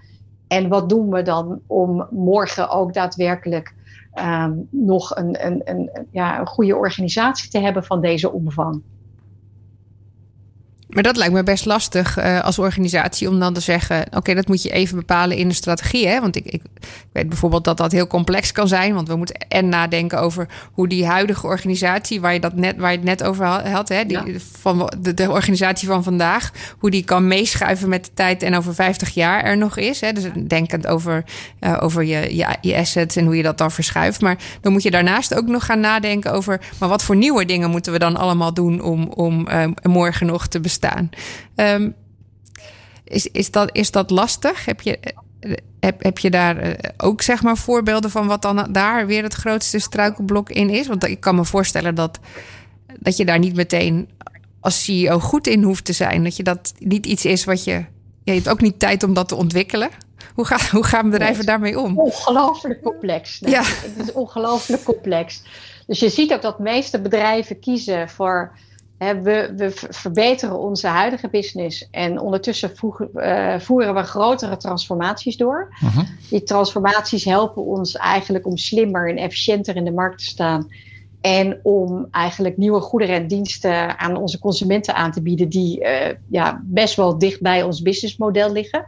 En 0.48 0.68
wat 0.68 0.88
doen 0.88 1.10
we 1.10 1.22
dan 1.22 1.60
om 1.66 2.06
morgen 2.10 2.70
ook 2.70 2.94
daadwerkelijk 2.94 3.74
um, 4.14 4.68
nog 4.70 5.16
een, 5.16 5.46
een, 5.46 5.60
een, 5.64 5.90
ja, 6.10 6.40
een 6.40 6.46
goede 6.46 6.76
organisatie 6.76 7.50
te 7.50 7.58
hebben 7.58 7.84
van 7.84 8.00
deze 8.00 8.32
omvang? 8.32 8.82
Maar 10.96 11.04
dat 11.04 11.16
lijkt 11.16 11.32
me 11.32 11.42
best 11.42 11.64
lastig 11.64 12.18
uh, 12.18 12.40
als 12.40 12.58
organisatie 12.58 13.28
om 13.28 13.38
dan 13.38 13.54
te 13.54 13.60
zeggen: 13.60 14.06
oké, 14.14 14.34
dat 14.34 14.48
moet 14.48 14.62
je 14.62 14.70
even 14.70 14.96
bepalen 14.96 15.36
in 15.36 15.48
de 15.48 15.54
strategie. 15.54 16.06
Hè? 16.08 16.20
Want 16.20 16.36
ik, 16.36 16.44
ik, 16.44 16.62
weet 17.12 17.28
bijvoorbeeld 17.28 17.64
dat 17.64 17.76
dat 17.76 17.92
heel 17.92 18.06
complex 18.06 18.52
kan 18.52 18.68
zijn. 18.68 18.94
Want 18.94 19.08
we 19.08 19.16
moeten 19.16 19.36
en 19.48 19.68
nadenken 19.68 20.20
over 20.20 20.48
hoe 20.72 20.88
die 20.88 21.06
huidige 21.06 21.46
organisatie, 21.46 22.20
waar 22.20 22.32
je, 22.32 22.40
dat 22.40 22.54
net, 22.54 22.76
waar 22.76 22.90
je 22.90 22.96
het 22.96 23.06
net 23.06 23.22
over 23.22 23.46
had, 23.46 23.88
hè? 23.88 24.04
Die, 24.04 24.18
van 24.60 24.92
de, 24.98 25.14
de, 25.14 25.30
organisatie 25.30 25.88
van 25.88 26.02
vandaag, 26.02 26.50
hoe 26.78 26.90
die 26.90 27.04
kan 27.04 27.26
meeschuiven 27.26 27.88
met 27.88 28.04
de 28.04 28.10
tijd 28.14 28.42
en 28.42 28.54
over 28.54 28.74
50 28.74 29.14
jaar 29.14 29.44
er 29.44 29.56
nog 29.56 29.76
is. 29.76 30.00
Hè? 30.00 30.12
Dus 30.12 30.24
denkend 30.46 30.86
over, 30.86 31.24
uh, 31.60 31.76
over 31.80 32.04
je, 32.04 32.36
je, 32.36 32.56
je 32.60 32.76
assets 32.76 33.16
en 33.16 33.24
hoe 33.24 33.36
je 33.36 33.42
dat 33.42 33.58
dan 33.58 33.70
verschuift. 33.70 34.20
Maar 34.20 34.36
dan 34.60 34.72
moet 34.72 34.82
je 34.82 34.90
daarnaast 34.90 35.34
ook 35.34 35.46
nog 35.46 35.64
gaan 35.64 35.80
nadenken 35.80 36.32
over: 36.32 36.60
maar 36.78 36.88
wat 36.88 37.02
voor 37.02 37.16
nieuwe 37.16 37.44
dingen 37.44 37.70
moeten 37.70 37.92
we 37.92 37.98
dan 37.98 38.16
allemaal 38.16 38.54
doen 38.54 38.82
om, 38.82 39.04
om 39.04 39.48
uh, 39.48 39.64
morgen 39.82 40.26
nog 40.26 40.46
te 40.46 40.60
bestaan? 40.60 40.84
Staan. 40.86 41.10
Um, 41.54 41.94
is, 43.04 43.26
is, 43.26 43.50
dat, 43.50 43.68
is 43.72 43.90
dat 43.90 44.10
lastig? 44.10 44.64
Heb 44.64 44.80
je, 44.80 44.98
heb, 45.80 46.02
heb 46.02 46.18
je 46.18 46.30
daar 46.30 46.56
eh, 46.56 46.90
ook 46.96 47.22
zeg 47.22 47.42
maar 47.42 47.56
voorbeelden 47.56 48.10
van 48.10 48.26
wat 48.26 48.42
dan 48.42 48.68
daar 48.72 49.06
weer 49.06 49.22
het 49.22 49.34
grootste 49.34 49.78
struikelblok 49.78 50.50
in 50.50 50.70
is? 50.70 50.86
Want 50.86 51.04
ik 51.04 51.20
kan 51.20 51.34
me 51.34 51.44
voorstellen 51.44 51.94
dat, 51.94 52.18
dat 52.98 53.16
je 53.16 53.24
daar 53.24 53.38
niet 53.38 53.56
meteen 53.56 54.08
als 54.60 54.84
CEO 54.84 55.18
goed 55.18 55.46
in 55.46 55.62
hoeft 55.62 55.84
te 55.84 55.92
zijn. 55.92 56.24
Dat 56.24 56.36
je 56.36 56.42
dat 56.42 56.72
niet 56.78 57.06
iets 57.06 57.24
is 57.24 57.44
wat 57.44 57.64
je. 57.64 57.84
Je 58.24 58.32
hebt 58.32 58.48
ook 58.48 58.60
niet 58.60 58.78
tijd 58.78 59.02
om 59.02 59.14
dat 59.14 59.28
te 59.28 59.34
ontwikkelen. 59.34 59.88
Hoe, 60.34 60.44
ga, 60.44 60.58
hoe 60.70 60.84
gaan 60.84 61.10
bedrijven 61.10 61.46
daarmee 61.46 61.80
om? 61.80 61.98
Ongelooflijk 61.98 62.82
complex. 62.82 63.38
ja. 63.46 63.62
Het 63.64 64.06
is 64.06 64.12
ongelooflijk 64.12 64.84
complex. 64.84 65.42
Dus 65.86 66.00
je 66.00 66.08
ziet 66.08 66.32
ook 66.32 66.42
dat 66.42 66.56
de 66.56 66.62
meeste 66.62 67.00
bedrijven 67.00 67.60
kiezen 67.60 68.08
voor 68.08 68.52
we, 68.98 69.52
we, 69.56 69.70
verbeteren 69.90 70.58
onze 70.58 70.86
huidige 70.86 71.28
business 71.28 71.88
en 71.90 72.20
ondertussen 72.20 72.72
uh, 73.14 73.58
voeren 73.58 73.94
we 73.94 74.02
grotere 74.02 74.56
transformaties 74.56 75.36
door. 75.36 75.74
Uh-huh. 75.84 76.04
Die 76.30 76.42
transformaties 76.42 77.24
helpen 77.24 77.64
ons 77.64 77.96
eigenlijk 77.96 78.46
om 78.46 78.56
slimmer 78.56 79.10
en 79.10 79.16
efficiënter 79.16 79.76
in 79.76 79.84
de 79.84 79.92
markt 79.92 80.18
te 80.18 80.24
staan. 80.24 80.68
En 81.20 81.60
om 81.62 82.06
eigenlijk 82.10 82.56
nieuwe 82.56 82.80
goederen 82.80 83.14
en 83.16 83.26
diensten 83.26 83.98
aan 83.98 84.16
onze 84.16 84.38
consumenten 84.38 84.94
aan 84.94 85.12
te 85.12 85.22
bieden, 85.22 85.48
die 85.48 85.80
uh, 85.80 86.08
ja, 86.28 86.60
best 86.64 86.96
wel 86.96 87.18
dicht 87.18 87.40
bij 87.40 87.62
ons 87.62 87.82
businessmodel 87.82 88.52
liggen. 88.52 88.86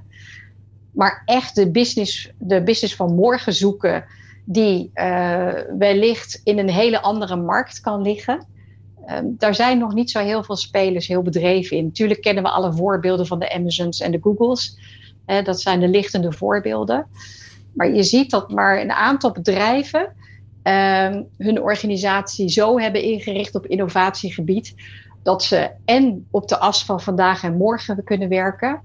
Maar 0.90 1.22
echt 1.24 1.54
de 1.54 1.70
business, 1.70 2.32
de 2.38 2.62
business 2.62 2.96
van 2.96 3.14
morgen 3.14 3.52
zoeken, 3.52 4.04
die 4.44 4.90
uh, 4.94 5.52
wellicht 5.78 6.40
in 6.44 6.58
een 6.58 6.70
hele 6.70 7.00
andere 7.00 7.36
markt 7.36 7.80
kan 7.80 8.02
liggen 8.02 8.46
Um, 9.12 9.34
daar 9.38 9.54
zijn 9.54 9.78
nog 9.78 9.94
niet 9.94 10.10
zo 10.10 10.20
heel 10.20 10.42
veel 10.42 10.56
spelers 10.56 11.06
heel 11.06 11.22
bedreven 11.22 11.76
in. 11.76 11.84
Natuurlijk 11.84 12.20
kennen 12.20 12.42
we 12.42 12.50
alle 12.50 12.72
voorbeelden 12.72 13.26
van 13.26 13.38
de 13.38 13.52
Amazons 13.52 14.00
en 14.00 14.10
de 14.10 14.18
Googles. 14.22 14.78
Dat 15.44 15.60
zijn 15.60 15.80
de 15.80 15.88
lichtende 15.88 16.32
voorbeelden. 16.32 17.06
Maar 17.74 17.94
je 17.94 18.02
ziet 18.02 18.30
dat 18.30 18.50
maar 18.50 18.80
een 18.80 18.92
aantal 18.92 19.32
bedrijven 19.32 20.00
um, 20.62 21.26
hun 21.36 21.62
organisatie 21.62 22.48
zo 22.48 22.78
hebben 22.78 23.02
ingericht 23.02 23.54
op 23.54 23.66
innovatiegebied. 23.66 24.74
Dat 25.22 25.42
ze 25.42 25.70
en 25.84 26.26
op 26.30 26.48
de 26.48 26.58
as 26.58 26.84
van 26.84 27.00
vandaag 27.00 27.42
en 27.42 27.56
morgen 27.56 28.04
kunnen 28.04 28.28
werken. 28.28 28.80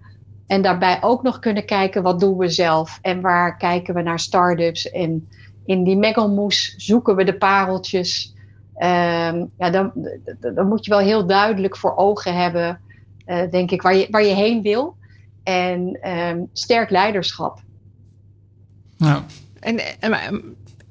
En 0.48 0.62
daarbij 0.62 0.98
ook 1.02 1.24
nog 1.24 1.40
kunnen 1.40 1.66
kijken 1.66 2.04
wat 2.04 2.20
doen 2.20 2.38
we 2.38 2.50
zelf. 2.50 3.00
En 3.02 3.22
waar 3.22 3.58
kijken 3.58 3.94
we 3.94 4.02
naar 4.02 4.20
start-ups 4.20 4.90
en 4.92 5.28
in 5.66 5.84
die 5.84 5.98
mengelmoes 5.98 6.74
zoeken 6.78 7.16
we 7.16 7.24
de 7.24 7.38
pareltjes. 7.38 8.33
Ehm, 8.84 9.46
ja, 9.58 9.70
dan, 9.70 9.92
dan 10.40 10.68
moet 10.68 10.86
je 10.86 10.92
wel 10.92 11.00
heel 11.00 11.28
duidelijk 11.28 11.78
voor 11.78 11.96
ogen 11.96 12.36
hebben, 12.36 12.80
uh, 13.28 13.52
denk 13.52 13.72
ik, 13.72 13.82
waar 13.82 13.96
je, 13.96 14.08
waar 14.12 14.24
je 14.24 14.34
heen 14.34 14.62
wil. 14.62 14.96
En 15.44 16.10
um, 16.10 16.50
sterk 16.54 16.90
leiderschap. 16.90 17.60
Nou. 18.98 19.22
En, 19.60 20.00
en, 20.00 20.14
eh, 20.14 20.40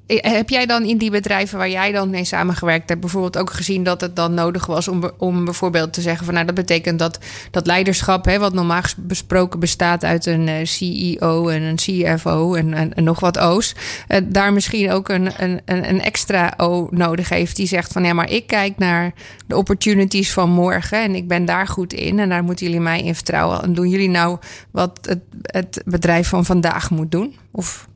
heb 0.06 0.48
jij 0.48 0.66
dan 0.66 0.84
in 0.84 0.98
die 0.98 1.10
bedrijven 1.10 1.58
waar 1.58 1.70
jij 1.70 1.92
dan 1.92 2.10
mee 2.10 2.24
samengewerkt 2.24 2.88
hebt, 2.88 3.00
bijvoorbeeld 3.00 3.38
ook 3.38 3.50
gezien 3.50 3.82
dat 3.82 4.00
het 4.00 4.16
dan 4.16 4.34
nodig 4.34 4.66
was 4.66 4.88
om, 4.88 5.10
om 5.18 5.44
bijvoorbeeld 5.44 5.92
te 5.92 6.00
zeggen 6.00 6.24
van 6.24 6.34
nou 6.34 6.46
dat 6.46 6.54
betekent 6.54 6.98
dat 6.98 7.18
dat 7.50 7.66
leiderschap, 7.66 8.24
hè, 8.24 8.38
wat 8.38 8.52
normaal 8.52 8.82
besproken 8.96 9.60
bestaat 9.60 10.04
uit 10.04 10.26
een 10.26 10.48
eh, 10.48 10.64
CEO 10.64 11.48
en 11.48 11.62
een 11.62 11.76
CFO 11.76 12.54
en, 12.54 12.94
en, 12.94 13.04
nog 13.04 13.20
wat 13.20 13.38
O's, 13.38 13.74
uh, 14.08 14.18
daar 14.24 14.52
misschien 14.52 14.90
ook 14.90 15.08
een, 15.08 15.30
een, 15.42 15.60
een 15.64 16.00
extra 16.00 16.54
O 16.56 16.88
nodig 16.90 17.28
heeft 17.28 17.56
die 17.56 17.66
zegt 17.66 17.92
van 17.92 18.04
ja, 18.04 18.12
maar 18.12 18.30
ik 18.30 18.46
kijk 18.46 18.78
naar 18.78 19.12
de 19.46 19.56
opportunities 19.56 20.32
van 20.32 20.50
morgen 20.50 21.02
en 21.02 21.14
ik 21.14 21.28
ben 21.28 21.44
daar 21.44 21.66
goed 21.66 21.92
in 21.92 22.18
en 22.18 22.28
daar 22.28 22.44
moeten 22.44 22.66
jullie 22.66 22.80
mij 22.80 23.02
in 23.02 23.14
vertrouwen. 23.14 23.62
En 23.62 23.74
doen 23.74 23.88
jullie 23.88 24.10
nou 24.10 24.38
wat 24.70 24.98
het, 25.02 25.20
het 25.42 25.82
bedrijf 25.84 26.28
van 26.28 26.44
vandaag 26.44 26.90
moet 26.90 27.10
doen? 27.10 27.36
Of 27.50 27.88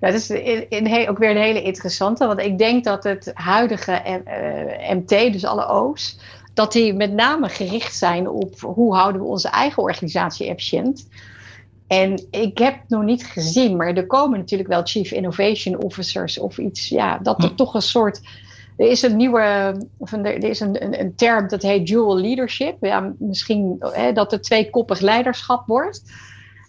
dat 0.00 0.14
is 0.14 0.30
in, 0.30 1.08
ook 1.08 1.18
weer 1.18 1.30
een 1.30 1.42
hele 1.42 1.62
interessante. 1.62 2.26
Want 2.26 2.40
ik 2.40 2.58
denk 2.58 2.84
dat 2.84 3.04
het 3.04 3.30
huidige 3.34 4.02
MT, 4.94 5.12
eh, 5.12 5.32
dus 5.32 5.44
alle 5.44 5.68
O's, 5.68 6.18
dat 6.54 6.72
die 6.72 6.94
met 6.94 7.12
name 7.12 7.48
gericht 7.48 7.96
zijn 7.96 8.28
op 8.28 8.60
hoe 8.60 8.94
houden 8.94 9.20
we 9.20 9.26
onze 9.26 9.48
eigen 9.48 9.82
organisatie 9.82 10.48
efficiënt. 10.48 11.08
En 11.86 12.26
ik 12.30 12.58
heb 12.58 12.74
nog 12.88 13.02
niet 13.02 13.26
gezien, 13.26 13.76
maar 13.76 13.96
er 13.96 14.06
komen 14.06 14.38
natuurlijk 14.38 14.68
wel 14.68 14.82
Chief 14.84 15.10
Innovation 15.10 15.82
Officers 15.82 16.38
of 16.38 16.58
iets, 16.58 16.88
ja, 16.88 17.18
dat 17.18 17.42
er 17.42 17.48
hm. 17.48 17.54
toch 17.54 17.74
een 17.74 17.82
soort. 17.82 18.20
Er 18.76 18.90
is 18.90 19.02
een 19.02 19.16
nieuwe, 19.16 19.74
of 19.96 20.12
een, 20.12 20.24
er 20.24 20.44
is 20.44 20.60
een, 20.60 20.82
een, 20.84 21.00
een, 21.00 21.14
term 21.14 21.48
dat 21.48 21.62
heet 21.62 21.86
dual 21.86 22.18
leadership. 22.18 22.76
Ja, 22.80 23.12
misschien 23.18 23.76
hè, 23.80 24.12
dat 24.12 24.32
er 24.32 24.40
tweekoppig 24.40 25.00
leiderschap 25.00 25.66
wordt. 25.66 26.02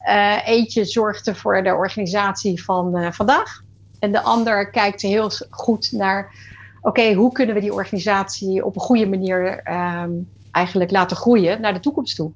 Uh, 0.10 0.48
eentje 0.48 0.86
zorgt 0.86 1.28
er 1.28 1.36
voor 1.36 1.64
de 1.64 1.74
organisatie 1.74 2.64
van 2.64 2.98
uh, 2.98 3.12
vandaag. 3.12 3.62
En 4.00 4.12
de 4.12 4.22
ander 4.22 4.70
kijkt 4.70 5.02
heel 5.02 5.32
goed 5.50 5.92
naar, 5.92 6.34
oké, 6.82 7.14
hoe 7.14 7.32
kunnen 7.32 7.56
we 7.56 7.62
die 7.62 7.74
organisatie 7.74 8.66
op 8.66 8.76
een 8.76 8.82
goede 8.82 9.08
manier 9.08 9.64
um, 10.02 10.30
eigenlijk 10.52 10.92
laten 10.92 11.18
groeien 11.18 11.62
naar 11.62 11.74
de 11.74 11.80
toekomst 11.80 12.16
toe. 12.16 12.32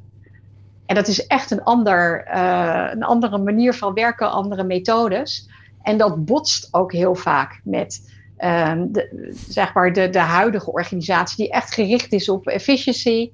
En 0.86 0.96
dat 0.96 1.08
is 1.08 1.28
echt 1.28 1.52
een, 1.52 1.64
ander, 1.64 2.28
uh, 2.34 2.88
een 2.92 3.04
andere 3.04 3.38
manier 3.38 3.74
van 3.74 3.94
werken, 3.94 4.32
andere 4.32 4.64
methodes. 4.64 5.50
En 5.82 5.98
dat 5.98 6.26
botst 6.26 6.68
ook 6.72 6.92
heel 6.92 7.16
vaak 7.16 7.62
met 7.64 8.12
um, 8.38 8.92
de, 8.92 9.34
zeg 9.48 9.74
maar 9.74 9.94
de, 9.94 10.10
de 10.10 10.20
huidige 10.20 10.72
organisatie, 10.72 11.38
die 11.38 11.54
echt 11.54 11.74
gericht 11.74 12.12
is 12.12 12.30
op 12.30 12.48
efficiency, 12.48 13.32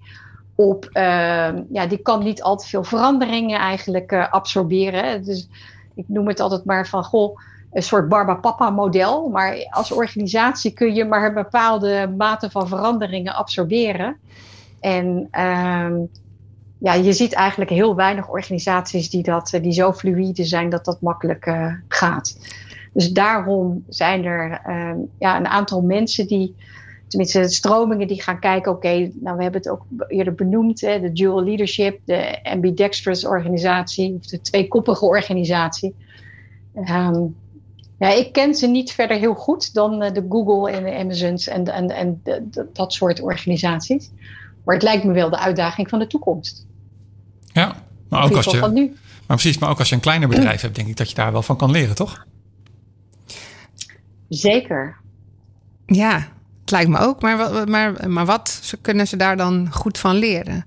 op, 0.60 0.90
uh, 0.94 1.50
ja, 1.72 1.86
die 1.88 1.98
kan 1.98 2.24
niet 2.24 2.42
al 2.42 2.58
te 2.58 2.68
veel 2.68 2.84
veranderingen 2.84 3.60
eigenlijk 3.60 4.12
uh, 4.12 4.32
absorberen. 4.32 5.24
Dus 5.24 5.50
ik 5.96 6.06
noem 6.08 6.28
het 6.28 6.40
altijd 6.40 6.66
maar 6.66 6.88
van, 6.88 7.04
goh, 7.04 7.38
een 7.72 7.84
soort 7.84 8.10
Barbapapa-model. 8.10 9.30
Maar 9.30 9.68
als 9.70 9.92
organisatie 9.92 10.72
kun 10.72 10.94
je 10.94 11.06
maar 11.06 11.26
een 11.26 11.34
bepaalde 11.34 12.14
mate 12.18 12.50
van 12.50 12.68
veranderingen 12.68 13.36
absorberen. 13.36 14.18
En 14.80 15.28
uh, 15.32 15.96
ja, 16.78 16.94
je 16.94 17.14
ziet 17.14 17.34
eigenlijk 17.34 17.72
heel 17.72 17.96
weinig 17.96 18.30
organisaties 18.30 19.10
die, 19.10 19.24
dat, 19.24 19.60
die 19.62 19.72
zo 19.72 19.94
fluïde 19.94 20.44
zijn 20.44 20.70
dat 20.70 20.86
dat 20.86 21.02
makkelijk 21.02 21.46
uh, 21.46 21.74
gaat. 21.88 22.38
Dus 22.94 23.12
daarom 23.12 23.84
zijn 23.90 24.26
er 24.26 24.62
ehm, 24.64 24.98
ja, 25.20 25.38
een 25.38 25.48
aantal 25.48 25.82
mensen 25.82 26.28
die 26.28 26.56
tenminste 27.10 27.48
stromingen 27.48 28.08
die 28.08 28.22
gaan 28.22 28.40
kijken, 28.40 28.72
oké, 28.72 29.12
nou 29.14 29.38
we 29.38 29.44
hebben 29.44 29.62
het 29.62 29.70
ook 29.70 29.86
eerder 30.08 30.34
benoemd, 30.34 30.82
hè, 30.82 31.00
de 31.00 31.12
dual 31.12 31.44
leadership, 31.44 32.00
de 32.06 32.44
ambidextrous 32.44 33.26
organisatie, 33.26 34.14
of 34.14 34.26
de 34.26 34.42
tweekoppige 34.42 35.06
organisatie. 35.06 35.96
Um, 36.76 37.36
ja, 38.00 38.10
ik 38.10 38.32
ken 38.32 38.56
ze 38.56 38.68
niet 38.68 38.92
verder 38.92 39.18
heel 39.18 39.34
goed 39.34 39.74
dan 39.74 40.04
uh, 40.04 40.12
de 40.12 40.26
Google 40.30 40.72
en 40.72 40.84
de 40.84 40.98
Amazons 40.98 41.48
en, 41.48 41.66
en, 41.66 41.90
en 41.90 42.22
de, 42.24 42.68
dat 42.74 42.94
soort 42.94 43.22
organisaties. 43.22 44.12
Maar 44.64 44.76
het 44.76 44.84
lijkt 44.84 45.04
me 45.04 45.14
wel 45.14 45.30
de 45.30 45.40
uitdaging 45.40 45.90
van 45.90 46.00
de 46.00 46.08
toekomst. 46.08 46.66
Ja, 47.52 47.76
maar 48.10 48.24
ook 48.24 48.36
als 48.36 48.46
je. 48.46 48.58
Van 48.58 48.74
nu. 48.74 48.96
Maar 49.28 49.38
precies, 49.38 49.58
maar 49.58 49.70
ook 49.70 49.80
als 49.80 49.90
je 49.90 49.96
een 49.96 50.02
kleiner 50.02 50.28
bedrijf 50.28 50.62
hebt, 50.62 50.76
denk 50.76 50.88
ik 50.88 50.98
dat 50.98 51.10
je 51.10 51.16
daar 51.16 51.32
wel 51.32 51.42
van 51.42 51.58
kan 51.58 51.72
leren, 51.72 51.96
toch? 51.96 52.26
Zeker. 54.30 54.98
Ja, 55.86 56.28
lijkt 56.72 56.90
me 56.90 56.98
ook. 56.98 57.22
Maar, 57.22 57.70
maar, 57.70 58.10
maar 58.10 58.26
wat 58.26 58.74
kunnen 58.82 59.08
ze 59.08 59.18
daar 59.18 59.38
dan 59.38 59.68
goed 59.72 59.98
van 59.98 60.16
leren? 60.16 60.66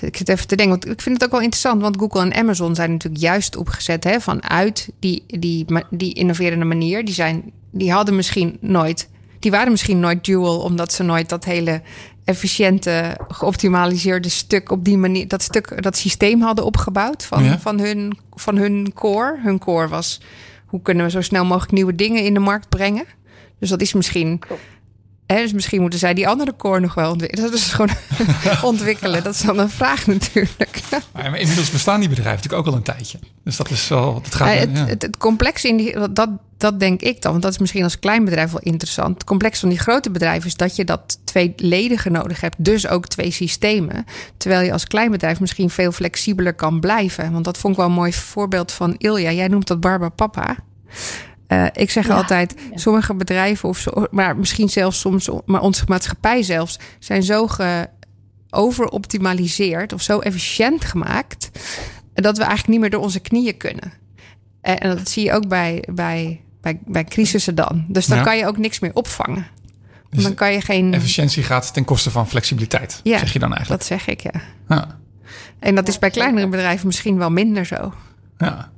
Ik 0.00 0.16
zit 0.16 0.28
even 0.28 0.46
te 0.46 0.56
denken, 0.56 0.78
want 0.80 0.94
ik 0.94 1.00
vind 1.00 1.14
het 1.14 1.24
ook 1.24 1.30
wel 1.30 1.40
interessant, 1.40 1.82
want 1.82 1.96
Google 1.98 2.20
en 2.20 2.34
Amazon 2.34 2.74
zijn 2.74 2.90
natuurlijk 2.90 3.22
juist 3.22 3.56
opgezet 3.56 4.04
hè, 4.04 4.20
vanuit 4.20 4.88
die, 4.98 5.24
die, 5.26 5.66
die 5.90 6.14
innoverende 6.14 6.64
manier. 6.64 7.04
Die, 7.04 7.14
zijn, 7.14 7.52
die 7.70 7.92
hadden 7.92 8.16
misschien 8.16 8.58
nooit, 8.60 9.08
die 9.38 9.50
waren 9.50 9.70
misschien 9.70 10.00
nooit 10.00 10.24
dual, 10.24 10.60
omdat 10.60 10.92
ze 10.92 11.02
nooit 11.02 11.28
dat 11.28 11.44
hele 11.44 11.82
efficiënte, 12.24 13.16
geoptimaliseerde 13.28 14.28
stuk 14.28 14.70
op 14.70 14.84
die 14.84 14.98
manier, 14.98 15.28
dat 15.28 15.42
stuk, 15.42 15.82
dat 15.82 15.96
systeem 15.96 16.40
hadden 16.40 16.64
opgebouwd 16.64 17.24
van, 17.24 17.58
van, 17.60 17.78
hun, 17.80 18.18
van 18.34 18.56
hun 18.56 18.92
core. 18.94 19.38
Hun 19.42 19.58
core 19.58 19.88
was 19.88 20.20
hoe 20.66 20.82
kunnen 20.82 21.04
we 21.04 21.10
zo 21.10 21.20
snel 21.20 21.44
mogelijk 21.44 21.72
nieuwe 21.72 21.94
dingen 21.94 22.24
in 22.24 22.34
de 22.34 22.40
markt 22.40 22.68
brengen. 22.68 23.04
Dus 23.58 23.68
dat 23.68 23.80
is 23.80 23.92
misschien. 23.92 24.40
En 25.28 25.36
dus 25.36 25.52
misschien 25.52 25.80
moeten 25.80 25.98
zij 25.98 26.14
die 26.14 26.28
andere 26.28 26.56
core 26.56 26.80
nog 26.80 26.94
wel 26.94 27.10
ontwikkelen. 27.10 27.50
Dat 27.50 27.60
is 27.60 27.72
gewoon 27.72 27.96
ontwikkelen. 28.72 29.24
Dat 29.24 29.34
is 29.34 29.40
dan 29.40 29.58
een 29.58 29.70
vraag 29.70 30.06
natuurlijk. 30.06 30.80
Maar 31.12 31.38
inmiddels 31.38 31.70
bestaan 31.70 32.00
die 32.00 32.08
bedrijven 32.08 32.34
natuurlijk 32.34 32.66
ook 32.66 32.72
al 32.72 32.78
een 32.78 32.84
tijdje. 32.84 33.18
Dus 33.44 33.56
dat 33.56 33.70
is 33.70 33.88
wel. 33.88 34.20
Dat 34.22 34.34
gaat, 34.34 34.48
ja, 34.48 34.54
het, 34.54 34.88
het, 34.88 35.02
het, 35.02 35.16
complex 35.16 35.64
in 35.64 35.76
die. 35.76 36.12
Dat, 36.12 36.30
dat 36.56 36.80
denk 36.80 37.00
ik 37.00 37.22
dan. 37.22 37.30
Want 37.30 37.42
dat 37.42 37.52
is 37.52 37.58
misschien 37.58 37.82
als 37.82 37.98
klein 37.98 38.24
bedrijf 38.24 38.50
wel 38.50 38.60
interessant. 38.60 39.14
Het 39.14 39.24
complex 39.24 39.60
van 39.60 39.68
die 39.68 39.78
grote 39.78 40.10
bedrijven 40.10 40.46
is 40.46 40.56
dat 40.56 40.76
je 40.76 40.84
dat 40.84 41.18
twee 41.24 41.52
ledigen 41.56 42.12
nodig 42.12 42.40
hebt. 42.40 42.56
Dus 42.58 42.88
ook 42.88 43.06
twee 43.06 43.30
systemen. 43.30 44.04
Terwijl 44.36 44.64
je 44.64 44.72
als 44.72 44.86
klein 44.86 45.10
bedrijf 45.10 45.40
misschien 45.40 45.70
veel 45.70 45.92
flexibeler 45.92 46.54
kan 46.54 46.80
blijven. 46.80 47.32
Want 47.32 47.44
dat 47.44 47.58
vond 47.58 47.72
ik 47.72 47.78
wel 47.78 47.88
een 47.88 47.94
mooi 47.94 48.12
voorbeeld 48.12 48.72
van 48.72 48.94
Ilja. 48.98 49.32
Jij 49.32 49.48
noemt 49.48 49.66
dat 49.66 49.80
Barba 49.80 50.08
Papa. 50.08 50.56
Uh, 51.48 51.66
ik 51.72 51.90
zeg 51.90 52.10
altijd, 52.10 52.54
sommige 52.74 53.14
bedrijven, 53.14 53.68
of 53.68 53.78
zo, 53.78 53.90
maar 54.10 54.36
misschien 54.36 54.68
zelfs 54.68 55.00
soms, 55.00 55.30
maar 55.44 55.60
onze 55.60 55.84
maatschappij 55.86 56.42
zelfs, 56.42 56.78
zijn 56.98 57.22
zo 57.22 57.48
overoptimaliseerd 58.50 59.92
of 59.92 60.02
zo 60.02 60.18
efficiënt 60.18 60.84
gemaakt, 60.84 61.50
dat 62.14 62.36
we 62.36 62.42
eigenlijk 62.42 62.70
niet 62.70 62.80
meer 62.80 62.90
door 62.90 63.02
onze 63.02 63.20
knieën 63.20 63.56
kunnen. 63.56 63.92
En, 64.60 64.78
en 64.78 64.96
dat 64.96 65.08
zie 65.08 65.24
je 65.24 65.32
ook 65.32 65.48
bij, 65.48 65.84
bij, 65.92 66.40
bij, 66.60 66.78
bij 66.84 67.04
crisissen 67.04 67.54
dan. 67.54 67.84
Dus 67.88 68.06
dan 68.06 68.22
kan 68.22 68.36
je 68.36 68.46
ook 68.46 68.58
niks 68.58 68.78
meer 68.78 68.94
opvangen. 68.94 69.46
Dus 70.10 70.22
dan 70.22 70.34
kan 70.34 70.52
je 70.52 70.60
geen. 70.60 70.94
Efficiëntie 70.94 71.42
gaat 71.42 71.72
ten 71.74 71.84
koste 71.84 72.10
van 72.10 72.28
flexibiliteit. 72.28 73.00
Ja, 73.02 73.18
zeg 73.18 73.32
je 73.32 73.38
dan 73.38 73.54
eigenlijk? 73.54 73.80
Dat 73.80 73.88
zeg 73.88 74.08
ik, 74.08 74.20
ja. 74.20 74.40
ja. 74.68 74.98
En 75.58 75.74
dat 75.74 75.88
is 75.88 75.98
bij 75.98 76.10
kleinere 76.10 76.48
bedrijven 76.48 76.86
misschien 76.86 77.18
wel 77.18 77.30
minder 77.30 77.66
zo. 77.66 77.92
Ja. 78.38 78.70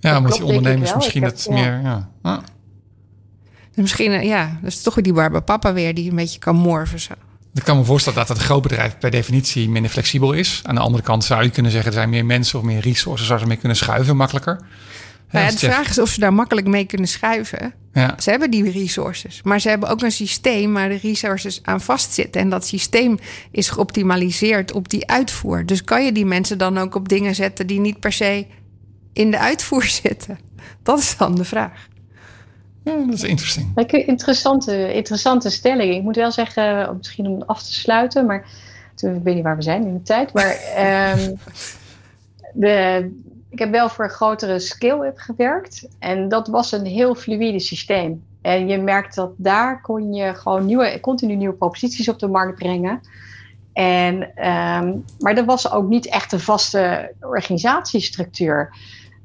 Ja, 0.00 0.20
moet 0.20 0.36
je 0.36 0.44
ondernemers 0.44 0.94
misschien 0.94 1.22
het 1.22 1.46
meer. 1.50 1.80
Ja. 1.82 2.10
Ah. 2.22 2.38
Misschien, 3.74 4.12
eh, 4.12 4.22
ja, 4.22 4.58
dus 4.62 4.82
toch 4.82 4.94
weer 4.94 5.04
die 5.04 5.12
barba 5.12 5.40
papa 5.40 5.72
weer 5.72 5.94
die 5.94 6.10
een 6.10 6.16
beetje 6.16 6.38
kan 6.38 6.56
morven 6.56 7.00
zo. 7.00 7.12
Ik 7.54 7.64
kan 7.64 7.76
me 7.76 7.84
voorstellen 7.84 8.18
dat 8.18 8.28
het 8.28 8.38
een 8.38 8.44
groot 8.44 8.62
bedrijf 8.62 8.98
per 8.98 9.10
definitie 9.10 9.68
minder 9.68 9.90
flexibel 9.90 10.32
is. 10.32 10.60
Aan 10.64 10.74
de 10.74 10.80
andere 10.80 11.02
kant 11.02 11.24
zou 11.24 11.42
je 11.42 11.50
kunnen 11.50 11.72
zeggen, 11.72 11.90
er 11.90 11.96
zijn 11.96 12.10
meer 12.10 12.24
mensen 12.24 12.58
of 12.58 12.64
meer 12.64 12.80
resources 12.80 13.28
waar 13.28 13.38
ze 13.38 13.46
mee 13.46 13.56
kunnen 13.56 13.76
schuiven 13.76 14.16
makkelijker. 14.16 14.60
Nou 15.30 15.44
ja, 15.44 15.50
de 15.50 15.58
vraag 15.58 15.88
is 15.88 15.98
of 15.98 16.08
ze 16.08 16.20
daar 16.20 16.32
makkelijk 16.32 16.66
mee 16.66 16.84
kunnen 16.84 17.08
schuiven. 17.08 17.74
Ja. 17.92 18.14
Ze 18.18 18.30
hebben 18.30 18.50
die 18.50 18.70
resources, 18.70 19.40
maar 19.42 19.60
ze 19.60 19.68
hebben 19.68 19.88
ook 19.88 20.02
een 20.02 20.12
systeem 20.12 20.72
waar 20.72 20.88
de 20.88 20.98
resources 21.02 21.60
aan 21.62 21.80
vastzitten. 21.80 22.40
En 22.40 22.48
dat 22.48 22.66
systeem 22.66 23.18
is 23.50 23.68
geoptimaliseerd 23.68 24.72
op 24.72 24.88
die 24.88 25.08
uitvoer. 25.08 25.66
Dus 25.66 25.84
kan 25.84 26.04
je 26.04 26.12
die 26.12 26.26
mensen 26.26 26.58
dan 26.58 26.78
ook 26.78 26.94
op 26.94 27.08
dingen 27.08 27.34
zetten 27.34 27.66
die 27.66 27.80
niet 27.80 28.00
per 28.00 28.12
se 28.12 28.46
in 29.12 29.30
de 29.30 29.38
uitvoer 29.38 29.84
zitten? 30.02 30.38
Dat 30.82 30.98
is 30.98 31.16
dan 31.16 31.34
de 31.34 31.44
vraag. 31.44 31.88
Ja, 32.84 32.96
dat 32.96 33.14
is 33.14 33.22
interessant. 33.22 33.92
Interessante, 33.92 34.92
interessante 34.92 35.50
stelling. 35.50 35.94
Ik 35.94 36.02
moet 36.02 36.16
wel 36.16 36.32
zeggen, 36.32 36.96
misschien 36.96 37.26
om 37.26 37.42
af 37.46 37.62
te 37.62 37.72
sluiten, 37.72 38.26
maar 38.26 38.46
ik 38.96 39.22
weet 39.22 39.34
niet 39.34 39.44
waar 39.44 39.56
we 39.56 39.62
zijn 39.62 39.86
in 39.86 39.94
de 39.94 40.02
tijd. 40.02 40.32
Maar 40.32 40.56
um, 41.18 41.38
de, 42.64 43.10
ik 43.50 43.58
heb 43.58 43.70
wel 43.70 43.88
voor 43.88 44.04
een 44.04 44.10
grotere 44.10 44.58
scale-up 44.58 45.18
gewerkt. 45.18 45.88
En 45.98 46.28
dat 46.28 46.48
was 46.48 46.72
een 46.72 46.86
heel 46.86 47.14
fluïde 47.14 47.60
systeem. 47.60 48.22
En 48.42 48.68
je 48.68 48.78
merkt 48.78 49.14
dat 49.14 49.30
daar 49.36 49.80
kon 49.80 50.14
je 50.14 50.34
gewoon 50.34 50.66
nieuwe, 50.66 50.98
continu 51.00 51.34
nieuwe 51.34 51.54
proposities 51.54 52.08
op 52.08 52.18
de 52.18 52.28
markt 52.28 52.58
brengen. 52.58 53.00
En, 53.72 54.22
um, 54.22 55.04
maar 55.18 55.36
er 55.36 55.44
was 55.44 55.70
ook 55.70 55.88
niet 55.88 56.08
echt 56.08 56.32
een 56.32 56.40
vaste 56.40 57.14
organisatiestructuur. 57.20 58.74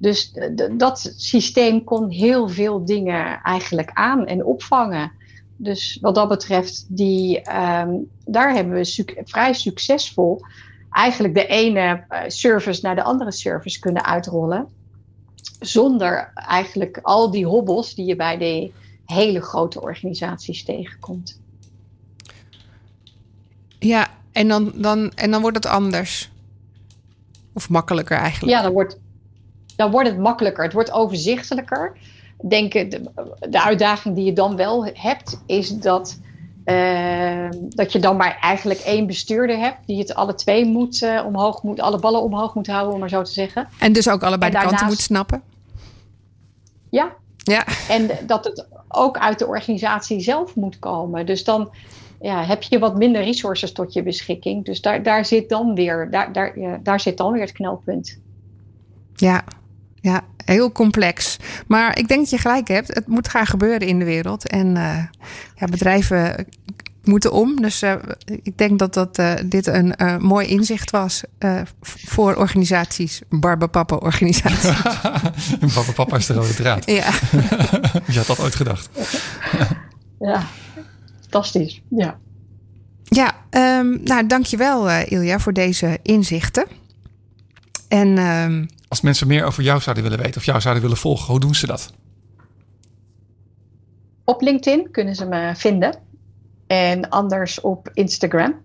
Dus 0.03 0.33
dat 0.71 1.13
systeem 1.17 1.83
kon 1.83 2.09
heel 2.09 2.49
veel 2.49 2.85
dingen 2.85 3.41
eigenlijk 3.41 3.91
aan 3.93 4.25
en 4.25 4.45
opvangen. 4.45 5.11
Dus 5.55 5.97
wat 6.01 6.15
dat 6.15 6.27
betreft, 6.27 6.85
die, 6.89 7.41
ehm, 7.41 7.89
daar 8.25 8.53
hebben 8.53 8.73
we 8.73 9.21
vrij 9.23 9.53
succesvol 9.53 10.41
eigenlijk 10.91 11.33
de 11.33 11.45
ene 11.45 12.05
eh, 12.09 12.21
service 12.27 12.79
naar 12.81 12.95
de 12.95 13.03
andere 13.03 13.31
service 13.31 13.79
kunnen 13.79 14.05
uitrollen. 14.05 14.67
Zonder 15.59 16.31
eigenlijk 16.33 16.99
al 17.01 17.31
die 17.31 17.45
hobbels 17.45 17.95
die 17.95 18.05
je 18.05 18.15
bij 18.15 18.37
de 18.37 18.71
hele 19.05 19.41
grote 19.41 19.81
organisaties 19.81 20.63
tegenkomt. 20.63 21.39
Ja, 23.79 24.07
en 24.31 24.47
dan, 24.47 24.71
dan, 24.75 25.11
en 25.15 25.31
dan 25.31 25.41
wordt 25.41 25.57
het 25.57 25.65
anders. 25.65 26.31
Of 27.53 27.69
makkelijker 27.69 28.17
eigenlijk. 28.17 28.57
Ja, 28.57 28.61
dan 28.61 28.71
wordt, 28.71 28.99
dan 29.75 29.91
wordt 29.91 30.09
het 30.09 30.17
makkelijker. 30.17 30.63
Het 30.63 30.73
wordt 30.73 30.91
overzichtelijker. 30.91 31.97
Denk, 32.47 32.71
de, 32.71 33.01
de 33.49 33.63
uitdaging 33.63 34.15
die 34.15 34.25
je 34.25 34.33
dan 34.33 34.55
wel 34.55 34.85
hebt, 34.93 35.41
is 35.45 35.69
dat, 35.69 36.19
uh, 36.65 37.49
dat 37.69 37.91
je 37.91 37.99
dan 37.99 38.17
maar 38.17 38.37
eigenlijk 38.41 38.79
één 38.79 39.07
bestuurder 39.07 39.57
hebt 39.57 39.87
die 39.87 39.99
het 39.99 40.15
alle 40.15 40.35
twee 40.35 40.65
moet, 40.65 41.01
uh, 41.01 41.25
omhoog 41.25 41.63
moet, 41.63 41.79
alle 41.79 41.99
ballen 41.99 42.21
omhoog 42.21 42.55
moet 42.55 42.67
houden, 42.67 42.93
om 42.93 42.99
maar 42.99 43.09
zo 43.09 43.21
te 43.21 43.31
zeggen. 43.31 43.67
En 43.79 43.93
dus 43.93 44.09
ook 44.09 44.23
allebei 44.23 44.51
de 44.51 44.57
kanten 44.57 44.87
moet 44.87 44.99
snappen. 44.99 45.41
Ja. 46.89 47.13
ja. 47.37 47.65
En 47.89 48.09
dat 48.27 48.43
het 48.45 48.67
ook 48.87 49.17
uit 49.17 49.39
de 49.39 49.47
organisatie 49.47 50.19
zelf 50.19 50.55
moet 50.55 50.79
komen. 50.79 51.25
Dus 51.25 51.43
dan 51.43 51.71
ja, 52.21 52.45
heb 52.45 52.63
je 52.63 52.79
wat 52.79 52.97
minder 52.97 53.23
resources 53.23 53.71
tot 53.71 53.93
je 53.93 54.03
beschikking. 54.03 54.65
Dus 54.65 54.81
daar, 54.81 55.03
daar, 55.03 55.25
zit, 55.25 55.49
dan 55.49 55.75
weer, 55.75 56.07
daar, 56.11 56.33
daar, 56.33 56.59
ja, 56.59 56.79
daar 56.83 56.99
zit 56.99 57.17
dan 57.17 57.31
weer 57.31 57.41
het 57.41 57.51
knelpunt. 57.51 58.19
Ja, 59.15 59.43
ja, 60.03 60.21
heel 60.45 60.71
complex. 60.71 61.37
Maar 61.67 61.97
ik 61.97 62.07
denk 62.07 62.19
dat 62.19 62.29
je 62.29 62.37
gelijk 62.37 62.67
hebt. 62.67 62.93
Het 62.93 63.07
moet 63.07 63.27
gaan 63.27 63.45
gebeuren 63.45 63.87
in 63.87 63.99
de 63.99 64.05
wereld. 64.05 64.49
En 64.49 64.67
uh, 64.67 64.97
ja, 65.55 65.65
bedrijven 65.69 66.47
moeten 67.03 67.31
om. 67.31 67.61
Dus 67.61 67.83
uh, 67.83 67.93
ik 68.25 68.57
denk 68.57 68.79
dat, 68.79 68.93
dat 68.93 69.19
uh, 69.19 69.33
dit 69.45 69.67
een 69.67 69.95
mooi 70.19 70.47
inzicht 70.47 70.91
was 70.91 71.23
voor 71.83 72.35
organisaties. 72.35 73.21
Barbapapa 73.29 73.95
organisaties. 73.95 74.81
Barbapapa 75.75 76.17
is 76.17 76.25
de 76.25 76.33
rode 76.33 76.53
draad. 76.53 76.85
Ja. 76.85 77.11
Je 78.11 78.17
had 78.17 78.27
dat 78.27 78.39
ooit 78.39 78.55
gedacht. 78.55 78.89
ja 80.19 80.47
fantastisch. 81.33 81.81
Ja, 81.89 82.17
ja 83.03 83.35
um, 83.79 83.99
nou 84.03 84.27
dankjewel 84.27 84.89
uh, 84.89 85.11
Ilja 85.11 85.39
voor 85.39 85.53
deze 85.53 85.99
inzichten. 86.01 86.65
En, 87.87 88.17
um, 88.17 88.67
Als 88.93 89.01
mensen 89.01 89.27
meer 89.27 89.45
over 89.45 89.63
jou 89.63 89.81
zouden 89.81 90.03
willen 90.03 90.19
weten 90.19 90.37
of 90.37 90.45
jou 90.45 90.61
zouden 90.61 90.83
willen 90.83 90.97
volgen, 90.97 91.25
hoe 91.25 91.39
doen 91.39 91.55
ze 91.55 91.65
dat? 91.65 91.93
Op 94.23 94.41
LinkedIn 94.41 94.91
kunnen 94.91 95.15
ze 95.15 95.25
me 95.25 95.51
vinden. 95.55 95.95
En 96.67 97.09
anders 97.09 97.61
op 97.61 97.89
Instagram 97.93 98.61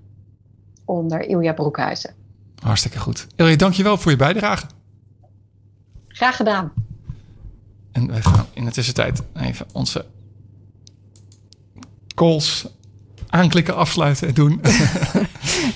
onder 0.85 1.29
Ilja 1.29 1.53
Broekhuizen. 1.53 2.15
Hartstikke 2.63 2.99
goed. 2.99 3.27
Ilja, 3.37 3.57
dankjewel 3.57 3.97
voor 3.97 4.11
je 4.11 4.17
bijdrage. 4.17 4.67
Graag 6.09 6.37
gedaan. 6.37 6.73
En 7.93 8.07
wij 8.07 8.23
gaan 8.23 8.47
in 8.53 8.65
de 8.65 8.71
tussentijd 8.71 9.23
even 9.35 9.67
onze 9.73 10.07
calls 12.15 12.67
aanklikken, 13.29 13.77
afsluiten 13.77 14.29
en 14.29 14.35
doen. 14.35 14.53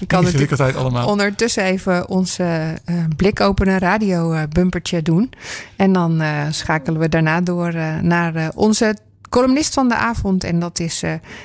Ik 0.00 0.08
kan 0.08 0.24
het 0.24 0.76
allemaal. 0.76 1.08
ondertussen 1.08 1.64
even 1.64 2.08
onze 2.08 2.78
uh, 2.90 2.96
blikopenen 3.16 3.78
radio 3.78 4.46
bumpertje 4.48 5.02
doen. 5.02 5.30
En 5.76 5.92
dan 5.92 6.22
uh, 6.22 6.46
schakelen 6.50 7.00
we 7.00 7.08
daarna 7.08 7.40
door 7.40 7.74
naar 8.02 8.52
onze 8.54 8.96
columnist 9.28 9.74
van 9.74 9.88
de 9.88 9.94
avond. 9.94 10.44
En 10.44 10.58
dat 10.58 10.78
is 10.78 11.02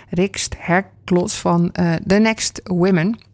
Rikst 0.09 0.55
Herklos 0.57 1.33
van 1.33 1.71
The 2.05 2.15
Next 2.15 2.61
Women. 2.63 3.26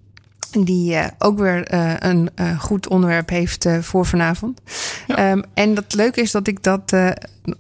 Die 0.60 0.94
uh, 0.94 1.06
ook 1.18 1.39
weer 1.39 1.74
uh, 1.74 1.94
een 2.00 2.30
uh, 2.36 2.60
goed 2.60 2.88
onderwerp 2.88 3.30
heeft 3.30 3.68
voor 3.82 4.06
vanavond. 4.06 4.62
Ja. 5.08 5.32
Um, 5.32 5.44
en 5.54 5.74
dat 5.74 5.94
leuke 5.94 6.22
is 6.22 6.32
dat 6.32 6.48
ik 6.48 6.63
dat, 6.63 6.96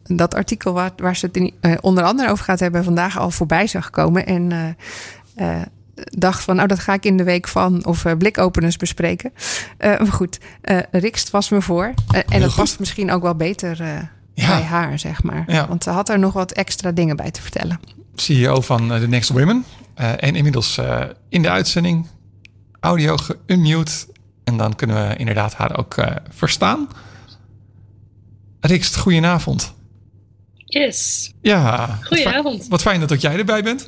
dat 0.03 0.33
artikel 0.33 0.73
waar, 0.73 0.91
waar 0.97 1.15
ze 1.15 1.25
het 1.25 1.37
in, 1.37 1.53
onder 1.81 2.03
andere 2.03 2.29
over 2.29 2.45
gaat 2.45 2.59
hebben 2.59 2.83
vandaag 2.83 3.19
al 3.19 3.31
voorbij 3.31 3.67
zag 3.67 3.89
komen. 3.89 4.25
En 4.25 4.75
dacht 5.95 6.43
van, 6.43 6.55
nou 6.55 6.67
dat 6.67 6.79
ga 6.79 6.93
ik 6.93 7.05
in 7.05 7.17
de 7.17 7.23
week 7.23 7.47
van 7.47 7.85
of 7.85 8.05
blikopeners 8.17 8.77
bespreken. 8.77 9.33
maar 9.77 10.11
goed, 10.11 10.39
Rikst 10.91 11.29
was 11.29 11.49
me 11.49 11.61
voor. 11.61 11.93
en 12.29 12.41
dat 12.41 12.55
past 12.55 12.79
misschien 12.79 13.11
ook 13.11 13.21
wel 13.21 13.35
beter 13.35 13.83
ja. 14.33 14.47
bij 14.47 14.61
haar, 14.61 14.99
zeg 14.99 15.23
maar. 15.23 15.43
Ja. 15.47 15.67
Want 15.67 15.83
ze 15.83 15.89
had 15.89 16.09
er 16.09 16.19
nog 16.19 16.33
wat 16.33 16.51
extra 16.51 16.91
dingen 16.91 17.15
bij 17.15 17.31
te 17.31 17.41
vertellen. 17.41 17.79
CEO 18.15 18.61
van 18.61 18.87
The 18.87 19.07
Next 19.07 19.29
Women. 19.29 19.65
en 19.95 20.35
inmiddels 20.35 20.79
in 21.29 21.41
de 21.41 21.49
uitzending 21.49 22.07
audio 22.83 23.17
geunmute. 23.17 24.07
En 24.43 24.57
dan 24.57 24.75
kunnen 24.75 25.07
we 25.07 25.15
inderdaad 25.15 25.53
haar 25.53 25.77
ook 25.77 25.97
uh, 25.97 26.15
verstaan. 26.29 26.89
Rikst, 28.59 28.97
goedenavond. 28.97 29.73
Yes. 30.55 31.31
Ja. 31.41 31.99
Goedenavond. 32.03 32.57
Wat, 32.57 32.67
wat 32.67 32.81
fijn 32.81 32.99
dat 32.99 33.11
ook 33.11 33.19
jij 33.19 33.37
erbij 33.37 33.63
bent. 33.63 33.87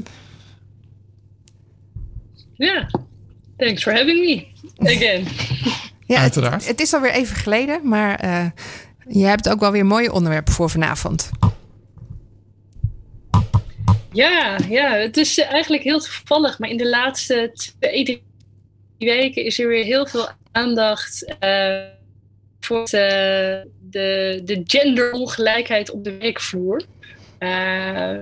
Ja, 2.53 2.89
thanks 3.57 3.83
for 3.83 3.93
having 3.93 4.19
me 4.25 4.45
again. 4.91 5.27
ja, 6.15 6.19
Uiteraard. 6.19 6.53
Het, 6.53 6.67
het, 6.67 6.79
is 6.79 6.93
alweer 6.93 7.11
even 7.11 7.35
geleden, 7.35 7.87
maar 7.87 8.25
uh, 8.25 8.45
je 9.07 9.25
hebt 9.25 9.49
ook 9.49 9.59
wel 9.59 9.71
weer 9.71 9.85
mooie 9.85 10.11
onderwerpen 10.11 10.53
voor 10.53 10.69
vanavond. 10.69 11.31
Ja, 14.11 14.57
ja, 14.69 14.91
het 14.91 15.17
is 15.17 15.39
eigenlijk 15.39 15.83
heel 15.83 15.99
toevallig, 15.99 16.59
maar 16.59 16.69
in 16.69 16.77
de 16.77 16.89
laatste 16.89 17.51
twee, 17.53 18.23
weken 18.97 19.45
is 19.45 19.59
er 19.59 19.67
weer 19.67 19.83
heel 19.83 20.07
veel 20.07 20.29
aandacht 20.51 21.35
uh, 21.43 21.77
voor 22.59 22.85
de, 22.85 23.69
de, 23.89 24.41
de 24.45 24.61
genderongelijkheid 24.63 25.91
op 25.91 26.03
de 26.03 26.17
werkvloer. 26.17 26.83
Uh, 27.39 28.17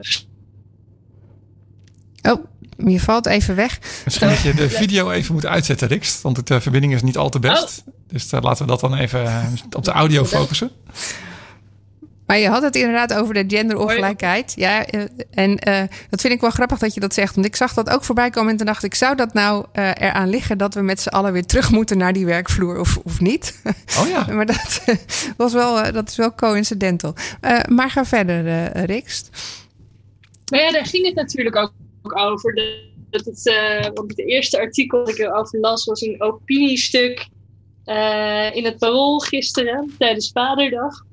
oh, 2.22 2.46
je 2.78 3.00
valt 3.00 3.26
even 3.26 3.56
weg. 3.56 3.80
Misschien 4.06 4.28
dat 4.28 4.42
je 4.42 4.54
de 4.54 4.70
video 4.70 5.12
even 5.12 5.34
moet 5.34 5.46
uitzetten, 5.46 5.88
Rix. 5.88 6.22
Want 6.22 6.48
de 6.48 6.62
verbinding 6.62 6.94
is 6.94 7.02
niet 7.02 7.18
al 7.18 7.30
te 7.30 7.40
best. 7.40 7.84
Oh. 7.88 7.94
Dus 8.08 8.32
laten 8.32 8.66
we 8.66 8.72
dat 8.72 8.80
dan 8.80 8.96
even 8.96 9.54
op 9.76 9.84
de 9.86 9.92
audio 9.92 10.26
focussen. 10.26 10.72
Maar 12.34 12.42
je 12.42 12.50
had 12.50 12.62
het 12.62 12.76
inderdaad 12.76 13.14
over 13.14 13.34
de 13.34 13.44
genderongelijkheid. 13.48 14.54
Ja, 14.56 14.86
eh, 14.86 15.02
en 15.32 15.50
uh, 15.68 15.80
dat 16.10 16.22
vind 16.22 16.34
ik 16.34 16.42
wel 16.42 16.50
grappig 16.50 16.78
dat 16.80 16.94
je 16.94 17.00
dat 17.00 17.14
zegt. 17.14 17.36
Want 17.36 17.48
ik 17.48 17.56
zag 17.56 17.74
dat 17.74 17.90
ook 17.90 18.04
voorbij 18.04 18.30
komen 18.30 18.52
en 18.52 18.58
toen 18.58 18.66
dacht 18.66 18.84
ik... 18.84 18.96
zou 18.96 19.16
dat 19.16 19.34
nou 19.34 19.66
uh, 19.74 19.88
eraan 19.88 20.30
liggen 20.30 20.58
dat 20.58 20.74
we 20.74 20.82
met 20.82 21.00
z'n 21.00 21.10
allen 21.10 21.34
weer 21.34 21.46
terug 21.46 21.72
moeten 21.72 21.98
naar 21.98 22.14
die 22.14 22.26
werkvloer 22.26 22.80
of, 22.80 22.98
of 23.04 23.20
niet? 23.20 23.62
Oh 24.00 24.08
ja. 24.08 24.26
maar 24.36 24.46
dat, 24.46 24.84
was 25.38 25.54
wel, 25.54 25.92
dat 25.92 26.10
is 26.10 26.16
wel 26.16 26.36
coincidental. 26.36 27.14
maar 27.68 27.90
ga 27.90 28.06
verder, 28.06 28.72
Rikst. 28.86 29.30
Nou 30.46 30.64
ja, 30.64 30.72
daar 30.72 30.86
ging 30.86 31.06
het 31.06 31.16
natuurlijk 31.16 31.56
ook, 31.56 31.74
over. 32.04 32.54
De, 32.54 32.92
dat 33.10 33.26
het, 33.26 33.54
want 33.94 34.10
het 34.10 34.28
eerste 34.28 34.60
artikel 34.60 35.00
dat 35.06 35.10
ik 35.10 35.18
erover 35.18 35.60
las 35.60 35.86
was 35.86 36.02
een 36.02 36.22
opiniestuk... 36.22 37.28
in 38.54 38.66
het 38.66 38.78
Parool 38.78 39.20
gisteren 39.20 39.96
tijdens 39.98 40.32
Vaderdag... 40.32 41.04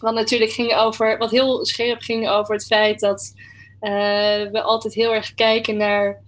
Wat 0.00 0.14
natuurlijk 0.14 0.52
ging 0.52 0.74
over, 0.74 1.18
wat 1.18 1.30
heel 1.30 1.64
scherp 1.64 2.00
ging 2.00 2.28
over 2.28 2.54
het 2.54 2.66
feit 2.66 3.00
dat 3.00 3.32
uh, 3.80 3.90
we 4.52 4.62
altijd 4.62 4.94
heel 4.94 5.14
erg 5.14 5.34
kijken 5.34 5.76
naar 5.76 6.18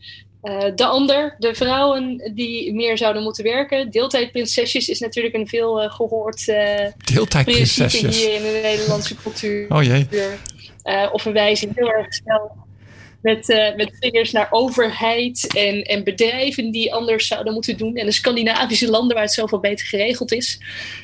uh, 0.43 0.65
de 0.75 0.85
ander, 0.85 1.35
de 1.39 1.55
vrouwen 1.55 2.33
die 2.35 2.75
meer 2.75 2.99
zouden 2.99 3.23
moeten 3.23 3.45
werken. 3.45 3.91
Deeltijdprinsesjes 3.91 4.89
is 4.89 5.01
natuurlijk 5.01 5.35
een 5.35 5.49
veel 5.49 5.83
uh, 5.83 5.93
gehoord 5.93 6.47
Deeltijdprinsesjes 7.13 8.23
hier 8.23 8.35
in 8.35 8.43
de 8.43 8.61
Nederlandse 8.63 9.17
cultuur. 9.17 9.67
Oh 9.69 9.83
jee. 9.83 10.07
of 11.13 11.23
we 11.23 11.33
wijzen 11.33 11.73
heel 11.75 11.93
erg 11.93 12.15
snel 12.15 12.51
met, 13.23 13.49
uh, 13.49 13.75
met 13.77 13.97
vingers 14.01 14.33
naar 14.33 14.49
overheid 14.51 15.55
en, 15.57 15.83
en 15.83 16.05
bedrijven 16.05 16.71
die 16.71 16.95
anders 16.95 17.27
zouden 17.27 17.53
moeten 17.53 17.77
doen. 17.77 17.97
En 17.97 18.07
de 18.07 18.13
Scandinavische 18.13 18.91
landen 18.91 19.15
waar 19.15 19.25
het 19.25 19.35
zoveel 19.35 19.61
beter 19.61 19.87
geregeld 19.87 20.33
is. 20.33 20.61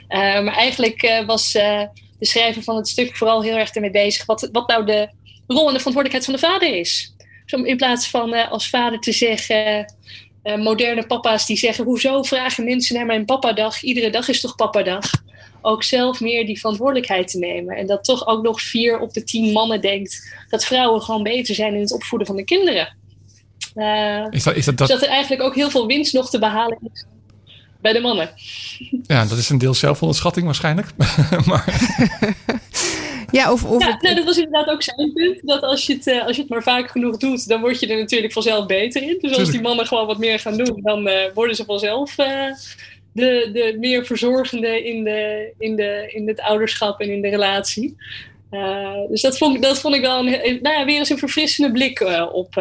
Maar 0.09 0.57
eigenlijk 0.57 1.23
was 1.27 1.57
de 2.19 2.27
schrijver 2.27 2.63
van 2.63 2.77
het 2.77 2.89
stuk 2.89 3.17
vooral 3.17 3.43
heel 3.43 3.57
erg 3.57 3.71
ermee 3.71 3.91
bezig. 3.91 4.27
Wat, 4.27 4.49
wat 4.53 4.69
nou 4.69 4.87
de 4.87 5.09
rol 5.47 5.67
en 5.67 5.75
de 5.75 5.81
verantwoordelijkheid 5.81 6.25
van 6.25 6.35
de 6.35 6.41
vader 6.41 6.79
is. 6.79 7.15
Dus 7.47 7.61
in 7.63 7.77
plaats 7.77 8.09
van 8.09 8.35
uh, 8.35 8.51
als 8.51 8.69
vader 8.69 9.01
te 9.01 9.13
zeggen. 9.13 9.95
Uh, 10.43 10.57
moderne 10.57 11.07
papa's 11.07 11.47
die 11.47 11.57
zeggen: 11.57 11.85
Hoezo 11.85 12.23
vragen 12.23 12.65
mensen 12.65 12.97
naar 12.97 13.07
mijn 13.07 13.25
papadag? 13.25 13.83
Iedere 13.83 14.11
dag 14.11 14.29
is 14.29 14.41
toch 14.41 14.55
papadag? 14.55 15.11
Ook 15.63 15.83
zelf 15.83 16.21
meer 16.21 16.47
die 16.47 16.59
verantwoordelijkheid 16.59 17.29
te 17.29 17.39
nemen. 17.39 17.77
En 17.77 17.87
dat 17.87 18.05
toch 18.05 18.27
ook 18.27 18.43
nog 18.43 18.61
vier 18.61 18.99
op 18.99 19.13
de 19.13 19.25
tien 19.25 19.53
mannen 19.53 19.81
denkt 19.81 20.35
dat 20.49 20.65
vrouwen 20.65 21.03
gewoon 21.03 21.23
beter 21.23 21.55
zijn 21.55 21.75
in 21.75 21.81
het 21.81 21.93
opvoeden 21.93 22.27
van 22.27 22.37
de 22.37 22.45
kinderen. 22.45 22.97
Uh, 23.75 24.27
is 24.31 24.43
dat, 24.43 24.57
is 24.57 24.65
dat, 24.65 24.79
dat... 24.79 24.89
Dus 24.89 24.99
dat 24.99 25.09
er 25.09 25.15
eigenlijk 25.15 25.43
ook 25.43 25.55
heel 25.55 25.71
veel 25.71 25.87
winst 25.87 26.13
nog 26.13 26.31
te 26.31 26.39
behalen 26.39 26.79
is 26.93 27.05
bij 27.81 27.93
de 27.93 28.01
mannen. 28.01 28.31
Ja, 29.03 29.25
dat 29.25 29.39
is 29.39 29.49
een 29.49 29.59
deel 29.59 29.75
zelfonderschatting 29.75 30.47
waarschijnlijk. 30.47 30.89
maar... 31.47 31.65
Ja, 33.31 33.53
of, 33.53 33.65
of 33.65 33.85
ja, 34.01 34.15
dat 34.15 34.25
was 34.25 34.37
inderdaad 34.37 34.69
ook 34.69 34.83
zijn 34.83 35.13
punt. 35.13 35.47
Dat 35.47 35.63
als 35.63 35.87
je, 35.87 35.95
het, 35.95 36.07
eh, 36.07 36.27
als 36.27 36.37
je 36.37 36.43
het 36.43 36.51
maar 36.51 36.63
vaak 36.63 36.91
genoeg 36.91 37.17
doet, 37.17 37.49
dan 37.49 37.61
word 37.61 37.81
je 37.81 37.87
er 37.87 37.99
natuurlijk 37.99 38.33
vanzelf 38.33 38.67
beter 38.67 39.03
in. 39.03 39.19
Dus 39.21 39.39
als 39.39 39.51
die 39.51 39.61
mannen 39.61 39.87
gewoon 39.87 40.07
wat 40.07 40.19
meer 40.19 40.39
gaan 40.39 40.57
doen, 40.57 40.81
dan 40.83 41.09
uh, 41.09 41.15
worden 41.35 41.57
ze 41.57 41.65
vanzelf 41.65 42.19
uh, 42.19 42.27
de, 43.13 43.51
de 43.53 43.77
meer 43.79 44.07
verzorgende 44.07 44.85
in, 44.85 45.05
de, 45.05 45.53
in, 45.59 45.77
de, 45.77 46.11
in 46.15 46.29
het 46.29 46.41
ouderschap 46.41 47.01
en 47.01 47.13
in 47.13 47.23
de 47.23 47.29
relatie. 47.29 47.97
dus 49.09 49.21
dat 49.21 49.39
vond, 49.39 49.63
dat 49.63 49.81
vond 49.81 49.95
ik 49.95 50.01
wel 50.01 50.19
een, 50.19 50.59
nou 50.63 50.79
ja, 50.79 50.85
weer 50.85 50.99
eens 50.99 51.11
een 51.11 51.19
verfrissende 51.19 51.73
blik 51.73 52.01
op, 52.33 52.57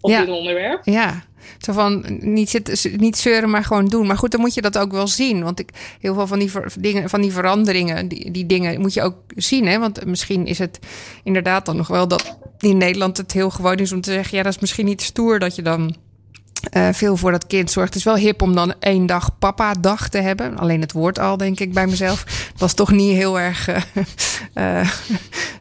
op 0.00 0.10
dit 0.10 0.28
onderwerp. 0.28 0.84
Ja, 0.84 1.24
zo 1.58 1.72
van 1.72 2.04
niet, 2.20 2.50
zitten, 2.50 3.00
niet 3.00 3.16
zeuren, 3.16 3.50
maar 3.50 3.64
gewoon 3.64 3.86
doen. 3.86 4.06
Maar 4.06 4.18
goed, 4.18 4.30
dan 4.30 4.40
moet 4.40 4.54
je 4.54 4.62
dat 4.62 4.78
ook 4.78 4.92
wel 4.92 5.06
zien. 5.06 5.42
Want 5.42 5.60
ik, 5.60 5.68
heel 6.00 6.14
veel 6.14 6.26
van 6.26 6.38
die, 6.38 6.50
dingen, 6.78 7.10
van 7.10 7.20
die 7.20 7.32
veranderingen, 7.32 8.08
die, 8.08 8.30
die 8.30 8.46
dingen 8.46 8.80
moet 8.80 8.94
je 8.94 9.02
ook 9.02 9.16
zien. 9.36 9.66
Hè? 9.66 9.78
Want 9.78 10.06
misschien 10.06 10.46
is 10.46 10.58
het 10.58 10.78
inderdaad 11.22 11.66
dan 11.66 11.76
nog 11.76 11.88
wel 11.88 12.08
dat 12.08 12.36
in 12.58 12.76
Nederland 12.76 13.16
het 13.16 13.32
heel 13.32 13.50
gewoon 13.50 13.76
is 13.76 13.92
om 13.92 14.00
te 14.00 14.12
zeggen: 14.12 14.36
ja, 14.36 14.42
dat 14.42 14.54
is 14.54 14.60
misschien 14.60 14.86
niet 14.86 15.02
stoer 15.02 15.38
dat 15.38 15.54
je 15.54 15.62
dan 15.62 15.96
uh, 16.72 16.88
veel 16.92 17.16
voor 17.16 17.30
dat 17.30 17.46
kind 17.46 17.70
zorgt. 17.70 17.88
Het 17.88 17.98
is 17.98 18.04
wel 18.04 18.16
hip 18.16 18.42
om 18.42 18.54
dan 18.54 18.74
één 18.80 19.06
dag 19.06 19.38
papa-dag 19.38 20.08
te 20.08 20.18
hebben. 20.18 20.58
Alleen 20.58 20.80
het 20.80 20.92
woord 20.92 21.18
al, 21.18 21.36
denk 21.36 21.60
ik 21.60 21.72
bij 21.72 21.86
mezelf. 21.86 22.24
Dat 22.24 22.60
was 22.60 22.74
toch 22.74 22.90
niet 22.90 23.16
heel 23.16 23.40
erg 23.40 23.68
uh, 24.54 24.88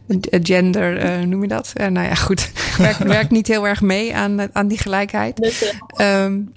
gender, 0.49 1.27
noem 1.27 1.41
je 1.41 1.47
dat? 1.47 1.73
nou 1.75 2.07
ja, 2.07 2.15
goed. 2.15 2.51
Werkt 2.77 3.03
werkt 3.03 3.31
niet 3.31 3.47
heel 3.47 3.67
erg 3.67 3.81
mee 3.81 4.15
aan, 4.15 4.55
aan 4.55 4.67
die 4.67 4.77
gelijkheid. 4.77 5.69
Um, 5.97 6.53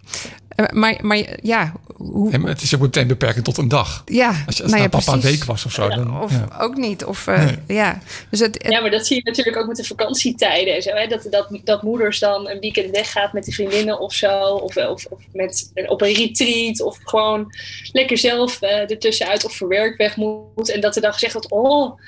maar, 0.73 0.99
maar 1.01 1.25
ja, 1.43 1.73
hoe... 1.97 2.47
het 2.47 2.63
is 2.63 2.75
ook 2.75 2.81
meteen 2.81 3.07
beperkend 3.07 3.45
tot 3.45 3.57
een 3.59 3.69
dag. 3.69 4.03
Ja, 4.07 4.43
als, 4.47 4.63
als 4.63 4.71
nou 4.71 4.83
ja, 4.83 4.89
papa 4.89 5.13
een 5.13 5.21
week 5.21 5.45
was 5.45 5.65
of 5.65 5.73
zo. 5.73 5.89
Dan, 5.89 6.21
of 6.21 6.33
ook 6.59 6.77
niet. 6.77 7.05
Of, 7.05 7.27
uh, 7.27 7.49
ja. 7.67 8.01
Dus 8.31 8.41
het, 8.41 8.65
ja, 8.69 8.81
maar 8.81 8.91
dat 8.91 9.07
zie 9.07 9.17
je 9.17 9.23
natuurlijk 9.25 9.57
ook 9.57 9.67
met 9.67 9.77
de 9.77 9.85
vakantietijden. 9.85 10.75
En 10.75 10.83
zo, 10.83 10.91
hè? 10.91 11.07
Dat, 11.07 11.27
dat, 11.31 11.61
dat 11.65 11.83
moeders 11.83 12.19
dan 12.19 12.49
een 12.49 12.61
weekend 12.61 12.91
weggaat 12.91 13.33
met 13.33 13.45
de 13.45 13.53
vriendinnen 13.53 14.01
of 14.01 14.13
zo. 14.13 14.39
Of, 14.39 14.77
of, 14.77 15.07
of 15.07 15.21
met, 15.33 15.73
op 15.87 16.03
een 16.03 16.15
retreat. 16.15 16.81
Of 16.81 16.99
gewoon 17.05 17.55
lekker 17.93 18.19
zelf 18.19 18.63
uh, 18.63 18.91
ertussenuit 18.91 19.45
of 19.45 19.57
voor 19.57 19.69
werk 19.69 19.97
weg 19.97 20.17
moet. 20.17 20.71
En 20.71 20.81
dat 20.81 20.97
er 20.97 21.03
dan 21.03 21.13
gezegd 21.13 21.33
wordt, 21.33 21.51
oh, 21.51 22.01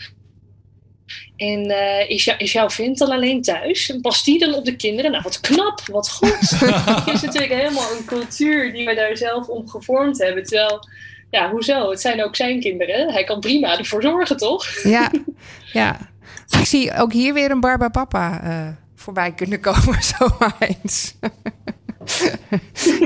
en 1.36 1.70
uh, 1.70 2.10
is, 2.10 2.24
jou, 2.24 2.38
is 2.38 2.52
jouw 2.52 2.70
vent 2.70 2.98
dan 2.98 3.10
alleen 3.10 3.42
thuis? 3.42 3.90
En 3.90 4.00
past 4.00 4.24
die 4.24 4.38
dan 4.38 4.54
op 4.54 4.64
de 4.64 4.76
kinderen? 4.76 5.10
Nou, 5.10 5.22
wat 5.22 5.40
knap, 5.40 5.80
wat 5.86 6.10
goed. 6.10 6.50
Het 7.04 7.14
is 7.14 7.22
natuurlijk 7.22 7.52
helemaal 7.52 7.92
een 7.96 8.04
cultuur 8.04 8.72
die 8.72 8.86
we 8.86 8.94
daar 8.94 9.16
zelf 9.16 9.48
om 9.48 9.68
gevormd 9.68 10.18
hebben. 10.18 10.44
Terwijl, 10.44 10.88
ja, 11.30 11.50
hoezo? 11.50 11.90
Het 11.90 12.00
zijn 12.00 12.24
ook 12.24 12.36
zijn 12.36 12.60
kinderen. 12.60 13.12
Hij 13.12 13.24
kan 13.24 13.40
prima 13.40 13.78
ervoor 13.78 14.02
zorgen, 14.02 14.36
toch? 14.36 14.66
Ja, 14.82 15.10
ja. 15.72 15.96
Ik 16.60 16.66
zie 16.66 16.94
ook 16.94 17.12
hier 17.12 17.34
weer 17.34 17.50
een 17.50 17.60
Barba 17.60 17.88
Papa 17.88 18.40
uh, 18.44 18.68
voorbij 18.94 19.32
kunnen 19.32 19.60
komen, 19.60 20.02
zomaar 20.18 20.56
eens 20.58 21.14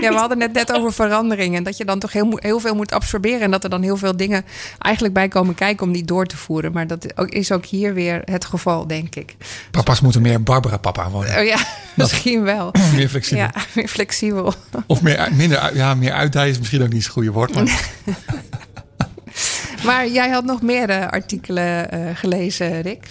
ja, 0.01 0.09
we 0.09 0.17
hadden 0.17 0.41
het 0.41 0.53
net 0.53 0.73
over 0.73 0.93
veranderingen. 0.93 1.63
Dat 1.63 1.77
je 1.77 1.85
dan 1.85 1.99
toch 1.99 2.13
heel, 2.13 2.33
heel 2.35 2.61
veel 2.61 2.75
moet 2.75 2.93
absorberen. 2.93 3.41
En 3.41 3.51
dat 3.51 3.65
er 3.65 3.71
dan 3.71 3.83
heel 3.83 3.97
veel 3.97 4.17
dingen 4.17 4.45
eigenlijk 4.79 5.15
bij 5.15 5.29
komen 5.29 5.55
kijken 5.55 5.87
om 5.87 5.93
die 5.93 6.05
door 6.05 6.27
te 6.27 6.37
voeren. 6.37 6.73
Maar 6.73 6.87
dat 6.87 7.07
is 7.27 7.53
ook 7.53 7.65
hier 7.65 7.95
weer 7.95 8.23
het 8.25 8.45
geval, 8.45 8.87
denk 8.87 9.15
ik. 9.15 9.37
Papa's 9.71 10.01
moeten 10.01 10.23
meer 10.23 10.43
Barbara 10.43 10.77
papa 10.77 11.11
worden. 11.11 11.39
Oh 11.39 11.45
ja, 11.45 11.59
misschien 11.95 12.43
wel. 12.43 12.71
meer 12.95 13.09
flexibel. 13.09 13.43
Ja, 13.43 13.53
meer 13.75 13.89
flexibel. 13.89 14.55
Of 14.87 15.03
meer, 15.03 15.29
minder, 15.33 15.77
ja, 15.77 15.95
meer 15.95 16.13
uitdijen 16.13 16.51
is 16.51 16.59
misschien 16.59 16.83
ook 16.83 16.93
niet 16.93 17.03
zo'n 17.03 17.13
goede 17.13 17.33
woord. 17.33 17.55
Maar... 17.55 17.91
maar 19.87 20.09
jij 20.09 20.31
had 20.31 20.45
nog 20.45 20.63
meer 20.63 20.91
uh, 20.91 21.07
artikelen 21.07 21.95
uh, 21.95 22.11
gelezen, 22.15 22.81
Rick. 22.81 23.07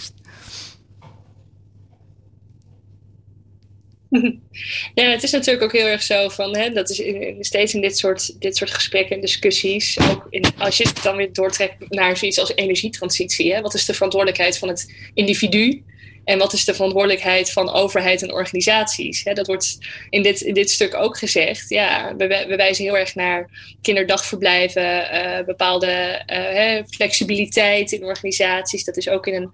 Ja, 4.94 5.10
het 5.10 5.22
is 5.22 5.30
natuurlijk 5.30 5.64
ook 5.64 5.72
heel 5.72 5.86
erg 5.86 6.02
zo 6.02 6.28
van, 6.28 6.56
hè, 6.56 6.70
dat 6.70 6.90
is 6.90 7.02
steeds 7.40 7.74
in 7.74 7.80
dit 7.80 7.98
soort, 7.98 8.40
dit 8.40 8.56
soort 8.56 8.70
gesprekken 8.70 9.14
en 9.14 9.20
discussies, 9.20 9.98
ook 10.10 10.26
in, 10.30 10.44
als 10.58 10.76
je 10.76 10.88
het 10.88 11.02
dan 11.02 11.16
weer 11.16 11.32
doortrekt 11.32 11.90
naar 11.90 12.16
zoiets 12.16 12.38
als 12.38 12.54
energietransitie, 12.54 13.54
hè, 13.54 13.60
wat 13.60 13.74
is 13.74 13.84
de 13.84 13.94
verantwoordelijkheid 13.94 14.58
van 14.58 14.68
het 14.68 14.94
individu 15.14 15.84
en 16.24 16.38
wat 16.38 16.52
is 16.52 16.64
de 16.64 16.74
verantwoordelijkheid 16.74 17.52
van 17.52 17.72
overheid 17.72 18.22
en 18.22 18.32
organisaties? 18.32 19.22
Dat 19.22 19.46
wordt 19.46 19.78
in 20.10 20.22
dit, 20.22 20.40
in 20.40 20.54
dit 20.54 20.70
stuk 20.70 20.94
ook 20.94 21.18
gezegd. 21.18 21.68
Ja, 21.68 22.16
we, 22.16 22.54
wijzen 22.56 22.84
heel 22.84 22.96
erg 22.96 23.14
naar 23.14 23.50
kinderdagverblijven, 23.82 25.14
uh, 25.14 25.44
bepaalde 25.44 26.22
uh, 26.32 26.82
flexibiliteit 26.90 27.92
in 27.92 28.04
organisaties. 28.04 28.84
Dat 28.84 28.96
is 28.96 29.08
ook 29.08 29.26
in 29.26 29.34
een, 29.34 29.50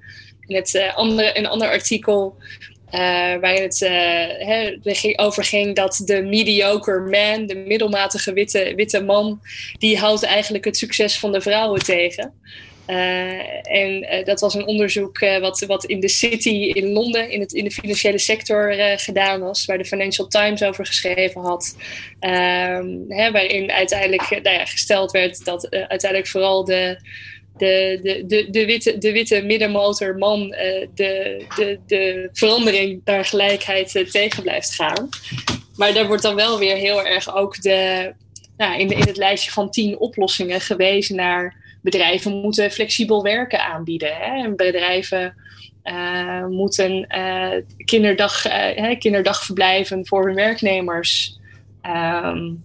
in 0.47 0.57
het 0.57 0.75
uh, 0.75 0.97
andere, 0.97 1.39
een 1.39 1.47
ander 1.47 1.69
artikel 1.69 2.37
uh, 2.95 3.01
waarin 3.41 3.63
het 3.63 3.81
uh, 4.85 5.13
over 5.17 5.45
ging 5.45 5.77
dat 5.77 6.03
de 6.05 6.23
mediocre 6.23 7.01
man, 7.01 7.47
de 7.47 7.55
middelmatige 7.67 8.33
witte, 8.33 8.73
witte 8.77 9.03
man, 9.03 9.41
die 9.79 9.99
houdt 9.99 10.23
eigenlijk 10.23 10.65
het 10.65 10.77
succes 10.77 11.19
van 11.19 11.33
de 11.33 11.41
vrouwen 11.41 11.83
tegen. 11.85 12.33
Uh, 12.87 13.77
en 13.77 14.25
dat 14.25 14.41
was 14.41 14.55
een 14.55 14.67
onderzoek 14.67 15.19
wat, 15.19 15.65
wat 15.67 15.85
in 15.85 16.01
de 16.01 16.09
City 16.09 16.49
in 16.49 16.93
Londen, 16.93 17.31
in, 17.31 17.41
het, 17.41 17.53
in 17.53 17.65
de 17.65 17.71
financiële 17.71 18.19
sector 18.19 18.73
gedaan 18.97 19.41
was, 19.41 19.65
waar 19.65 19.79
de 19.79 19.85
Financial 19.85 20.27
Times 20.27 20.63
over 20.63 20.87
geschreven 20.87 21.41
had. 21.41 21.77
Ehm, 22.21 23.07
waarin 23.09 23.73
uiteindelijk 23.73 24.31
nou 24.31 24.57
ja, 24.57 24.65
gesteld 24.65 25.11
werd 25.11 25.45
dat 25.45 25.71
uiteindelijk 25.71 26.31
vooral 26.31 26.65
de 26.65 26.99
de, 27.59 28.25
de, 28.27 28.51
de, 28.51 28.67
witte, 28.67 28.99
de 28.99 29.13
witte 29.13 29.43
middenmotorman 29.43 30.41
uh, 30.43 30.87
de, 30.95 31.45
de, 31.57 31.79
de 31.87 32.29
verandering 32.33 33.01
naar 33.05 33.25
gelijkheid 33.25 33.95
uh, 33.95 34.05
tegen 34.05 34.43
blijft 34.43 34.75
gaan. 34.75 35.09
Maar 35.77 35.93
daar 35.93 36.07
wordt 36.07 36.23
dan 36.23 36.35
wel 36.35 36.59
weer 36.59 36.77
heel 36.77 37.05
erg 37.05 37.37
ook 37.37 37.63
de, 37.63 38.13
nou, 38.57 38.79
in, 38.79 38.91
in 38.91 39.07
het 39.07 39.17
lijstje 39.17 39.51
van 39.51 39.71
tien 39.71 39.99
oplossingen 39.99 40.61
gewezen 40.61 41.17
naar 41.17 41.57
bedrijven 41.83 42.33
moeten 42.33 42.71
flexibel 42.71 43.23
werken 43.23 43.65
aanbieden. 43.65 44.17
Hè? 44.17 44.45
En 44.45 44.57
bedrijven 44.57 45.35
uh, 45.85 46.47
moeten 46.47 47.07
kinderdag, 47.85 48.45
kinderdagverblijven 48.99 50.07
voor 50.07 50.27
hun 50.27 50.35
werknemers 50.35 51.39
um, 51.83 52.65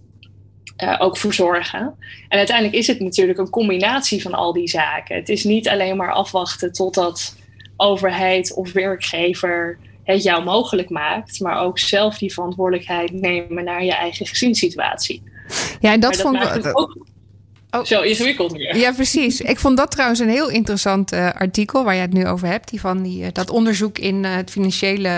uh, 0.82 0.96
ook 0.98 1.16
voor 1.16 1.34
zorgen. 1.34 1.94
En 2.28 2.38
uiteindelijk 2.38 2.76
is 2.76 2.86
het 2.86 3.00
natuurlijk 3.00 3.38
een 3.38 3.50
combinatie 3.50 4.22
van 4.22 4.34
al 4.34 4.52
die 4.52 4.68
zaken. 4.68 5.16
Het 5.16 5.28
is 5.28 5.44
niet 5.44 5.68
alleen 5.68 5.96
maar 5.96 6.12
afwachten 6.12 6.72
totdat 6.72 7.36
overheid 7.76 8.54
of 8.54 8.72
werkgever 8.72 9.78
het 10.04 10.22
jou 10.22 10.44
mogelijk 10.44 10.90
maakt, 10.90 11.40
maar 11.40 11.60
ook 11.60 11.78
zelf 11.78 12.18
die 12.18 12.32
verantwoordelijkheid 12.32 13.12
nemen 13.12 13.64
naar 13.64 13.84
je 13.84 13.94
eigen 13.94 14.26
gezinssituatie. 14.26 15.22
Ja, 15.80 15.92
en 15.92 16.00
dat, 16.00 16.16
vond 16.16 16.42
ik 16.42 16.78
ook 16.78 17.06
Oh. 17.74 17.84
Zo 17.84 18.00
ingewikkeld 18.00 18.52
weer. 18.52 18.76
Ja, 18.76 18.92
precies. 18.92 19.40
Ik 19.40 19.58
vond 19.58 19.76
dat 19.76 19.90
trouwens 19.90 20.20
een 20.20 20.28
heel 20.28 20.50
interessant 20.50 21.12
uh, 21.12 21.30
artikel 21.32 21.84
waar 21.84 21.94
je 21.94 22.00
het 22.00 22.12
nu 22.12 22.26
over 22.26 22.48
hebt. 22.48 22.70
Die 22.70 22.80
van 22.80 23.02
die, 23.02 23.22
uh, 23.22 23.28
dat 23.32 23.50
onderzoek 23.50 23.98
in 23.98 24.24
uh, 24.24 24.34
het 24.34 24.50
financiële 24.50 25.12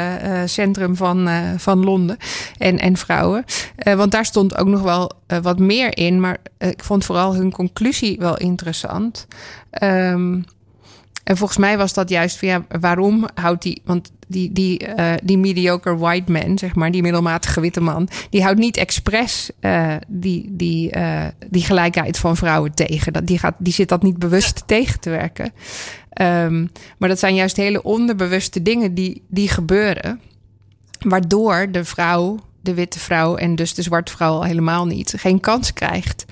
centrum 0.47 0.97
van, 0.97 1.29
van 1.59 1.85
Londen 1.85 2.17
en, 2.59 2.79
en 2.79 2.97
vrouwen. 2.97 3.45
want 3.97 4.11
daar 4.11 4.25
stond 4.25 4.57
ook 4.57 4.67
nog 4.67 4.83
wel 4.83 5.11
wat 5.43 5.59
meer 5.59 5.97
in. 5.97 6.21
Maar 6.21 6.39
ik 6.59 6.85
vond 6.85 7.05
vooral 7.05 7.35
hun 7.35 7.53
conclusie 7.53 8.17
wel 8.19 8.37
interessant. 8.37 9.27
Um, 9.83 10.45
en 11.27 11.37
volgens 11.37 11.59
mij 11.59 11.77
was 11.77 11.93
dat 11.93 12.09
juist 12.09 12.39
van 12.39 12.49
ja, 12.49 12.65
waarom 12.81 13.29
houdt 13.35 13.63
die. 13.63 13.83
Want 13.85 14.13
die, 14.27 14.53
die, 14.53 14.87
uh, 14.97 15.13
die 15.23 15.39
mediocre 15.39 15.97
white 15.97 16.33
man, 16.33 16.59
zeg 16.59 16.75
maar, 16.75 16.91
die 16.91 17.03
middelmatige 17.03 17.61
witte 17.61 17.81
man, 17.81 18.09
die 18.31 18.43
houdt 18.43 18.59
niet 18.59 18.77
expres 18.77 19.51
uh, 19.61 19.95
die, 20.09 20.49
die, 20.51 20.97
uh, 20.97 21.25
die 21.51 21.65
gelijkheid 21.65 22.19
van 22.19 22.37
vrouwen 22.37 22.75
tegen. 22.75 23.13
Dat, 23.13 23.27
die, 23.27 23.39
gaat, 23.39 23.55
die 23.59 23.73
zit 23.73 23.89
dat 23.89 24.03
niet 24.03 24.19
bewust 24.19 24.63
tegen 24.67 25.01
te 25.01 25.11
werken. 25.11 25.53
Um, 26.21 26.71
maar 26.99 27.09
dat 27.09 27.19
zijn 27.19 27.35
juist 27.35 27.57
hele 27.57 27.83
onderbewuste 27.83 28.63
dingen 28.63 28.95
die, 28.95 29.23
die 29.29 29.49
gebeuren. 29.49 30.21
Waardoor 30.99 31.69
de 31.71 31.85
vrouw, 31.85 32.39
de 32.61 32.75
witte 32.75 32.99
vrouw 32.99 33.37
en 33.37 33.55
dus 33.55 33.75
de 33.75 33.83
zwarte 33.83 34.13
vrouw 34.13 34.33
al 34.33 34.45
helemaal 34.45 34.87
niet, 34.87 35.15
geen 35.17 35.41
kans 35.41 35.73
krijgt 35.73 36.25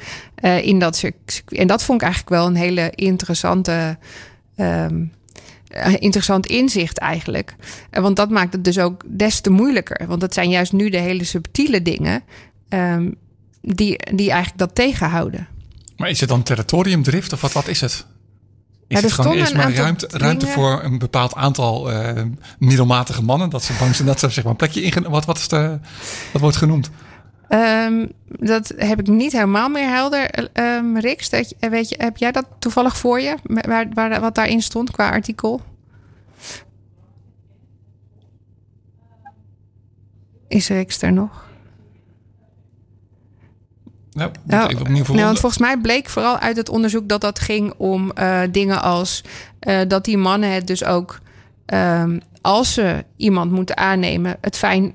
in 0.63 0.79
dat 0.79 1.05
En 1.47 1.67
dat 1.67 1.83
vond 1.83 2.01
ik 2.01 2.07
eigenlijk 2.07 2.37
wel 2.37 2.47
een 2.47 2.57
hele 2.57 2.93
interessante. 2.95 3.99
Um, 4.57 5.13
interessant 5.99 6.47
inzicht 6.47 6.99
eigenlijk. 6.99 7.55
Want 7.91 8.17
dat 8.17 8.31
maakt 8.31 8.53
het 8.53 8.65
dus 8.65 8.79
ook 8.79 9.03
des 9.07 9.41
te 9.41 9.51
moeilijker. 9.51 10.07
Want 10.07 10.21
dat 10.21 10.35
zijn 10.35 10.51
juist 10.51 10.73
nu 10.73 10.91
de 10.91 10.99
hele 10.99 11.25
subtiele 11.25 11.83
dingen 11.83 12.23
um, 12.69 13.15
die, 13.61 13.99
die 14.15 14.31
eigenlijk 14.31 14.59
dat 14.59 14.75
tegenhouden. 14.75 15.49
Maar 15.97 16.11
is 16.11 16.21
het 16.21 16.29
dan 16.29 16.43
territoriumdrift 16.43 17.33
of 17.33 17.41
wat, 17.41 17.53
wat 17.53 17.69
is 17.69 17.81
het? 17.81 18.07
Is 18.89 19.01
ja, 19.01 19.05
het 19.05 19.13
gewoon 19.13 19.37
eerst 19.37 19.55
maar 19.55 19.75
ruimte, 19.75 20.09
ruimte 20.11 20.47
voor 20.47 20.83
een 20.83 20.99
bepaald 20.99 21.35
aantal 21.35 21.93
uh, 21.93 22.23
middelmatige 22.59 23.23
mannen? 23.23 23.51
Dat 23.51 23.63
ze 23.63 23.73
bang 23.79 23.95
zijn 23.95 24.09
dat 24.09 24.21
ze 24.21 24.29
zeg 24.29 24.43
maar, 24.43 24.53
een 24.53 24.59
plekje 24.59 24.83
in... 24.83 25.09
Wat, 25.09 25.25
wat, 25.25 25.39
is 25.39 25.49
de, 25.49 25.79
wat 26.33 26.43
wordt 26.43 26.57
genoemd? 26.57 26.91
Um, 27.49 28.13
dat 28.27 28.73
heb 28.77 29.01
ik 29.01 29.07
niet 29.07 29.33
helemaal 29.33 29.69
meer 29.69 29.89
helder, 29.89 30.49
um, 30.53 30.99
Rix. 30.99 31.31
Dat, 31.31 31.55
weet 31.59 31.89
je, 31.89 31.95
heb 31.99 32.17
jij 32.17 32.33
dat 32.33 32.47
toevallig 32.59 32.97
voor 32.97 33.21
je? 33.21 33.35
Waar, 33.43 33.87
waar, 33.95 34.21
wat 34.21 34.35
daarin 34.35 34.63
stond 34.63 34.91
qua 34.91 35.11
artikel? 35.11 35.61
Is 40.49 40.69
Rix 40.69 41.03
er 41.03 41.13
nog? 41.13 41.45
Nou, 44.13 44.31
nou, 44.43 44.69
even 44.69 44.81
opnieuw 44.81 45.05
nou, 45.05 45.25
want 45.25 45.39
volgens 45.39 45.61
mij 45.61 45.79
bleek 45.79 46.09
vooral 46.09 46.39
uit 46.39 46.57
het 46.57 46.69
onderzoek 46.69 47.09
dat 47.09 47.21
dat 47.21 47.39
ging 47.39 47.75
om 47.77 48.13
uh, 48.19 48.41
dingen 48.51 48.83
als 48.83 49.25
uh, 49.61 49.81
dat 49.89 50.05
die 50.05 50.19
mannen 50.19 50.53
het 50.53 50.67
dus 50.67 50.85
ook 50.85 51.19
um, 51.67 52.21
als 52.45 52.73
ze 52.73 53.05
iemand 53.17 53.51
moeten 53.51 53.77
aannemen, 53.77 54.37
het 54.41 54.57
fijn, 54.57 54.93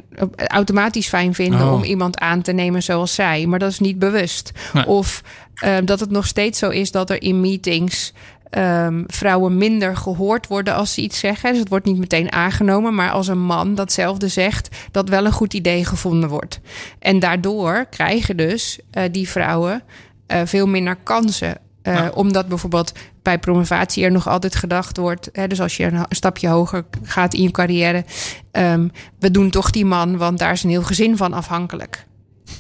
automatisch 0.48 1.08
fijn 1.08 1.34
vinden 1.34 1.62
oh. 1.62 1.74
om 1.74 1.84
iemand 1.84 2.20
aan 2.20 2.42
te 2.42 2.52
nemen 2.52 2.84
zoals 2.84 3.16
zij. 3.16 3.46
Maar 3.46 3.60
dat 3.60 3.72
is 3.72 3.80
niet 3.80 4.00
bewust. 4.00 4.52
Nee. 4.74 4.88
Of 4.88 5.24
uh, 5.64 5.78
dat 5.84 6.00
het 6.00 6.12
nog 6.12 6.28
steeds 6.28 6.60
zo 6.60 6.70
is 6.70 6.92
dat 6.92 7.10
er 7.10 7.22
in 7.22 7.42
meetings 7.42 8.14
um, 8.58 9.04
vrouwen 9.08 9.58
minder 9.58 9.98
gehoord 9.98 10.48
worden 10.48 10.76
als 10.76 10.94
ze 10.94 11.02
iets 11.02 11.20
zeggen. 11.20 11.50
Dus 11.50 11.60
het 11.60 11.70
wordt 11.70 11.86
niet 11.86 11.98
meteen 11.98 12.32
aangenomen. 12.32 12.96
Maar 12.96 13.12
als 13.12 13.28
een 13.28 13.42
man 13.42 13.76
datzelfde 13.76 14.28
zegt, 14.28 14.70
dat 14.92 15.10
wel 15.10 15.26
een 15.26 15.32
goed 15.32 15.54
idee 15.54 15.86
gevonden 15.86 16.30
wordt. 16.30 16.60
En 17.00 17.20
daardoor 17.20 17.86
krijgen 17.90 18.38
dus 18.38 18.80
uh, 18.94 19.04
die 19.12 19.30
vrouwen 19.30 19.84
uh, 20.28 20.42
veel 20.46 20.68
minder 20.68 20.96
kansen. 20.96 21.58
Uh, 21.90 21.96
ja. 21.96 22.10
Omdat 22.10 22.48
bijvoorbeeld 22.48 22.92
bij 23.22 23.40
promovatie 23.40 24.04
er 24.04 24.12
nog 24.12 24.28
altijd 24.28 24.56
gedacht 24.56 24.98
wordt. 24.98 25.30
Hè, 25.32 25.48
dus 25.48 25.62
als 25.62 25.78
je 25.78 25.84
een 25.84 26.06
stapje 26.10 26.48
hoger 26.48 26.86
gaat 27.04 27.34
in 27.34 27.42
je 27.42 27.52
carrière. 27.52 28.06
Um, 28.52 28.92
we 29.20 29.32
doen 29.32 29.50
toch 29.50 29.70
die 29.70 29.86
man, 29.86 30.18
want 30.18 30.40
daar 30.40 30.52
is 30.52 30.64
een 30.64 30.70
heel 30.70 30.84
gezin 30.84 31.18
van 31.18 31.34
afhankelijk. 31.34 32.06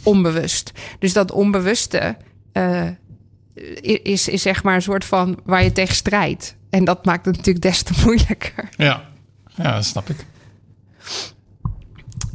Onbewust. 0.03 0.71
Dus 0.99 1.13
dat 1.13 1.31
onbewuste 1.31 2.17
uh, 2.53 2.87
is, 4.03 4.27
is 4.27 4.41
zeg 4.41 4.63
maar 4.63 4.75
een 4.75 4.81
soort 4.81 5.05
van 5.05 5.39
waar 5.43 5.63
je 5.63 5.71
tegen 5.71 5.95
strijdt. 5.95 6.55
En 6.69 6.83
dat 6.83 7.05
maakt 7.05 7.25
het 7.25 7.35
natuurlijk 7.35 7.65
des 7.65 7.83
te 7.83 7.93
moeilijker. 8.05 8.69
Ja, 8.77 9.03
ja 9.55 9.73
dat 9.75 9.85
snap 9.85 10.09
ik. 10.09 10.25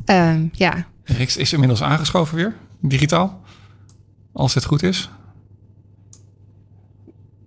Um, 0.06 0.50
ja. 0.52 0.86
Rix 1.04 1.36
is 1.36 1.52
inmiddels 1.52 1.82
aangeschoven 1.82 2.36
weer, 2.36 2.54
digitaal. 2.80 3.42
Als 4.32 4.54
het 4.54 4.64
goed 4.64 4.82
is. 4.82 5.10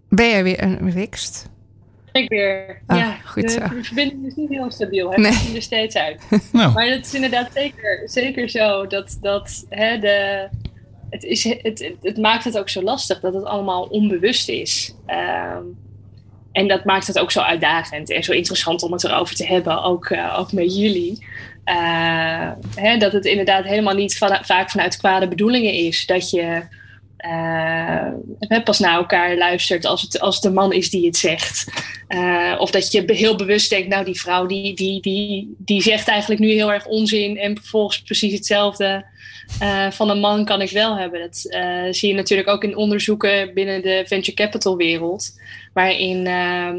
Ben 0.09 0.29
jij 0.29 0.43
weer 0.43 0.61
een 0.61 0.91
Rikst? 0.91 1.49
Ik 2.11 2.29
weer. 2.29 2.81
Ah, 2.85 2.97
ja, 2.97 3.17
goed 3.25 3.51
zo. 3.51 3.59
de 3.59 3.83
verbinding 3.83 4.25
is 4.25 4.35
niet 4.35 4.49
heel 4.49 4.71
stabiel. 4.71 5.11
Hè? 5.11 5.21
Nee. 5.21 5.55
Er 5.55 5.61
steeds 5.61 5.95
uit. 5.95 6.21
Nou. 6.51 6.73
Maar 6.73 6.87
het 6.87 7.05
is 7.05 7.13
inderdaad 7.13 7.49
zeker, 7.53 8.01
zeker 8.05 8.49
zo 8.49 8.87
dat, 8.87 9.17
dat 9.21 9.65
hè, 9.69 9.99
de, 9.99 10.47
het, 11.09 11.23
is, 11.23 11.43
het, 11.43 11.61
het, 11.61 11.95
het 12.01 12.17
maakt 12.17 12.43
het 12.43 12.57
ook 12.57 12.69
zo 12.69 12.81
lastig 12.81 13.19
dat 13.19 13.33
het 13.33 13.43
allemaal 13.43 13.83
onbewust 13.83 14.49
is. 14.49 14.95
Um, 15.07 15.77
en 16.51 16.67
dat 16.67 16.85
maakt 16.85 17.07
het 17.07 17.19
ook 17.19 17.31
zo 17.31 17.39
uitdagend 17.39 18.11
en 18.11 18.23
zo 18.23 18.31
interessant 18.31 18.83
om 18.83 18.91
het 18.91 19.03
erover 19.03 19.35
te 19.35 19.45
hebben, 19.45 19.83
ook, 19.83 20.09
uh, 20.09 20.39
ook 20.39 20.51
met 20.51 20.77
jullie. 20.77 21.25
Uh, 21.65 22.51
hè, 22.75 22.97
dat 22.97 23.11
het 23.11 23.25
inderdaad 23.25 23.63
helemaal 23.63 23.95
niet 23.95 24.17
van, 24.17 24.39
vaak 24.41 24.69
vanuit 24.69 24.97
kwade 24.97 25.27
bedoelingen 25.27 25.73
is. 25.73 26.05
Dat 26.05 26.29
je 26.29 26.61
uh, 27.17 28.63
pas 28.63 28.79
naar 28.79 28.95
elkaar 28.95 29.37
luistert 29.37 29.85
als 29.85 30.01
het, 30.01 30.19
als 30.19 30.41
de 30.41 30.51
man 30.51 30.73
is 30.73 30.89
die 30.89 31.05
het 31.05 31.17
zegt. 31.17 31.65
Uh, 32.09 32.55
of 32.57 32.71
dat 32.71 32.91
je 32.91 33.03
heel 33.05 33.35
bewust 33.35 33.69
denkt, 33.69 33.87
nou 33.87 34.05
die 34.05 34.19
vrouw 34.19 34.45
die, 34.45 34.75
die, 34.75 35.01
die, 35.01 35.55
die 35.57 35.81
zegt 35.81 36.07
eigenlijk 36.07 36.41
nu 36.41 36.49
heel 36.51 36.71
erg 36.73 36.85
onzin 36.85 37.37
en 37.37 37.57
vervolgens 37.57 38.01
precies 38.01 38.33
hetzelfde 38.33 39.05
uh, 39.61 39.91
van 39.91 40.09
een 40.09 40.19
man 40.19 40.45
kan 40.45 40.61
ik 40.61 40.71
wel 40.71 40.97
hebben. 40.97 41.19
Dat 41.19 41.37
zie 41.95 42.09
je 42.09 42.15
natuurlijk 42.15 42.49
ook 42.49 42.63
in 42.63 42.75
onderzoeken 42.75 43.53
binnen 43.53 43.81
de 43.81 44.03
venture 44.07 44.37
capital 44.37 44.77
wereld. 44.77 45.39
Waarin 45.73 46.25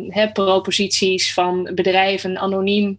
hè, 0.08 0.32
proposities 0.32 1.34
van 1.34 1.70
bedrijven 1.74 2.38
anoniem 2.38 2.98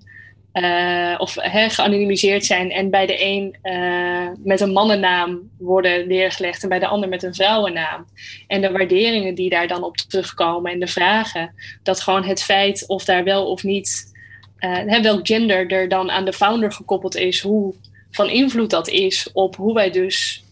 uh, 0.64 1.16
of 1.18 1.36
he, 1.36 1.70
geanonimiseerd 1.70 2.46
zijn 2.46 2.72
en 2.72 2.90
bij 2.90 3.06
de 3.06 3.24
een 3.24 3.56
uh, 3.64 4.30
met 4.44 4.62
een 4.62 4.72
mannennaam 4.72 5.50
worden 5.58 6.08
neergelegd 6.08 6.64
en 6.64 6.70
bij 6.70 6.80
de 6.80 6.88
ander 6.88 7.10
met 7.10 7.24
een 7.24 7.34
vrouwennaam. 7.34 8.06
En 8.48 8.62
de 8.62 8.72
waarderingen 8.72 9.36
die 9.36 9.50
daar 9.50 9.68
dan 9.68 9.84
op 9.84 9.98
terugkomen 9.98 10.72
en 10.72 10.80
de 10.80 10.88
vragen, 10.88 11.54
dat 11.84 12.02
gewoon 12.02 12.24
het 12.24 12.44
feit 12.44 12.88
of 12.88 13.06
daar 13.06 13.24
wel 13.24 13.52
of 13.52 13.64
niet, 13.64 14.14
uh, 14.60 15.02
welk 15.02 15.28
gender 15.28 15.72
er 15.72 15.90
dan 15.90 16.12
aan 16.12 16.26
de 16.26 16.34
founder 16.34 16.72
gekoppeld 16.72 17.16
is, 17.16 17.42
hoe 17.42 17.76
van 18.12 18.30
invloed 18.30 18.70
dat 18.70 18.88
is 18.88 19.30
op 19.34 19.56
hoe 19.56 19.74
wij 19.74 19.92
dus 19.92 20.44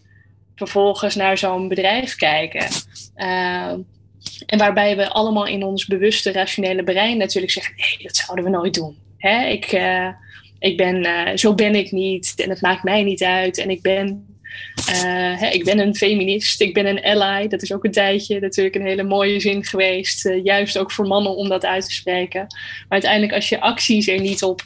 vervolgens 0.54 1.14
naar 1.14 1.38
zo'n 1.38 1.68
bedrijf 1.68 2.16
kijken. 2.16 2.66
en 4.46 4.58
waarbij 4.58 4.96
we 4.96 5.08
allemaal 5.08 5.46
in 5.46 5.62
ons 5.62 5.86
bewuste, 5.86 6.32
rationele 6.32 6.82
brein 6.82 7.16
natuurlijk 7.16 7.52
zeggen: 7.52 7.74
nee, 7.76 7.98
dat 8.02 8.16
zouden 8.16 8.44
we 8.44 8.50
nooit 8.50 8.74
doen. 8.74 9.07
Hè, 9.18 9.46
ik, 9.46 9.72
uh, 9.72 10.08
ik 10.58 10.76
ben, 10.76 11.06
uh, 11.06 11.36
zo 11.36 11.54
ben 11.54 11.74
ik 11.74 11.90
niet 11.90 12.32
en 12.36 12.50
het 12.50 12.60
maakt 12.60 12.82
mij 12.82 13.02
niet 13.02 13.22
uit. 13.22 13.58
En 13.58 13.70
ik 13.70 13.82
ben, 13.82 14.36
uh, 14.88 15.40
hè, 15.40 15.46
ik 15.46 15.64
ben 15.64 15.78
een 15.78 15.94
feminist, 15.94 16.60
ik 16.60 16.74
ben 16.74 16.86
een 16.86 17.02
ally. 17.02 17.48
Dat 17.48 17.62
is 17.62 17.72
ook 17.72 17.84
een 17.84 17.92
tijdje 17.92 18.40
natuurlijk 18.40 18.74
een 18.74 18.86
hele 18.86 19.02
mooie 19.02 19.40
zin 19.40 19.64
geweest. 19.64 20.30
juist 20.42 20.78
ook 20.78 20.92
voor 20.92 21.06
mannen 21.06 21.36
om 21.36 21.48
dat 21.48 21.64
uit 21.64 21.84
te 21.84 21.94
spreken. 21.94 22.46
Maar 22.48 22.86
uiteindelijk 22.88 23.32
als 23.32 23.48
je 23.48 23.60
acties 23.60 24.08
er 24.08 24.20
niet 24.20 24.42
op 24.42 24.62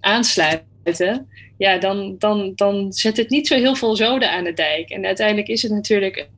aansluiten, 0.00 1.28
ja, 1.58 1.78
dan, 1.78 2.14
dan, 2.18 2.52
dan 2.54 2.92
zet 2.92 3.16
het 3.16 3.30
niet 3.30 3.46
zo 3.46 3.56
heel 3.56 3.74
veel 3.74 3.96
zoden 3.96 4.30
aan 4.30 4.44
de 4.44 4.52
dijk. 4.52 4.90
En 4.90 5.06
uiteindelijk 5.06 5.48
is 5.48 5.62
het 5.62 5.72
natuurlijk 5.72 6.28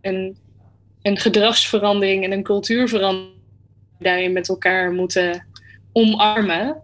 een, 0.00 0.36
een 1.02 1.18
gedragsverandering 1.18 2.24
en 2.24 2.32
een 2.32 2.42
cultuurverandering 2.42 3.36
daarin 3.98 4.32
met 4.32 4.48
elkaar 4.48 4.92
moeten 4.92 5.46
omarmen. 5.92 6.82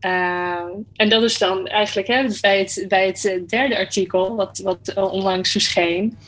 Uh, 0.00 0.64
en 0.94 1.08
dat 1.08 1.22
is 1.22 1.38
dan 1.38 1.66
eigenlijk 1.66 2.08
hè, 2.08 2.26
bij, 2.40 2.58
het, 2.58 2.84
bij 2.88 3.06
het 3.06 3.48
derde 3.48 3.78
artikel, 3.78 4.36
wat, 4.36 4.58
wat 4.58 4.94
onlangs 4.94 5.50
verscheen. 5.50 6.18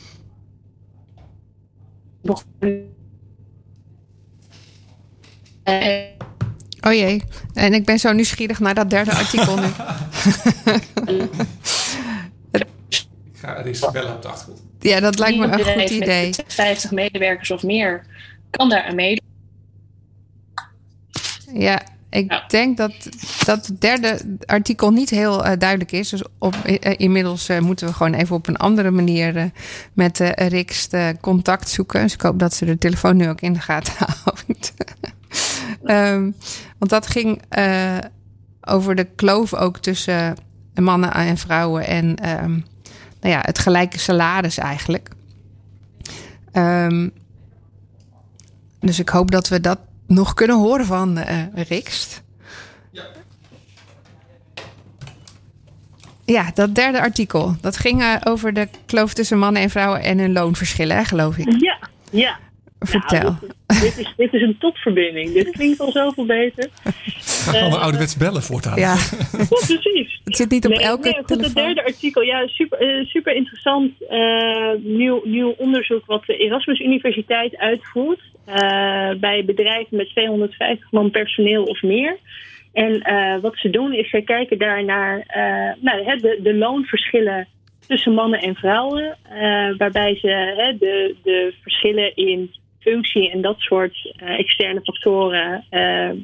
Oh 6.81 6.93
jee, 6.93 7.23
en 7.53 7.73
ik 7.73 7.85
ben 7.85 7.99
zo 7.99 8.11
nieuwsgierig 8.11 8.59
naar 8.59 8.75
dat 8.75 8.89
derde 8.89 9.11
artikel 9.13 9.55
nu. 9.55 9.67
ik 12.91 13.37
ga 13.39 13.53
Aris 13.53 13.89
bellen 13.91 14.15
op 14.15 14.21
de 14.21 14.27
achtergrond. 14.27 14.61
Ja, 14.79 14.99
dat 14.99 15.19
lijkt 15.19 15.37
me 15.37 15.45
een 15.45 15.65
goed 15.65 15.89
idee. 15.89 16.25
Met 16.25 16.43
50 16.47 16.91
medewerkers 16.91 17.51
of 17.51 17.63
meer 17.63 18.05
kan 18.49 18.69
daar 18.69 18.83
aan 18.83 18.95
meedoen. 18.95 19.27
Ja, 21.53 21.81
ik 22.13 22.31
ja. 22.31 22.43
denk 22.47 22.77
dat, 22.77 22.93
dat 23.45 23.71
derde 23.79 24.37
artikel 24.45 24.91
niet 24.91 25.09
heel 25.09 25.45
uh, 25.45 25.51
duidelijk 25.57 25.91
is. 25.91 26.09
Dus 26.09 26.23
op, 26.37 26.55
uh, 26.65 26.77
inmiddels 26.97 27.49
uh, 27.49 27.59
moeten 27.59 27.87
we 27.87 27.93
gewoon 27.93 28.13
even 28.13 28.35
op 28.35 28.47
een 28.47 28.57
andere 28.57 28.91
manier 28.91 29.51
met 29.93 30.19
Rix 30.35 30.89
contact 31.21 31.69
zoeken. 31.69 32.01
Dus 32.01 32.13
ik 32.13 32.21
hoop 32.21 32.39
dat 32.39 32.53
ze 32.53 32.65
de 32.65 32.77
telefoon 32.77 33.17
nu 33.17 33.29
ook 33.29 33.41
in 33.41 33.53
de 33.53 33.59
gaten 33.59 33.93
houdt. 34.23 34.73
um, 35.83 36.35
want 36.77 36.91
dat 36.91 37.07
ging 37.07 37.41
over 38.61 38.95
de 38.95 39.07
kloof 39.15 39.53
ook 39.53 39.77
tussen 39.77 40.35
mannen 40.73 41.13
en 41.13 41.37
vrouwen 41.37 41.87
en 41.87 42.05
um, 42.43 42.65
nou 43.21 43.35
ja, 43.35 43.39
het 43.41 43.59
gelijke 43.59 43.99
salaris 43.99 44.57
eigenlijk. 44.57 45.09
Um, 46.53 47.11
dus 48.79 48.99
ik 48.99 49.09
hoop 49.09 49.31
dat 49.31 49.47
we 49.47 49.59
dat 49.61 49.79
nog 50.07 50.33
kunnen 50.33 50.57
horen 50.57 50.85
van 50.85 51.17
uh, 51.17 51.43
Rikst. 51.69 52.23
Ja. 52.91 53.03
Ja, 56.25 56.51
dat 56.53 56.75
derde 56.75 57.01
artikel. 57.01 57.55
Dat 57.61 57.77
ging 57.77 58.01
uh, 58.01 58.15
over 58.23 58.53
de 58.53 58.67
kloof 58.85 59.13
tussen 59.13 59.39
mannen 59.39 59.61
en 59.61 59.69
vrouwen 59.69 60.01
en 60.01 60.19
hun 60.19 60.31
loonverschillen, 60.31 60.97
hè, 60.97 61.03
geloof 61.03 61.37
ik. 61.37 61.61
Ja, 61.61 61.77
ja. 62.11 62.39
Vertel. 62.79 63.21
Nou, 63.21 63.81
dit, 63.81 63.97
is, 63.97 64.13
dit 64.17 64.33
is 64.33 64.41
een 64.41 64.57
topverbinding. 64.59 65.33
Dit 65.33 65.49
klinkt 65.49 65.79
al 65.79 65.91
zoveel 65.91 66.25
beter. 66.25 66.69
Ga 66.83 67.51
gewoon 67.51 67.73
uh, 67.73 67.81
ouderwets 67.81 68.17
bellen 68.17 68.43
voortaan. 68.43 68.79
Ja. 68.79 68.95
ja, 68.95 69.45
precies. 69.49 70.21
Het 70.23 70.35
zit 70.35 70.49
niet 70.49 70.65
op 70.65 70.71
nee, 70.71 70.81
elke 70.81 71.09
nee, 71.09 71.23
telefoon. 71.25 71.43
Het 71.43 71.55
derde 71.55 71.85
artikel, 71.85 72.21
ja, 72.21 72.47
super, 72.47 72.99
uh, 72.99 73.05
super 73.05 73.35
interessant 73.35 73.91
uh, 74.09 74.71
nieuw, 74.83 75.21
nieuw 75.23 75.49
onderzoek 75.57 76.05
wat 76.05 76.25
de 76.25 76.37
Erasmus 76.37 76.79
Universiteit 76.79 77.57
uitvoert 77.57 78.19
uh, 78.19 78.32
bij 79.19 79.43
bedrijven 79.45 79.97
met 79.97 80.09
250 80.09 80.91
man 80.91 81.11
personeel 81.11 81.63
of 81.63 81.81
meer. 81.81 82.17
En 82.73 83.01
wat 83.41 83.57
ze 83.57 83.69
doen 83.69 83.93
is, 83.93 84.09
zij 84.09 84.21
kijken 84.21 84.57
daar 84.57 84.83
naar 84.83 85.25
nou, 85.81 86.17
de, 86.17 86.39
de 86.43 86.53
loonverschillen 86.53 87.47
tussen 87.87 88.13
mannen 88.13 88.39
en 88.39 88.55
vrouwen, 88.55 89.17
waarbij 89.77 90.15
ze 90.15 90.75
de, 90.79 91.15
de 91.23 91.53
verschillen 91.61 92.15
in 92.15 92.51
functie 92.79 93.31
en 93.31 93.41
dat 93.41 93.59
soort 93.59 94.13
externe 94.17 94.81
factoren 94.81 95.65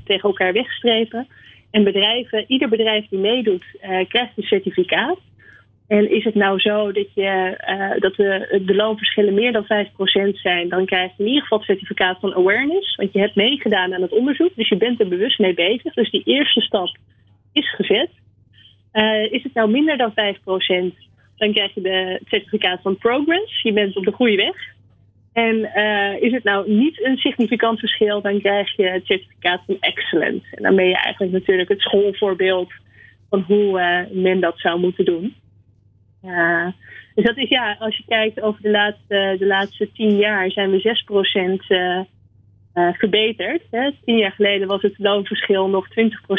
tegen 0.03 0.30
elkaar 0.30 0.53
wegstrepen. 0.53 1.27
En 1.71 1.84
bedrijven, 1.84 2.45
ieder 2.47 2.69
bedrijf 2.69 3.07
die 3.09 3.19
meedoet, 3.19 3.65
krijgt 4.07 4.32
een 4.36 4.43
certificaat 4.43 5.19
En 5.89 6.11
is 6.11 6.23
het 6.23 6.35
nou 6.35 6.59
zo 6.59 6.91
dat, 6.91 7.07
je, 7.13 7.57
uh, 7.67 8.01
dat 8.01 8.15
de, 8.15 8.75
loonverschillen 8.75 9.33
meer 9.33 9.51
dan 9.51 9.63
5% 9.63 9.67
zijn, 10.33 10.69
dan 10.69 10.85
krijg 10.85 11.11
je 11.17 11.23
in 11.23 11.27
ieder 11.27 11.41
geval 11.41 11.57
het 11.57 11.67
certificaat 11.67 12.19
van 12.19 12.35
awareness. 12.35 12.95
Want 12.95 13.13
je 13.13 13.19
hebt 13.19 13.35
meegedaan 13.35 13.93
aan 13.93 14.01
het 14.01 14.11
onderzoek, 14.11 14.51
dus 14.55 14.69
je 14.69 14.77
bent 14.77 14.99
er 14.99 15.07
bewust 15.07 15.39
mee 15.39 15.53
bezig. 15.53 15.93
Dus 15.93 16.11
die 16.11 16.23
eerste 16.23 16.61
stap 16.61 16.97
is 17.53 17.75
gezet. 17.75 18.09
Uh, 18.93 19.31
is 19.31 19.43
het 19.43 19.53
nou 19.53 19.69
minder 19.69 19.97
dan 19.97 20.11
5%, 20.11 20.13
dan 21.37 21.53
krijg 21.53 21.73
je 21.73 21.89
het 21.89 22.21
certificaat 22.27 22.81
van 22.81 22.97
progress. 22.97 23.61
Je 23.61 23.73
bent 23.73 23.95
op 23.95 24.05
de 24.05 24.11
goede 24.11 24.35
weg. 24.35 24.55
En 25.33 25.55
uh, 25.75 26.21
is 26.21 26.31
het 26.31 26.43
nou 26.43 26.71
niet 26.71 27.03
een 27.03 27.17
significant 27.17 27.79
verschil, 27.79 28.21
dan 28.21 28.39
krijg 28.39 28.75
je 28.75 28.83
het 28.83 29.05
certificaat 29.05 29.61
van 29.65 29.77
excellent. 29.79 30.43
En 30.51 30.63
dan 30.63 30.75
ben 30.75 30.85
je 30.85 30.97
eigenlijk 30.97 31.33
natuurlijk 31.33 31.69
het 31.69 31.81
schoolvoorbeeld 31.81 32.71
van 33.29 33.41
hoe 33.41 34.07
men 34.11 34.39
dat 34.39 34.59
zou 34.59 34.79
moeten 34.79 35.05
doen. 35.05 35.35
Ja, 36.22 36.74
dus 37.15 37.26
dat 37.26 37.38
is 37.38 37.49
ja, 37.49 37.76
als 37.80 37.97
je 37.97 38.03
kijkt 38.07 38.41
over 38.41 38.61
de 38.61 38.70
laatste, 38.70 39.36
de 39.39 39.45
laatste 39.45 39.91
tien 39.93 40.15
jaar 40.15 40.51
zijn 40.51 40.72
we 40.72 40.97
6% 41.61 41.67
uh, 41.67 41.99
uh, 42.74 42.93
verbeterd. 42.93 43.61
Hè. 43.72 43.91
Tien 44.05 44.17
jaar 44.17 44.32
geleden 44.32 44.67
was 44.67 44.82
het 44.82 44.93
loonverschil 44.97 45.67
nog 45.67 45.88
20% 45.89 45.93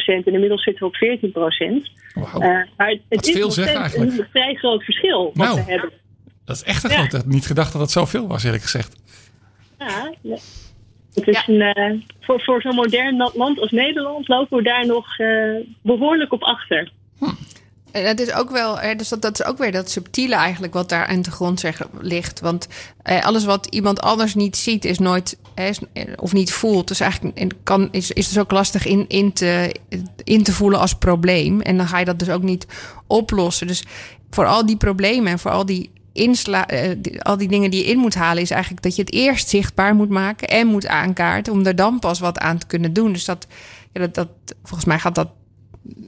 en 0.04 0.24
inmiddels 0.24 0.62
zitten 0.62 0.90
we 0.90 1.18
op 1.24 1.84
14%. 1.84 1.98
Wow. 2.14 2.42
Uh, 2.42 2.62
maar 2.76 2.88
het, 2.88 3.00
het 3.08 3.26
is 3.26 3.32
veel 3.32 3.50
zeg, 3.50 3.74
eigenlijk. 3.74 4.18
een 4.18 4.26
vrij 4.30 4.54
groot 4.54 4.84
verschil 4.84 5.24
wat 5.34 5.46
nou, 5.46 5.54
we 5.64 5.70
hebben. 5.70 5.90
Dat 6.44 6.56
is 6.56 6.62
echt 6.62 6.84
een 6.84 6.90
groot. 6.90 7.04
Ik 7.04 7.12
had 7.12 7.26
niet 7.26 7.46
gedacht 7.46 7.72
dat 7.72 7.80
het 7.80 7.90
zoveel 7.90 8.28
was, 8.28 8.44
eerlijk 8.44 8.62
gezegd. 8.62 9.00
Ja, 9.78 10.12
het 11.14 11.28
is 11.28 11.44
ja. 11.46 11.54
een, 11.54 11.78
uh, 11.94 12.00
voor, 12.20 12.40
voor 12.40 12.60
zo'n 12.60 12.74
modern 12.74 13.30
land 13.34 13.60
als 13.60 13.70
Nederland 13.70 14.28
lopen 14.28 14.56
we 14.56 14.62
daar 14.62 14.86
nog 14.86 15.18
uh, 15.18 15.56
behoorlijk 15.82 16.32
op 16.32 16.42
achter. 16.42 16.92
Hm. 17.18 17.24
Het 17.92 18.20
is 18.20 18.32
ook 18.32 18.50
wel, 18.50 18.78
dus 18.96 19.08
dat, 19.08 19.40
is 19.40 19.44
ook 19.44 19.58
weer 19.58 19.72
dat 19.72 19.90
subtiele 19.90 20.34
eigenlijk 20.34 20.72
wat 20.72 20.88
daar 20.88 21.06
aan 21.06 21.22
de 21.22 21.30
grond 21.30 21.60
zeg, 21.60 21.82
ligt. 22.00 22.40
Want 22.40 22.66
eh, 23.02 23.24
alles 23.24 23.44
wat 23.44 23.66
iemand 23.66 24.00
anders 24.00 24.34
niet 24.34 24.56
ziet, 24.56 24.84
is 24.84 24.98
nooit 24.98 25.36
eh, 25.54 25.70
of 26.16 26.32
niet 26.32 26.52
voelt. 26.52 26.88
Dus 26.88 27.00
eigenlijk 27.00 27.52
kan, 27.62 27.88
is, 27.90 28.10
is 28.10 28.28
dus 28.28 28.38
ook 28.38 28.50
lastig 28.50 28.86
in, 28.86 29.04
in, 29.08 29.32
te, 29.32 29.74
in 30.24 30.42
te 30.42 30.52
voelen 30.52 30.78
als 30.78 30.94
probleem. 30.94 31.60
En 31.60 31.76
dan 31.76 31.88
ga 31.88 31.98
je 31.98 32.04
dat 32.04 32.18
dus 32.18 32.30
ook 32.30 32.42
niet 32.42 32.66
oplossen. 33.06 33.66
Dus 33.66 33.84
voor 34.30 34.46
al 34.46 34.66
die 34.66 34.76
problemen 34.76 35.32
en 35.32 35.38
voor 35.38 35.50
al 35.50 35.66
die 35.66 35.90
insla, 36.12 36.66
al 37.18 37.36
die 37.36 37.48
dingen 37.48 37.70
die 37.70 37.84
je 37.84 37.90
in 37.90 37.98
moet 37.98 38.14
halen, 38.14 38.42
is 38.42 38.50
eigenlijk 38.50 38.82
dat 38.82 38.96
je 38.96 39.02
het 39.02 39.12
eerst 39.12 39.48
zichtbaar 39.48 39.94
moet 39.94 40.10
maken 40.10 40.48
en 40.48 40.66
moet 40.66 40.86
aankaarten. 40.86 41.52
Om 41.52 41.66
er 41.66 41.76
dan 41.76 41.98
pas 41.98 42.18
wat 42.18 42.38
aan 42.38 42.58
te 42.58 42.66
kunnen 42.66 42.92
doen. 42.92 43.12
Dus 43.12 43.24
dat, 43.24 43.46
ja, 43.92 44.00
dat, 44.00 44.14
dat 44.14 44.28
volgens 44.62 44.84
mij 44.84 44.98
gaat 44.98 45.14
dat 45.14 45.28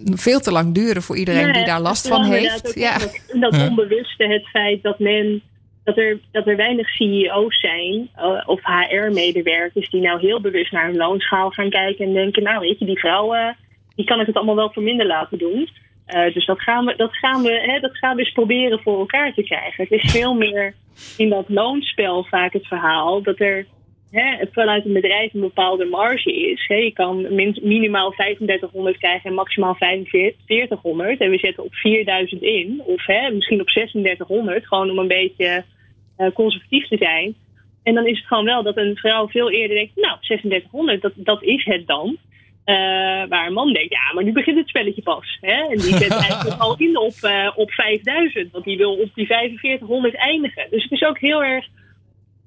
veel 0.04 0.40
te 0.40 0.52
lang 0.52 0.74
duren 0.74 1.02
voor 1.02 1.16
iedereen 1.16 1.52
die 1.52 1.64
daar 1.64 1.80
last 1.80 2.08
van 2.08 2.24
heeft. 2.24 2.72
Ja. 2.74 2.98
Dat, 2.98 3.20
dat 3.40 3.68
onbewuste, 3.68 4.24
het 4.24 4.48
feit 4.48 4.82
dat 4.82 4.98
men 4.98 5.42
dat 5.84 5.96
er, 5.96 6.18
dat 6.32 6.46
er 6.46 6.56
weinig 6.56 6.88
CEO's 6.88 7.60
zijn 7.60 8.10
uh, 8.16 8.42
of 8.46 8.60
HR-medewerkers 8.62 9.90
die 9.90 10.00
nou 10.00 10.20
heel 10.20 10.40
bewust 10.40 10.72
naar 10.72 10.86
hun 10.86 10.96
loonschaal 10.96 11.50
gaan 11.50 11.70
kijken 11.70 12.06
en 12.06 12.12
denken, 12.12 12.42
nou 12.42 12.60
weet 12.60 12.78
je, 12.78 12.84
die 12.84 12.98
vrouwen, 12.98 13.56
die 13.94 14.04
kan 14.04 14.20
ik 14.20 14.26
het 14.26 14.36
allemaal 14.36 14.56
wel 14.56 14.72
voor 14.72 14.82
minder 14.82 15.06
laten 15.06 15.38
doen. 15.38 15.68
Uh, 16.06 16.34
dus 16.34 16.46
dat 16.46 16.60
gaan 16.60 16.84
we, 16.84 16.96
dat 16.96 17.16
gaan 17.16 17.42
we, 17.42 17.60
hè, 17.66 17.80
dat 17.80 17.96
gaan 17.96 18.16
we 18.16 18.22
eens 18.22 18.32
proberen 18.32 18.80
voor 18.82 18.98
elkaar 18.98 19.34
te 19.34 19.42
krijgen. 19.42 19.86
Het 19.88 20.02
is 20.02 20.10
veel 20.10 20.34
meer 20.34 20.74
in 21.16 21.28
dat 21.28 21.44
loonspel 21.48 22.24
vaak 22.24 22.52
het 22.52 22.66
verhaal 22.66 23.22
dat 23.22 23.40
er 23.40 23.66
hè, 24.12 24.46
vanuit 24.52 24.84
een 24.84 24.92
bedrijf 24.92 25.34
een 25.34 25.40
bepaalde 25.40 25.84
marge 25.84 26.32
is. 26.32 26.64
Hè. 26.66 26.74
Je 26.74 26.92
kan 26.92 27.34
min, 27.34 27.58
minimaal 27.62 28.10
3500 28.10 28.98
krijgen 28.98 29.30
en 29.30 29.36
maximaal 29.36 29.74
4500. 29.74 31.20
En 31.20 31.30
we 31.30 31.38
zetten 31.38 31.64
op 31.64 31.74
4000 31.74 32.42
in. 32.42 32.82
Of 32.84 33.06
hè, 33.06 33.30
misschien 33.30 33.60
op 33.60 33.66
3600. 33.66 34.66
Gewoon 34.66 34.90
om 34.90 34.98
een 34.98 35.08
beetje 35.08 35.64
uh, 36.18 36.26
conservatief 36.34 36.88
te 36.88 36.96
zijn. 36.96 37.34
En 37.82 37.94
dan 37.94 38.06
is 38.06 38.18
het 38.18 38.26
gewoon 38.26 38.44
wel 38.44 38.62
dat 38.62 38.76
een 38.76 38.96
vrouw 38.96 39.28
veel 39.28 39.50
eerder 39.50 39.76
denkt... 39.76 39.96
nou, 39.96 40.16
3600, 40.20 41.02
dat, 41.02 41.12
dat 41.16 41.42
is 41.42 41.64
het 41.64 41.86
dan. 41.86 42.16
Uh, 42.66 42.74
waar 43.28 43.46
een 43.46 43.52
man 43.52 43.72
denkt, 43.72 43.92
ja, 43.92 44.12
maar 44.14 44.24
nu 44.24 44.32
begint 44.32 44.56
het 44.56 44.68
spelletje 44.68 45.02
pas. 45.02 45.38
Hè? 45.40 45.62
En 45.62 45.78
die 45.78 45.96
zet 45.96 46.10
eigenlijk 46.28 46.60
al 46.60 46.74
in 46.78 46.98
op, 46.98 47.14
uh, 47.22 47.50
op 47.54 47.70
5000. 47.70 48.52
Want 48.52 48.64
die 48.64 48.76
wil 48.76 48.92
op 48.92 49.10
die 49.14 49.26
4500 49.26 50.14
eindigen. 50.14 50.66
Dus 50.70 50.82
het 50.82 50.92
is 50.92 51.02
ook 51.02 51.18
heel 51.18 51.44
erg 51.44 51.66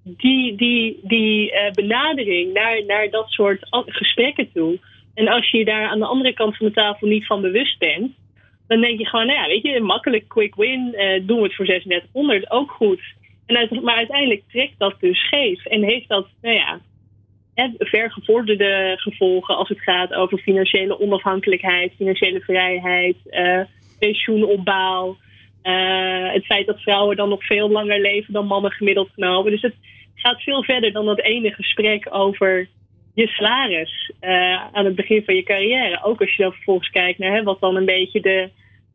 die, 0.08 0.56
die, 0.56 1.00
die 1.04 1.52
uh, 1.52 1.72
benadering 1.72 2.54
naar, 2.54 2.86
naar 2.86 3.10
dat 3.10 3.30
soort 3.30 3.68
gesprekken 3.86 4.52
toe. 4.54 4.80
En 5.14 5.28
als 5.28 5.50
je 5.50 5.66
daar 5.66 5.88
aan 5.88 6.00
de 6.00 6.06
andere 6.06 6.34
kant 6.34 6.58
van 6.58 6.68
de 6.68 6.74
tafel 6.74 7.08
niet 7.08 7.26
van 7.26 7.42
bewust 7.42 7.80
bent, 7.80 8.12
dan 8.68 8.82
denk 8.82 9.00
je 9.00 9.06
gewoon, 9.06 9.26
nou 9.26 9.40
ja, 9.40 9.48
weet 9.48 9.62
je, 9.62 9.80
makkelijk 9.80 10.28
quick 10.28 10.56
win, 10.56 10.94
uh, 10.94 11.28
doen 11.28 11.38
we 11.38 11.44
het 11.44 11.56
voor 11.56 11.66
3600, 11.66 12.52
ook 12.52 12.72
goed. 12.72 13.02
En 13.46 13.84
maar 13.84 13.96
uiteindelijk 13.96 14.44
trekt 14.52 14.74
dat 14.78 14.96
dus 15.00 15.20
scheef 15.20 15.66
en 15.66 15.84
heeft 15.84 16.08
dat, 16.08 16.28
nou 16.42 16.56
ja, 16.56 16.80
vergevorderde 17.78 18.94
gevolgen 18.98 19.58
als 19.58 19.70
het 19.70 19.82
gaat 19.82 20.14
over 20.14 20.38
financiële 20.38 21.00
onafhankelijkheid, 21.00 21.94
financiële 21.98 22.40
vrijheid, 22.40 23.16
uh, 23.26 23.62
pensioenopbouw. 24.00 25.18
Het 26.34 26.46
feit 26.46 26.66
dat 26.66 26.82
vrouwen 26.82 27.16
dan 27.16 27.30
nog 27.30 27.46
veel 27.46 27.70
langer 27.70 28.02
leven 28.02 28.34
dan 28.34 28.46
mannen 28.46 28.72
gemiddeld 28.72 29.10
genomen. 29.14 29.52
Dus 29.52 29.62
het 29.62 29.76
gaat 30.16 30.42
veel 30.42 30.64
verder 30.64 30.92
dan 30.92 31.06
dat 31.06 31.20
ene 31.20 31.52
gesprek 31.52 32.08
over 32.10 32.68
je 33.14 33.28
salaris 33.28 34.12
uh, 34.22 34.64
aan 34.72 34.86
het 34.86 34.96
begin 34.96 35.24
van 35.26 35.36
je 35.36 35.44
carrière. 35.44 36.04
Ook 36.04 36.22
als 36.22 36.36
je 36.36 36.44
dan 36.44 36.52
vervolgens 36.52 36.90
kijkt 36.90 37.20
naar 37.20 37.32
hè, 37.32 37.44
wat 37.44 37.60
dan 37.60 37.76
een 37.76 37.86
beetje 37.86 38.22
de, 38.22 38.50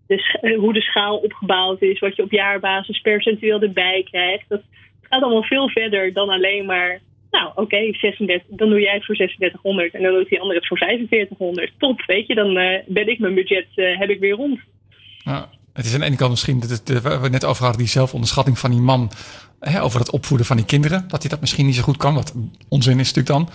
de, 0.07 0.55
hoe 0.59 0.73
de 0.73 0.81
schaal 0.81 1.16
opgebouwd 1.16 1.83
is, 1.83 1.99
wat 1.99 2.16
je 2.16 2.23
op 2.23 2.31
jaarbasis 2.31 3.01
percentueel 3.01 3.61
erbij 3.61 4.07
krijgt. 4.11 4.45
Dat 4.49 4.62
gaat 5.03 5.23
allemaal 5.23 5.43
veel 5.43 5.68
verder 5.68 6.12
dan 6.12 6.29
alleen 6.29 6.66
maar. 6.66 7.01
Nou, 7.31 7.49
oké, 7.49 7.61
okay, 7.61 7.95
36, 7.95 8.57
dan 8.57 8.68
doe 8.68 8.81
jij 8.81 8.95
het 8.95 9.05
voor 9.05 9.14
3600 9.14 9.95
en 9.95 10.03
dan 10.03 10.12
doet 10.12 10.29
die 10.29 10.41
andere 10.41 10.59
het 10.59 10.68
voor 10.68 10.79
4500. 10.79 11.73
Top, 11.79 12.03
weet 12.07 12.27
je, 12.27 12.35
dan 12.35 12.59
uh, 12.59 12.79
ben 12.87 13.09
ik 13.09 13.18
mijn 13.18 13.35
budget, 13.35 13.66
uh, 13.77 13.99
heb 13.99 14.11
ik 14.11 14.21
weer 14.21 14.35
rond. 14.35 14.61
Ja. 15.25 15.49
Het 15.73 15.87
is 15.87 15.95
aan 15.95 16.01
de 16.01 16.07
ene 16.07 16.16
kant 16.16 16.31
misschien, 16.31 16.61
dat 16.61 16.71
het, 16.71 17.03
we 17.03 17.29
net 17.31 17.45
over 17.45 17.62
hadden, 17.62 17.81
die 17.81 17.91
zelfonderschatting 17.91 18.59
van 18.59 18.71
die 18.71 18.81
man 18.81 19.11
hè, 19.61 19.83
over 19.83 20.01
het 20.01 20.11
opvoeden 20.11 20.47
van 20.47 20.57
die 20.57 20.66
kinderen. 20.66 21.05
Dat 21.09 21.21
hij 21.21 21.31
dat 21.31 21.41
misschien 21.41 21.66
niet 21.66 21.75
zo 21.75 21.83
goed 21.83 21.97
kan, 21.97 22.14
wat 22.14 22.33
onzin 22.68 23.01
is 23.01 23.12
natuurlijk 23.12 23.27
dan. 23.27 23.49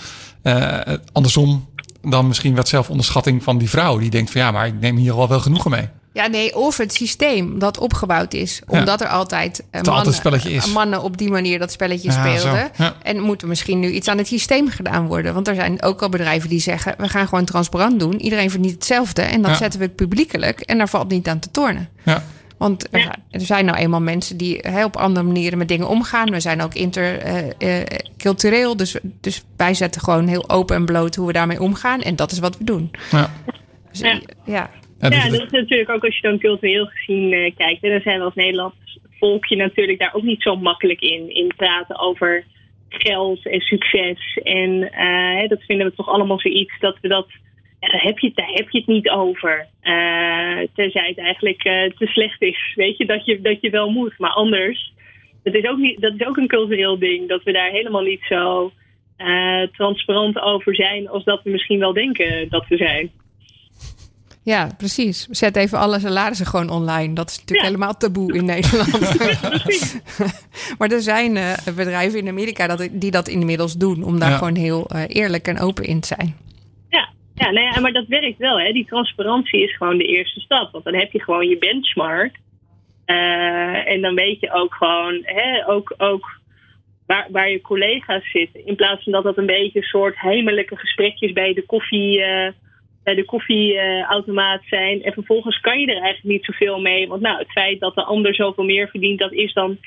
Uh, 0.43 0.97
andersom 1.11 1.69
dan 2.01 2.27
misschien 2.27 2.55
wat 2.55 2.67
zelfonderschatting 2.67 3.43
van 3.43 3.57
die 3.57 3.69
vrouw. 3.69 3.97
Die 3.97 4.09
denkt 4.09 4.31
van 4.31 4.41
ja, 4.41 4.51
maar 4.51 4.67
ik 4.67 4.79
neem 4.79 4.95
hier 4.95 5.13
al 5.13 5.27
wel 5.27 5.39
genoegen 5.39 5.71
mee. 5.71 5.89
Ja, 6.15 6.27
nee, 6.27 6.55
of 6.55 6.77
het 6.77 6.93
systeem 6.93 7.59
dat 7.59 7.77
opgebouwd 7.77 8.33
is. 8.33 8.61
Omdat 8.67 8.99
ja. 8.99 9.05
er 9.05 9.11
altijd, 9.11 9.59
uh, 9.59 9.81
mannen, 9.81 9.93
altijd 9.93 10.45
is. 10.45 10.71
mannen 10.73 11.01
op 11.01 11.17
die 11.17 11.29
manier 11.29 11.59
dat 11.59 11.71
spelletje 11.71 12.11
ja, 12.11 12.19
speelden. 12.19 12.71
Ja. 12.77 12.95
En 13.01 13.19
moet 13.19 13.41
er 13.41 13.47
misschien 13.47 13.79
nu 13.79 13.91
iets 13.91 14.07
aan 14.07 14.17
het 14.17 14.27
systeem 14.27 14.69
gedaan 14.69 15.07
worden. 15.07 15.33
Want 15.33 15.47
er 15.47 15.55
zijn 15.55 15.81
ook 15.83 16.01
al 16.01 16.09
bedrijven 16.09 16.49
die 16.49 16.59
zeggen... 16.59 16.95
we 16.97 17.07
gaan 17.07 17.27
gewoon 17.27 17.45
transparant 17.45 17.99
doen. 17.99 18.19
Iedereen 18.19 18.49
verdient 18.49 18.73
hetzelfde. 18.73 19.21
En 19.21 19.41
dat 19.41 19.57
zetten 19.57 19.79
we 19.79 19.89
publiekelijk. 19.89 20.59
En 20.59 20.77
daar 20.77 20.89
valt 20.89 21.09
niet 21.09 21.27
aan 21.27 21.39
te 21.39 21.51
tornen. 21.51 21.89
Ja. 22.03 22.23
Want 22.57 22.87
er, 22.91 23.15
er, 23.31 23.41
zijn 23.41 23.65
nou 23.65 23.77
eenmaal 23.77 24.01
mensen 24.01 24.37
die 24.37 24.59
heel 24.61 24.85
op 24.85 24.97
andere 24.97 25.25
manieren 25.25 25.57
met 25.57 25.67
dingen 25.67 25.87
omgaan. 25.87 26.29
We 26.31 26.39
zijn 26.39 26.61
ook 26.61 26.73
intercultureel. 26.73 28.71
Uh, 28.71 28.77
dus, 28.77 28.95
dus 29.21 29.43
wij 29.57 29.73
zetten 29.73 30.01
gewoon 30.01 30.27
heel 30.27 30.49
open 30.49 30.75
en 30.75 30.85
bloot 30.85 31.15
hoe 31.15 31.27
we 31.27 31.33
daarmee 31.33 31.61
omgaan. 31.61 32.01
En 32.01 32.15
dat 32.15 32.31
is 32.31 32.39
wat 32.39 32.57
we 32.57 32.63
doen. 32.63 32.91
Ja. 33.11 33.31
Dus, 33.91 34.19
ja. 34.45 34.69
Ja. 34.99 35.09
Ja, 35.09 35.25
ja, 35.25 35.29
dat 35.29 35.41
is 35.41 35.51
natuurlijk 35.51 35.89
ook 35.89 36.03
als 36.03 36.15
je 36.15 36.21
dan 36.21 36.39
cultureel 36.39 36.85
gezien 36.85 37.31
uh, 37.31 37.51
kijkt. 37.57 37.83
En 37.83 37.89
dan 37.89 38.01
zijn 38.01 38.17
we 38.17 38.25
als 38.25 38.35
Nederlands 38.35 38.99
volkje 39.19 39.55
natuurlijk 39.55 39.99
daar 39.99 40.13
ook 40.13 40.23
niet 40.23 40.41
zo 40.41 40.55
makkelijk 40.55 41.01
in. 41.01 41.29
In 41.29 41.51
praten 41.57 41.99
over 41.99 42.43
geld 42.89 43.47
en 43.47 43.61
succes. 43.61 44.39
En 44.43 44.69
uh, 44.71 45.49
dat 45.49 45.61
vinden 45.61 45.87
we 45.87 45.93
toch 45.95 46.09
allemaal 46.09 46.39
zoiets 46.39 46.79
dat 46.79 46.97
we 47.01 47.07
dat. 47.07 47.27
Ja, 47.79 47.87
daar, 47.91 48.03
heb 48.03 48.19
je, 48.19 48.31
daar 48.35 48.51
heb 48.51 48.69
je 48.69 48.77
het 48.77 48.87
niet 48.87 49.09
over. 49.09 49.67
Uh, 49.83 50.59
tenzij 50.73 51.07
het 51.07 51.17
eigenlijk 51.17 51.61
te 51.97 52.05
slecht 52.05 52.41
is. 52.41 52.73
Weet 52.75 52.97
je 52.97 53.05
dat, 53.05 53.25
je, 53.25 53.41
dat 53.41 53.61
je 53.61 53.69
wel 53.69 53.89
moet. 53.89 54.17
Maar 54.17 54.31
anders. 54.31 54.93
Dat 55.43 55.53
is, 55.53 55.67
ook 55.67 55.77
niet, 55.77 56.01
dat 56.01 56.13
is 56.17 56.27
ook 56.27 56.37
een 56.37 56.47
cultureel 56.47 56.99
ding. 56.99 57.29
Dat 57.29 57.43
we 57.43 57.51
daar 57.51 57.69
helemaal 57.69 58.01
niet 58.01 58.23
zo 58.29 58.71
transparant 59.71 60.39
over 60.39 60.75
zijn. 60.75 61.09
als 61.09 61.23
dat 61.23 61.43
we 61.43 61.49
misschien 61.49 61.79
wel 61.79 61.93
denken 61.93 62.49
dat 62.49 62.67
we 62.67 62.77
zijn. 62.77 63.11
Ja, 64.45 64.69
precies. 64.77 65.27
Zet 65.29 65.55
even 65.55 65.77
alle 65.77 65.99
salarissen 65.99 66.45
gewoon 66.45 66.69
online. 66.69 67.13
Dat 67.13 67.29
is 67.29 67.39
natuurlijk 67.39 67.67
ja. 67.67 67.71
helemaal 67.71 67.97
taboe 67.97 68.33
in 68.33 68.45
Nederland. 68.45 68.99
maar 70.77 70.91
er 70.91 71.01
zijn 71.01 71.35
uh, 71.35 71.53
bedrijven 71.75 72.19
in 72.19 72.27
Amerika 72.27 72.67
dat, 72.67 72.89
die 72.91 73.11
dat 73.11 73.27
inmiddels 73.27 73.77
doen. 73.77 74.03
Om 74.03 74.19
daar 74.19 74.29
ja. 74.29 74.37
gewoon 74.37 74.55
heel 74.55 74.89
uh, 74.95 75.03
eerlijk 75.07 75.47
en 75.47 75.59
open 75.59 75.83
in 75.83 75.99
te 75.99 76.07
zijn. 76.07 76.35
Ja, 76.89 77.09
ja, 77.35 77.51
nou 77.51 77.65
ja 77.65 77.79
maar 77.79 77.91
dat 77.91 78.07
werkt 78.07 78.37
wel. 78.37 78.59
Hè. 78.59 78.71
Die 78.71 78.85
transparantie 78.85 79.63
is 79.63 79.75
gewoon 79.75 79.97
de 79.97 80.07
eerste 80.07 80.39
stap. 80.39 80.71
Want 80.71 80.83
dan 80.83 80.95
heb 80.95 81.11
je 81.11 81.23
gewoon 81.23 81.47
je 81.47 81.57
benchmark. 81.57 82.35
Uh, 83.05 83.91
en 83.91 84.01
dan 84.01 84.15
weet 84.15 84.39
je 84.39 84.53
ook 84.53 84.73
gewoon... 84.73 85.21
Hè, 85.23 85.67
ook, 85.67 85.93
ook 85.97 86.39
waar, 87.05 87.27
waar 87.31 87.49
je 87.49 87.61
collega's 87.61 88.31
zitten. 88.31 88.65
In 88.65 88.75
plaats 88.75 89.03
van 89.03 89.11
dat 89.11 89.23
dat 89.23 89.37
een 89.37 89.45
beetje 89.45 89.79
een 89.79 89.85
soort 89.85 90.19
heimelijke 90.19 90.75
gesprekjes 90.75 91.31
bij 91.31 91.53
de 91.53 91.65
koffie 91.65 92.23
bij 93.05 93.15
de 93.15 93.25
koffieautomaat 93.25 94.61
zijn. 94.69 95.03
En 95.03 95.13
vervolgens 95.13 95.59
kan 95.59 95.79
je 95.79 95.85
er 95.85 96.01
eigenlijk 96.01 96.23
niet 96.23 96.45
zoveel 96.45 96.79
mee. 96.79 97.07
Want 97.07 97.21
nou, 97.21 97.37
het 97.37 97.51
feit 97.51 97.79
dat 97.79 97.95
de 97.95 98.03
ander 98.03 98.35
zoveel 98.35 98.63
meer 98.63 98.87
verdient, 98.87 99.19
dat 99.19 99.31
is 99.31 99.53
dan. 99.53 99.77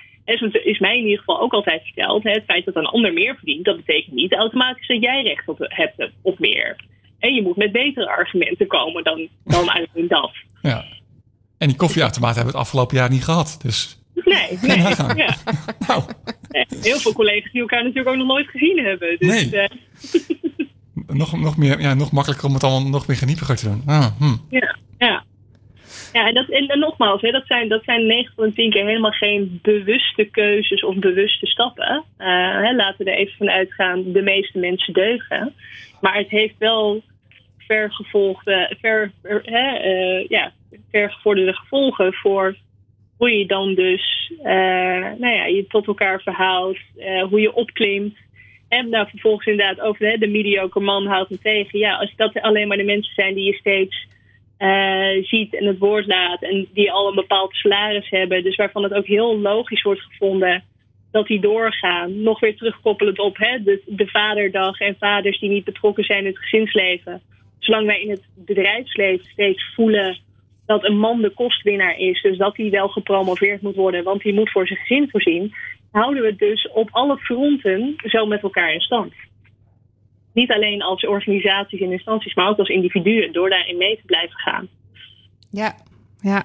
Is 0.65 0.79
mij 0.79 0.97
in 0.97 1.05
ieder 1.05 1.19
geval 1.19 1.41
ook 1.41 1.53
altijd 1.53 1.83
verteld. 1.83 2.23
Het 2.23 2.43
feit 2.47 2.65
dat 2.65 2.77
een 2.77 2.87
ander 2.87 3.13
meer 3.13 3.35
verdient, 3.35 3.65
dat 3.65 3.77
betekent 3.77 4.15
niet 4.15 4.35
automatisch 4.35 4.87
dat 4.87 5.01
jij 5.01 5.23
recht 5.23 5.49
op, 5.49 5.59
hebt 5.59 6.11
op 6.23 6.39
meer. 6.39 6.77
En 7.19 7.35
je 7.35 7.43
moet 7.43 7.57
met 7.57 7.73
betere 7.73 8.09
argumenten 8.09 8.67
komen 8.67 9.05
dan, 9.05 9.29
dan 9.45 9.69
alleen 9.75 10.09
dat. 10.09 10.33
Ja. 10.63 10.85
En 11.59 11.69
die 11.69 11.77
koffieautomaat 11.77 12.35
hebben 12.35 12.53
we 12.53 12.59
het 12.59 12.67
afgelopen 12.67 12.97
jaar 12.97 13.11
niet 13.11 13.25
gehad. 13.25 13.59
Dus 13.63 13.99
Nee, 14.25 14.59
nee. 14.63 14.79
Ja. 15.17 15.37
Nou. 15.87 16.03
Heel 16.81 16.99
veel 16.99 17.13
collega's 17.13 17.53
die 17.53 17.61
elkaar 17.61 17.83
natuurlijk 17.83 18.09
ook 18.09 18.17
nog 18.17 18.27
nooit 18.27 18.49
gezien 18.49 18.85
hebben. 18.85 19.17
Dus, 19.19 19.51
nee. 19.51 19.63
Uh... 19.63 19.69
nog, 21.13 21.41
nog, 21.41 21.57
meer, 21.57 21.81
ja, 21.81 21.95
nog 21.95 22.13
makkelijker 22.13 22.49
om 22.49 22.55
het 22.55 22.65
allemaal 22.65 22.91
nog 22.91 23.07
meer 23.07 23.17
geniepiger 23.17 23.57
te 23.57 23.69
doen. 23.69 23.83
Ah, 23.87 24.07
hm. 24.19 24.37
Ja, 24.49 24.77
ja. 24.99 25.25
Ja, 26.13 26.27
en, 26.27 26.35
dat, 26.35 26.49
en, 26.49 26.79
nogmaals, 26.79 27.21
hè, 27.21 27.31
dat, 27.31 27.47
zijn, 27.47 27.69
dat 27.69 27.85
zijn 27.85 28.07
9 28.07 28.33
van 28.37 28.45
de 28.45 28.53
10 28.53 28.71
keer 28.71 28.87
helemaal 28.87 29.11
geen 29.11 29.59
bewuste 29.63 30.25
keuzes 30.25 30.85
of 30.85 30.97
bewuste 30.97 31.47
stappen. 31.47 32.05
Uh, 32.19 32.27
hè, 32.63 32.75
laten 32.75 33.05
we 33.05 33.11
er 33.11 33.19
even 33.19 33.37
van 33.37 33.51
uitgaan, 33.51 34.13
de 34.13 34.23
meeste 34.23 34.59
mensen 34.59 34.93
deugen. 34.93 35.55
Maar 36.01 36.15
het 36.15 36.29
heeft 36.29 36.55
wel 36.59 37.03
vergevolgde, 37.59 38.77
ver, 38.81 39.13
hè, 39.43 39.85
uh, 39.85 40.29
ja, 40.29 40.53
vergevorderde 40.91 41.53
gevolgen 41.53 42.13
voor 42.13 42.57
hoe 43.17 43.39
je 43.39 43.47
dan 43.47 43.75
dus 43.75 44.33
uh, 44.39 44.45
nou 45.19 45.35
ja, 45.35 45.47
je 45.47 45.65
tot 45.69 45.87
elkaar 45.87 46.21
verhoudt, 46.21 46.79
uh, 46.97 47.23
hoe 47.23 47.41
je 47.41 47.55
opklimt. 47.55 48.17
En 48.69 48.91
dan 48.91 49.07
vervolgens 49.07 49.47
inderdaad 49.47 49.81
over 49.81 50.07
hè, 50.07 50.17
de 50.17 50.27
mediocre 50.27 50.81
man 50.81 51.07
houdt 51.07 51.31
me 51.31 51.39
tegen. 51.39 51.79
Ja, 51.79 51.97
als 51.97 52.13
dat 52.17 52.41
alleen 52.41 52.69
maar 52.69 52.77
de 52.77 52.85
mensen 52.85 53.15
zijn 53.15 53.35
die 53.35 53.45
je 53.45 53.55
steeds 53.55 54.07
uh, 54.59 55.25
ziet 55.25 55.55
en 55.55 55.67
het 55.67 55.79
woord 55.79 56.07
laat. 56.07 56.43
En 56.43 56.67
die 56.73 56.93
al 56.93 57.09
een 57.09 57.15
bepaald 57.15 57.55
salaris 57.55 58.11
hebben. 58.11 58.43
Dus 58.43 58.57
waarvan 58.57 58.83
het 58.83 58.93
ook 58.93 59.07
heel 59.07 59.39
logisch 59.39 59.83
wordt 59.83 60.01
gevonden 60.01 60.65
dat 61.11 61.27
die 61.27 61.41
doorgaan. 61.41 62.23
Nog 62.23 62.41
weer 62.41 62.57
terugkoppelend 62.57 63.19
op 63.19 63.37
hè, 63.37 63.63
de, 63.63 63.83
de 63.87 64.07
vaderdag 64.07 64.81
en 64.81 64.97
vaders 64.99 65.41
die 65.41 65.51
niet 65.51 65.65
betrokken 65.65 66.05
zijn 66.05 66.19
in 66.19 66.27
het 66.27 66.39
gezinsleven. 66.39 67.21
Zolang 67.59 67.87
wij 67.87 68.03
in 68.03 68.11
het 68.11 68.25
bedrijfsleven 68.35 69.27
steeds 69.27 69.73
voelen 69.75 70.19
dat 70.67 70.85
een 70.85 70.99
man 70.99 71.23
de 71.23 71.31
kostwinnaar 71.31 71.99
is. 71.99 72.23
Dus 72.23 72.37
dat 72.37 72.57
hij 72.57 72.71
wel 72.71 72.89
gepromoveerd 72.89 73.63
moet 73.63 73.75
worden, 73.75 74.05
want 74.05 74.23
hij 74.23 74.33
moet 74.33 74.51
voor 74.51 74.67
zijn 74.67 74.79
gezin 74.79 75.09
voorzien. 75.11 75.55
Houden 75.91 76.23
we 76.23 76.29
het 76.29 76.39
dus 76.39 76.71
op 76.71 76.89
alle 76.91 77.19
fronten 77.19 77.95
zo 77.97 78.27
met 78.27 78.43
elkaar 78.43 78.73
in 78.73 78.81
stand. 78.81 79.13
Niet 80.33 80.53
alleen 80.53 80.83
als 80.83 81.07
organisaties 81.07 81.81
en 81.81 81.93
instanties, 81.93 82.35
maar 82.35 82.49
ook 82.49 82.59
als 82.59 82.69
individuen, 82.69 83.33
door 83.33 83.51
daarin 83.51 83.77
mee 83.77 83.97
te 83.97 84.07
blijven 84.07 84.39
gaan. 84.39 84.69
Ja, 85.51 85.75
ja. 86.21 86.45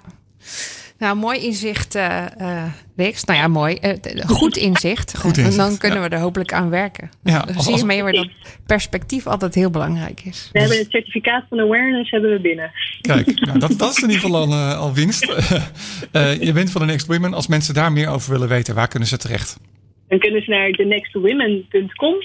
Nou, 1.04 1.16
mooi 1.16 1.40
inzicht, 1.40 1.96
uh, 1.96 2.26
uh, 2.42 2.64
Rix. 2.96 3.24
Nou 3.24 3.40
ja, 3.40 3.48
mooi. 3.48 3.78
Uh, 3.82 4.26
goed 4.26 4.58
inzicht. 4.58 5.18
Goed 5.18 5.38
inzicht. 5.38 5.58
En 5.58 5.70
dan 5.70 5.78
kunnen 5.78 6.02
we 6.02 6.10
er 6.10 6.20
hopelijk 6.20 6.54
aan 6.54 6.70
werken. 6.70 7.10
Ja, 7.24 7.46
als, 7.56 7.66
zie 7.66 7.78
je 7.78 7.86
mee 7.86 8.04
waar 8.04 8.12
dat 8.12 8.30
perspectief 8.66 9.28
altijd 9.28 9.56
heel 9.56 9.70
belangrijk 9.70 10.22
is. 10.22 10.50
We 10.54 10.60
hebben 10.60 10.78
het 10.78 10.92
certificaat 10.92 11.46
van 11.50 11.60
awareness 11.60 12.12
hebben 12.12 12.32
we 12.32 12.40
binnen. 12.40 12.72
Kijk, 13.02 13.40
nou, 13.46 13.60
dat, 13.60 13.78
dat, 13.78 13.90
is 13.90 13.98
in 13.98 14.10
ieder 14.10 14.22
geval 14.22 14.42
al, 14.42 14.54
al 14.54 14.94
winst. 14.94 15.26
je 16.48 16.52
bent 16.54 16.72
van 16.72 16.82
de 16.82 16.88
Next 16.88 17.08
Women. 17.08 17.34
Als 17.34 17.48
mensen 17.48 17.74
daar 17.74 17.92
meer 17.92 18.10
over 18.10 18.32
willen 18.32 18.50
weten, 18.50 18.76
waar 18.76 18.88
kunnen 18.88 19.08
ze 19.08 19.18
terecht? 19.18 19.60
Dan 20.08 20.20
kunnen 20.20 20.44
ze 20.44 20.50
naar 20.50 20.72
thenextwomen.com. 20.72 22.16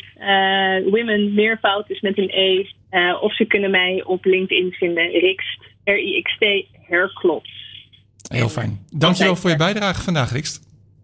women 0.91 1.35
meervoud 1.35 1.91
is 1.91 2.01
met 2.01 2.19
een 2.19 2.31
E. 2.31 2.65
of 3.21 3.35
ze 3.35 3.45
kunnen 3.45 3.71
mij 3.71 4.03
op 4.05 4.25
LinkedIn 4.25 4.73
vinden. 4.73 5.11
Rixt, 5.11 5.59
R-I-X-T, 5.85 6.45
Herklots. 6.89 7.68
Heel 8.29 8.49
fijn. 8.49 8.87
Dankjewel 8.91 9.37
voor 9.37 9.51
je 9.51 9.57
bijdrage 9.57 10.03
vandaag, 10.03 10.33
Rikst. 10.33 10.61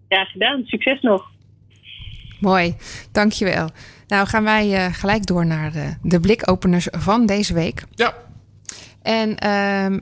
Ja, 0.09 0.25
gedaan. 0.25 0.63
Succes 0.65 1.01
nog. 1.01 1.33
Mooi, 2.41 2.77
dankjewel. 3.13 3.69
Nou 4.09 4.27
gaan 4.27 4.45
wij 4.45 4.87
uh, 4.87 4.95
gelijk 4.95 5.27
door 5.27 5.47
naar 5.47 5.73
de, 5.73 5.95
de 6.03 6.21
blikopeners 6.21 6.89
van 6.91 7.27
deze 7.27 7.55
week. 7.55 7.85
Ja. 7.95 8.15
En 9.03 9.29
uh, 9.29 9.99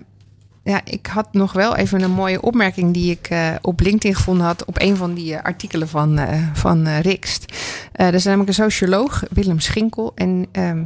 ja, 0.65 0.81
ik 0.85 1.07
had 1.07 1.33
nog 1.33 1.53
wel 1.53 1.77
even 1.77 2.03
een 2.03 2.11
mooie 2.11 2.43
opmerking 2.43 2.95
die 2.95 3.11
ik 3.11 3.31
uh, 3.31 3.55
op 3.61 3.81
LinkedIn 3.81 4.15
gevonden 4.15 4.47
had 4.47 4.65
op 4.65 4.81
een 4.81 4.97
van 4.97 5.15
die 5.15 5.39
artikelen 5.39 5.89
van, 5.89 6.21
van 6.53 6.89
Rikst. 6.89 7.57
er 7.93 8.15
is 8.15 8.25
namelijk 8.25 8.49
een 8.49 8.55
socioloog, 8.55 9.23
Willem 9.31 9.61
Schinkel. 9.61 10.13
En 10.15 10.47
ehm, 10.53 10.85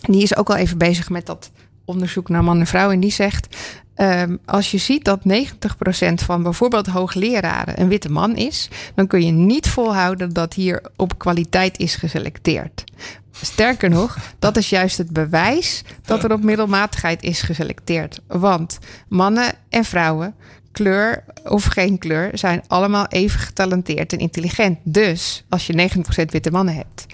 die 0.00 0.22
is 0.22 0.36
ook 0.36 0.50
al 0.50 0.56
even 0.56 0.78
bezig 0.78 1.10
met 1.10 1.26
dat 1.26 1.50
onderzoek 1.84 2.28
naar 2.28 2.44
man 2.44 2.60
en 2.60 2.66
vrouw. 2.66 2.90
En 2.90 3.00
die 3.00 3.12
zegt: 3.12 3.56
Um, 3.96 4.38
als 4.44 4.70
je 4.70 4.78
ziet 4.78 5.04
dat 5.04 5.20
90% 5.28 6.14
van 6.14 6.42
bijvoorbeeld 6.42 6.86
hoogleraren 6.86 7.80
een 7.80 7.88
witte 7.88 8.10
man 8.10 8.36
is, 8.36 8.68
dan 8.94 9.06
kun 9.06 9.24
je 9.24 9.32
niet 9.32 9.68
volhouden 9.68 10.32
dat 10.32 10.54
hier 10.54 10.82
op 10.96 11.18
kwaliteit 11.18 11.78
is 11.78 11.94
geselecteerd. 11.94 12.84
Sterker 13.30 13.90
nog, 13.90 14.16
dat 14.38 14.56
is 14.56 14.68
juist 14.68 14.98
het 14.98 15.10
bewijs 15.10 15.82
dat 16.04 16.24
er 16.24 16.32
op 16.32 16.42
middelmatigheid 16.42 17.22
is 17.22 17.42
geselecteerd. 17.42 18.20
Want 18.26 18.78
mannen 19.08 19.52
en 19.68 19.84
vrouwen, 19.84 20.34
kleur 20.72 21.24
of 21.44 21.64
geen 21.64 21.98
kleur, 21.98 22.30
zijn 22.32 22.62
allemaal 22.66 23.06
even 23.06 23.40
getalenteerd 23.40 24.12
en 24.12 24.18
intelligent. 24.18 24.78
Dus 24.82 25.44
als 25.48 25.66
je 25.66 25.90
90% 26.22 26.24
witte 26.24 26.50
mannen 26.50 26.74
hebt, 26.74 27.06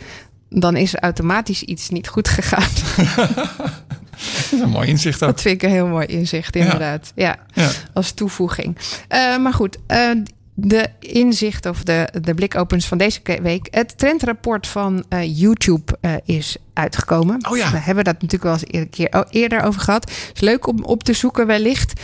dan 0.49 0.77
is 0.77 0.93
er 0.93 1.01
automatisch 1.01 1.63
iets 1.63 1.89
niet 1.89 2.09
goed 2.09 2.29
gegaan. 2.29 2.69
Dat 4.21 4.53
is 4.53 4.61
een 4.67 4.69
mooi 4.69 4.89
inzicht 4.89 5.23
ook. 5.23 5.31
Dat 5.31 5.41
vind 5.41 5.55
ik 5.55 5.63
een 5.63 5.75
heel 5.75 5.87
mooi 5.87 6.07
inzicht, 6.07 6.57
inderdaad. 6.57 7.13
Ja, 7.15 7.37
ja. 7.53 7.71
als 7.93 8.13
toevoeging. 8.13 8.77
Uh, 8.77 9.39
maar 9.39 9.55
goed, 9.55 9.79
uh, 9.89 10.11
de 10.55 10.89
inzicht 10.99 11.67
of 11.67 11.83
de, 11.83 12.09
de 12.21 12.35
blikopens 12.35 12.87
van 12.87 12.99
deze 12.99 13.21
week. 13.43 13.69
Het 13.71 13.99
trendrapport 13.99 14.67
van 14.67 15.05
uh, 15.09 15.39
YouTube 15.39 15.99
is 16.25 16.57
uitgekomen. 16.73 17.47
Oh 17.51 17.57
ja. 17.57 17.71
We 17.71 17.79
hebben 17.79 18.05
dat 18.05 18.23
natuurlijk 18.23 18.43
wel 18.43 18.53
eens 18.53 18.65
een 18.67 18.91
keer 18.91 19.25
eerder 19.31 19.63
over 19.63 19.81
gehad. 19.81 20.11
Het 20.11 20.31
is 20.35 20.41
leuk 20.41 20.67
om 20.67 20.85
op 20.85 21.03
te 21.03 21.13
zoeken 21.13 21.47
wellicht. 21.47 22.01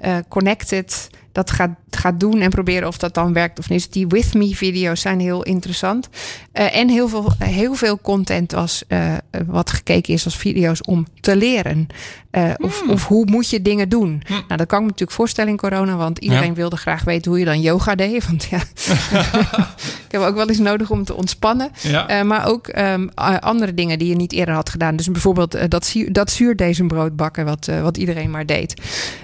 uh, 0.05 0.17
connected 0.27 1.09
dat 1.35 1.51
gaat, 1.51 1.69
gaat 1.89 2.19
doen 2.19 2.39
en 2.41 2.49
proberen 2.49 2.87
of 2.87 2.97
dat 2.97 3.13
dan 3.13 3.33
werkt 3.33 3.59
of 3.59 3.69
niet. 3.69 3.93
Die 3.93 4.07
With 4.07 4.33
Me 4.33 4.55
video's 4.55 5.01
zijn 5.01 5.19
heel 5.19 5.43
interessant. 5.43 6.09
Uh, 6.53 6.75
en 6.75 6.89
heel 6.89 7.07
veel, 7.07 7.33
heel 7.39 7.73
veel 7.73 7.99
content 8.01 8.51
was 8.51 8.83
uh, 8.87 9.13
wat 9.47 9.69
gekeken 9.71 10.13
is 10.13 10.25
als 10.25 10.37
video's 10.37 10.79
om 10.87 11.05
te 11.21 11.35
leren. 11.35 11.87
Uh, 12.31 12.53
of, 12.57 12.79
Hmm. 12.81 12.89
of 12.89 13.05
hoe 13.07 13.25
moet 13.25 13.49
je 13.49 13.61
dingen 13.61 13.89
doen? 13.89 14.21
Nou, 14.27 14.43
dat 14.47 14.57
kan 14.67 14.77
ik 14.77 14.83
me 14.83 14.89
natuurlijk 14.89 15.11
voorstellen 15.11 15.51
in 15.51 15.57
corona, 15.57 15.95
want 15.95 16.17
iedereen 16.17 16.47
Ja. 16.49 16.53
wilde 16.53 16.77
graag 16.77 17.03
weten 17.03 17.31
hoe 17.31 17.39
je 17.39 17.45
dan 17.45 17.61
yoga 17.61 17.95
deed. 17.95 18.27
Want 18.27 18.43
ja, 18.43 18.57
ik 20.05 20.11
heb 20.11 20.21
ook 20.21 20.35
wel 20.35 20.47
eens 20.49 20.57
nodig 20.57 20.89
om 20.91 21.03
te 21.03 21.15
ontspannen. 21.15 21.69
Ja. 21.81 22.07
Eh, 22.07 22.21
maar 22.23 22.47
ook 22.47 22.67
ehm, 22.67 23.07
andere 23.39 23.73
dingen 23.73 23.99
die 23.99 24.07
je 24.07 24.15
niet 24.15 24.33
eerder 24.33 24.55
had 24.55 24.69
gedaan. 24.69 24.95
Dus 24.95 25.11
bijvoorbeeld 25.11 25.53
eh, 25.55 25.69
dat, 25.69 25.85
zuur, 25.85 26.13
dat 26.13 26.31
zuurdesembrood 26.31 27.15
bakken, 27.15 27.45
wat, 27.45 27.67
eh, 27.67 27.81
wat 27.81 27.97
iedereen 27.97 28.29
maar 28.31 28.45
deed. 28.45 28.81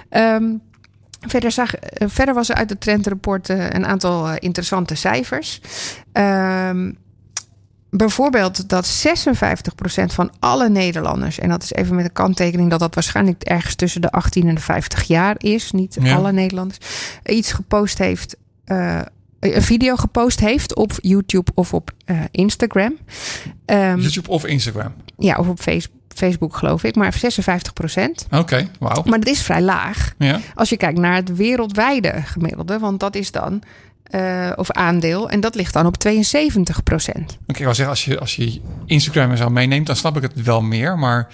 Ehm, 0.08 0.44
verder, 1.26 1.50
zag, 1.52 1.74
eh, 1.74 2.08
verder 2.10 2.34
was 2.34 2.48
er 2.48 2.54
uit 2.54 2.70
het 2.70 2.80
trendrapport 2.80 3.48
eh, 3.48 3.68
een 3.70 3.86
aantal 3.86 4.28
eh, 4.28 4.34
interessante 4.38 4.94
cijfers. 4.94 5.60
Ehm, 6.12 6.92
bijvoorbeeld 7.90 8.68
dat 8.68 8.86
56% 8.86 10.12
van 10.12 10.30
alle 10.38 10.68
Nederlanders, 10.68 11.38
en 11.38 11.48
dat 11.48 11.62
is 11.62 11.72
even 11.72 11.94
met 11.94 12.04
een 12.04 12.12
kanttekening 12.12 12.70
dat 12.70 12.78
dat 12.80 12.94
waarschijnlijk 12.94 13.42
ergens 13.42 13.74
tussen 13.74 14.00
de 14.00 14.10
18 14.10 14.48
en 14.48 14.54
de 14.54 14.60
50 14.60 15.02
jaar 15.02 15.34
is, 15.38 15.72
niet 15.72 15.96
Ja. 16.00 16.14
alle 16.14 16.32
Nederlanders, 16.32 16.78
iets 17.24 17.52
gepost 17.52 17.98
heeft. 17.98 18.36
een 19.40 19.62
video 19.62 19.96
gepost 19.96 20.40
heeft 20.40 20.74
op 20.74 20.92
YouTube 21.00 21.50
of 21.54 21.74
op 21.74 21.90
Instagram. 22.30 22.96
Ehm, 23.64 23.98
YouTube 23.98 24.28
of 24.28 24.46
Instagram. 24.46 24.94
ja, 25.18 25.36
of 25.36 25.48
op 25.48 25.60
face- 25.60 25.88
Facebook 26.14 26.56
geloof 26.56 26.84
ik, 26.84 26.94
maar 26.94 27.14
56% 27.14 28.26
Oké, 28.30 28.68
wauw. 28.78 29.02
Maar 29.04 29.18
dat 29.18 29.28
is 29.28 29.42
vrij 29.42 29.62
laag. 29.62 30.12
Ja. 30.18 30.40
Als 30.54 30.68
je 30.68 30.76
kijkt 30.76 30.98
naar 30.98 31.14
het 31.14 31.36
wereldwijde 31.36 32.22
gemiddelde, 32.24 32.78
want 32.78 33.00
dat 33.00 33.14
is 33.14 33.30
dan, 33.30 33.62
eh, 34.02 34.50
of 34.56 34.70
aandeel, 34.70 35.30
en 35.30 35.40
dat 35.40 35.54
ligt 35.54 35.72
dan 35.72 35.86
op 35.86 35.96
72 35.96 36.82
procent. 36.82 37.38
Oké, 37.46 37.58
ik 37.58 37.64
wil 37.64 37.74
zeggen, 37.74 37.88
als 37.88 38.04
je, 38.04 38.18
als 38.18 38.36
je 38.36 38.60
Instagram 38.86 39.30
en 39.30 39.36
zo 39.36 39.48
meeneemt, 39.48 39.86
dan 39.86 39.96
snap 39.96 40.16
ik 40.16 40.22
het 40.22 40.42
wel 40.42 40.62
meer. 40.62 40.98
Maar 40.98 41.28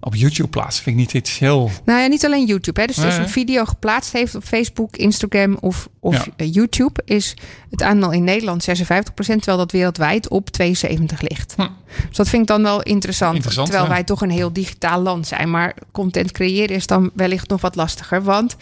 op 0.00 0.14
YouTube 0.14 0.48
plaatsen 0.48 0.82
vind 0.84 0.96
ik 0.98 1.02
niet 1.02 1.14
iets 1.14 1.38
heel... 1.38 1.70
Nou 1.84 2.00
ja, 2.00 2.06
niet 2.06 2.24
alleen 2.24 2.46
YouTube. 2.46 2.80
Hè. 2.80 2.86
Dus 2.86 3.04
als 3.04 3.14
je 3.14 3.20
een 3.20 3.28
video 3.28 3.64
geplaatst 3.64 4.12
heeft 4.12 4.34
op 4.34 4.44
Facebook, 4.44 4.96
Instagram 4.96 5.56
of, 5.60 5.88
of 6.00 6.14
Ja. 6.14 6.24
eh, 6.36 6.52
YouTube, 6.52 7.02
is 7.04 7.34
het 7.70 7.82
aandeel 7.82 8.12
in 8.12 8.24
Nederland 8.24 8.62
56 8.62 9.14
procent, 9.14 9.38
terwijl 9.42 9.58
dat 9.58 9.72
wereldwijd 9.72 10.28
op 10.28 10.50
72 10.50 11.20
ligt. 11.20 11.54
Hm. 11.56 11.66
Dus 12.08 12.16
dat 12.16 12.28
vind 12.28 12.42
ik 12.42 12.48
dan 12.48 12.62
wel 12.62 12.82
interessant. 12.82 13.34
Interessant, 13.34 13.66
terwijl 13.66 13.88
ja. 13.88 13.94
wij 13.94 14.04
toch 14.04 14.20
een 14.20 14.30
heel 14.30 14.52
digitaal 14.52 15.00
land 15.00 15.26
zijn. 15.26 15.50
Maar 15.50 15.74
content 15.92 16.32
creëren 16.32 16.76
is 16.76 16.86
dan 16.86 17.10
wellicht 17.14 17.48
nog 17.48 17.60
wat 17.60 17.74
lastiger. 17.74 18.22
Want 18.22 18.56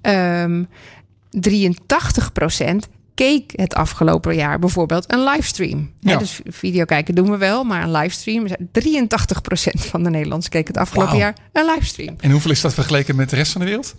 ehm 0.00 0.62
83 1.30 2.32
procent 2.32 2.88
keek 3.14 3.52
het 3.54 3.74
afgelopen 3.74 4.34
jaar 4.34 4.58
bijvoorbeeld 4.58 5.12
een 5.12 5.24
livestream. 5.24 5.90
Ja. 6.00 6.16
dus 6.16 6.40
video 6.44 6.84
kijken 6.84 7.14
doen 7.14 7.30
we 7.30 7.36
wel, 7.36 7.64
maar 7.64 7.82
een 7.82 7.90
livestream... 7.92 8.46
83 8.72 9.40
procent 9.40 9.84
van 9.84 10.02
de 10.02 10.10
Nederlanders 10.10 10.48
keek 10.50 10.66
het 10.66 10.76
afgelopen 10.76 11.16
jaar 11.16 11.34
een 11.52 11.64
livestream. 11.64 12.14
En 12.20 12.30
hoeveel 12.30 12.50
is 12.50 12.60
dat 12.60 12.74
vergeleken 12.74 13.16
met 13.16 13.30
de 13.30 13.36
rest 13.36 13.52
van 13.52 13.60
de 13.60 13.66
wereld? 13.66 13.94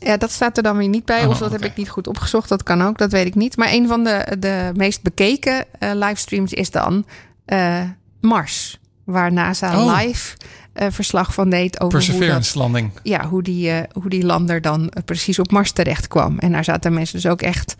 Ja, 0.00 0.16
dat 0.16 0.30
staat 0.30 0.56
er 0.56 0.62
dan 0.62 0.76
weer 0.76 0.88
niet 0.88 1.04
bij. 1.04 1.24
Oh, 1.24 1.28
of 1.30 1.38
dat 1.38 1.52
heb 1.52 1.64
ik 1.64 1.76
niet 1.76 1.88
goed 1.88 2.06
opgezocht. 2.06 2.48
Dat 2.48 2.62
kan 2.62 2.82
ook, 2.82 2.98
dat 2.98 3.12
weet 3.12 3.26
ik 3.26 3.34
niet. 3.34 3.56
Maar 3.56 3.72
een 3.72 3.88
van 3.88 4.04
de, 4.04 4.36
de 4.38 4.70
meest 4.74 5.02
bekeken 5.02 5.64
eh, 5.78 5.90
livestreams 5.94 6.52
is 6.52 6.70
dan 6.70 7.06
eh, 7.44 7.82
Mars. 8.20 8.78
Waar 9.04 9.32
NASA 9.32 9.84
Oh. 9.84 9.98
live 9.98 10.36
eh, 10.74 10.86
verslag 10.90 11.34
van 11.34 11.50
deed 11.50 11.80
over 11.80 11.98
hoe, 11.98 12.06
dat, 12.06 12.16
Perseverance 12.18 12.58
landing. 12.58 12.90
ja, 13.02 13.28
hoe, 13.28 13.42
die, 13.42 13.70
eh, 13.70 13.82
hoe 13.92 14.10
die 14.10 14.24
lander 14.24 14.60
dan 14.60 14.88
eh, 14.88 15.02
precies 15.04 15.38
op 15.38 15.50
Mars 15.50 15.72
terecht 15.72 16.08
kwam. 16.08 16.38
En 16.38 16.52
daar 16.52 16.64
zaten 16.64 16.92
mensen 16.94 17.16
dus 17.20 17.30
ook 17.30 17.42
echt 17.42 17.76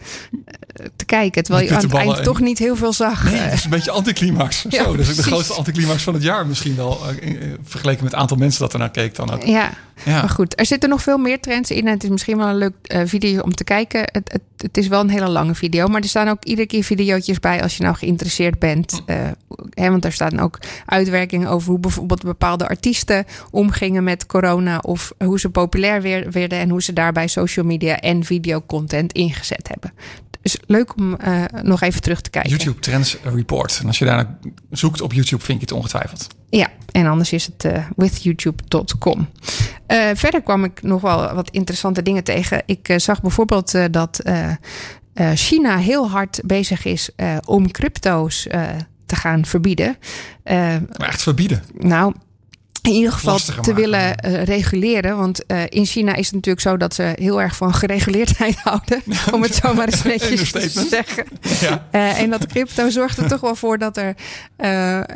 te 0.97 1.05
kijken. 1.05 1.42
Terwijl 1.42 1.66
je 1.66 1.74
aan 1.74 1.82
het 1.82 1.95
eind 1.95 2.16
en- 2.18 2.24
toch 2.24 2.40
niet 2.40 2.59
heel 2.59 2.76
veel 2.76 2.92
zag. 2.92 3.24
Nee, 3.30 3.42
dat 3.45 3.53
is 3.53 3.64
een 3.64 3.70
beetje 3.70 3.90
anticlimax. 3.90 4.62
Ja, 4.68 4.84
Zo, 4.84 4.97
dus 4.97 5.07
de 5.07 5.12
precies. 5.12 5.32
grootste 5.32 5.53
anticlimax 5.55 6.03
van 6.03 6.14
het 6.14 6.22
jaar 6.22 6.47
misschien 6.47 6.76
wel. 6.76 7.01
vergeleken 7.64 8.03
met 8.05 8.12
het 8.12 8.20
aantal 8.20 8.36
mensen 8.36 8.61
dat 8.61 8.72
er 8.72 8.78
naar 8.78 8.90
keek 8.90 9.14
dan 9.14 9.30
ook. 9.30 9.42
ja. 9.42 9.70
Ja. 10.05 10.20
Maar 10.20 10.28
goed, 10.30 10.59
er 10.59 10.66
zitten 10.66 10.88
nog 10.88 11.03
veel 11.03 11.18
meer 11.18 11.40
trends 11.40 11.70
in. 11.70 11.86
En 11.86 11.92
het 11.92 12.03
is 12.05 12.09
misschien 12.11 12.36
wel 12.36 12.47
een 12.49 12.57
leuk 12.57 12.72
video 13.07 13.40
om 13.40 13.55
te 13.55 13.64
kijken. 13.64 14.01
Het, 14.01 14.32
het, 14.32 14.40
het 14.57 14.76
is 14.76 14.88
wel 14.88 15.01
een 15.01 15.11
hele 15.11 15.28
lange 15.28 15.55
video. 15.55 15.86
Maar 15.86 16.01
er 16.03 16.09
staan 16.09 16.28
ook 16.28 16.45
iedere 16.45 16.66
keer 16.66 16.82
videootjes 16.84 17.40
bij 17.40 17.62
als 17.62 17.76
je 17.76 17.82
nou 17.82 17.97
geïnteresseerd 17.97 18.59
bent. 18.59 19.03
Eh, 19.07 19.16
hè, 19.70 19.90
want 19.90 20.05
er 20.05 20.12
staan 20.12 20.40
ook 20.40 20.59
uitwerkingen 20.86 21.49
over 21.49 21.70
hoe 21.70 21.78
bijvoorbeeld 21.78 22.22
bepaalde 22.22 22.68
artiesten 22.85 23.24
omgingen 23.51 24.05
met 24.05 24.26
corona. 24.26 24.78
Of 24.78 25.12
hoe 25.18 25.41
ze 25.41 25.51
populair 25.51 26.03
weer- 26.03 26.30
werden. 26.30 26.59
En 26.59 26.70
hoe 26.70 26.82
ze 26.82 26.93
daarbij 26.93 27.26
social 27.28 27.64
media 27.64 28.01
en 28.01 28.24
videocontent 28.24 29.12
ingezet 29.12 29.68
hebben. 29.68 29.93
Dus 30.43 30.57
leuk 30.66 30.97
om 30.97 31.14
eh, 31.16 31.43
nog 31.62 31.80
even 31.80 32.03
terug 32.03 32.20
te 32.20 32.30
kijken. 32.30 32.51
YouTube 32.51 32.78
Trends 32.80 33.16
Report. 33.22 33.78
En 33.80 33.87
als 33.87 33.99
je 33.99 34.05
daar 34.05 34.39
zoekt 34.70 35.01
op 35.01 35.12
YouTube, 35.12 35.43
vind 35.45 35.61
je 35.61 35.66
het 35.66 35.74
ongetwijfeld. 35.74 36.26
Ja, 36.51 36.68
en 36.93 37.07
anders 37.07 37.32
is 37.32 37.47
het 37.47 37.64
eh 37.64 37.85
withyoutube.com. 37.97 39.28
Eh, 39.87 40.11
verder 40.14 40.43
kwam 40.43 40.64
ik 40.64 40.82
nog 40.82 41.01
wel 41.01 41.35
wat 41.35 41.51
interessante 41.51 42.03
dingen 42.03 42.24
tegen. 42.24 42.62
Ik 42.66 42.95
zag 42.97 43.20
bijvoorbeeld 43.20 43.93
dat 43.93 44.20
China 45.35 45.76
heel 45.78 46.11
hard 46.11 46.41
bezig 46.45 46.85
is 46.85 47.11
om 47.45 47.70
crypto's 47.70 48.47
te 49.07 49.16
gaan 49.16 49.45
verbieden. 49.45 49.97
Maar 50.45 51.09
echt 51.09 51.22
verbieden. 51.22 51.62
nou, 51.78 52.14
in 52.85 52.93
ieder 52.93 53.12
geval 53.12 53.39
te 53.39 53.53
maken. 53.57 53.74
willen 53.74 54.16
eh, 54.16 54.43
reguleren. 54.43 55.16
Want 55.16 55.47
eh, 55.47 55.62
in 55.68 55.85
China 55.85 56.14
is 56.14 56.26
het 56.26 56.35
natuurlijk 56.35 56.66
zo 56.66 56.76
dat 56.76 56.95
ze 56.95 57.12
heel 57.14 57.41
erg 57.41 57.57
van 57.57 57.74
gereguleerdheid 57.74 58.57
houden. 58.64 59.03
Om 59.32 59.43
het 59.43 59.55
zo 59.55 59.74
maar 59.74 59.87
eens 59.87 60.03
netjes 60.12 60.53
te 60.53 60.87
zeggen. 60.91 61.24
Ja. 61.61 61.89
Eh, 61.91 62.20
en 62.20 62.30
dat 62.30 62.47
crypto 62.47 62.91
zorgt 62.91 63.18
er 63.18 63.28
toch 63.28 63.41
wel 63.41 63.55
voor 63.55 63.78
dat 63.78 63.97
er, 63.97 64.14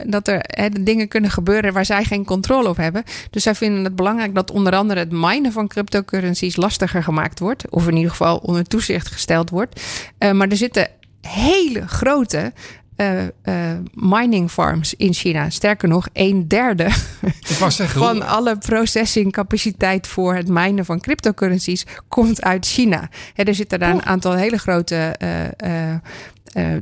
dat 0.06 0.28
er 0.28 0.44
dingen 0.80 1.08
kunnen 1.08 1.30
gebeuren 1.30 1.72
waar 1.72 1.84
zij 1.84 2.04
geen 2.04 2.24
controle 2.24 2.68
op 2.68 2.76
hebben. 2.76 3.02
Dus 3.30 3.42
zij 3.42 3.54
vinden 3.54 3.84
het 3.84 3.96
belangrijk 3.96 4.34
dat 4.34 4.50
onder 4.50 4.74
andere 4.74 5.00
het 5.00 5.12
minen 5.12 5.52
van 5.52 5.68
cryptocurrencies 5.68 6.56
lastiger 6.56 7.02
gemaakt 7.02 7.38
wordt. 7.38 7.70
Of 7.70 7.88
in 7.88 7.96
ieder 7.96 8.10
geval 8.10 8.36
onder 8.36 8.64
toezicht 8.64 9.08
gesteld 9.08 9.50
wordt. 9.50 9.80
Maar 10.18 10.48
er 10.48 10.56
zitten 10.56 10.88
hele 11.20 11.88
grote. 11.88 12.52
Eh, 12.98 13.24
eh, 13.42 13.78
mining 13.92 14.50
farms 14.50 14.94
in 14.94 15.12
China. 15.12 15.50
Sterker 15.50 15.88
nog, 15.88 16.08
een 16.12 16.48
derde 16.48 16.88
zeggen, 17.68 18.00
van 18.00 18.26
alle 18.26 18.58
processing 18.58 19.32
capaciteit 19.32 20.06
voor 20.06 20.34
het 20.34 20.48
minen 20.48 20.84
van 20.84 21.00
cryptocurrencies 21.00 21.86
komt 22.08 22.42
uit 22.42 22.66
China. 22.66 23.08
Er 23.34 23.54
zitten 23.54 23.78
daar 23.78 23.90
een 23.94 24.06
aantal 24.06 24.34
hele 24.34 24.58
grote 24.58 25.14
eh, 26.52 26.72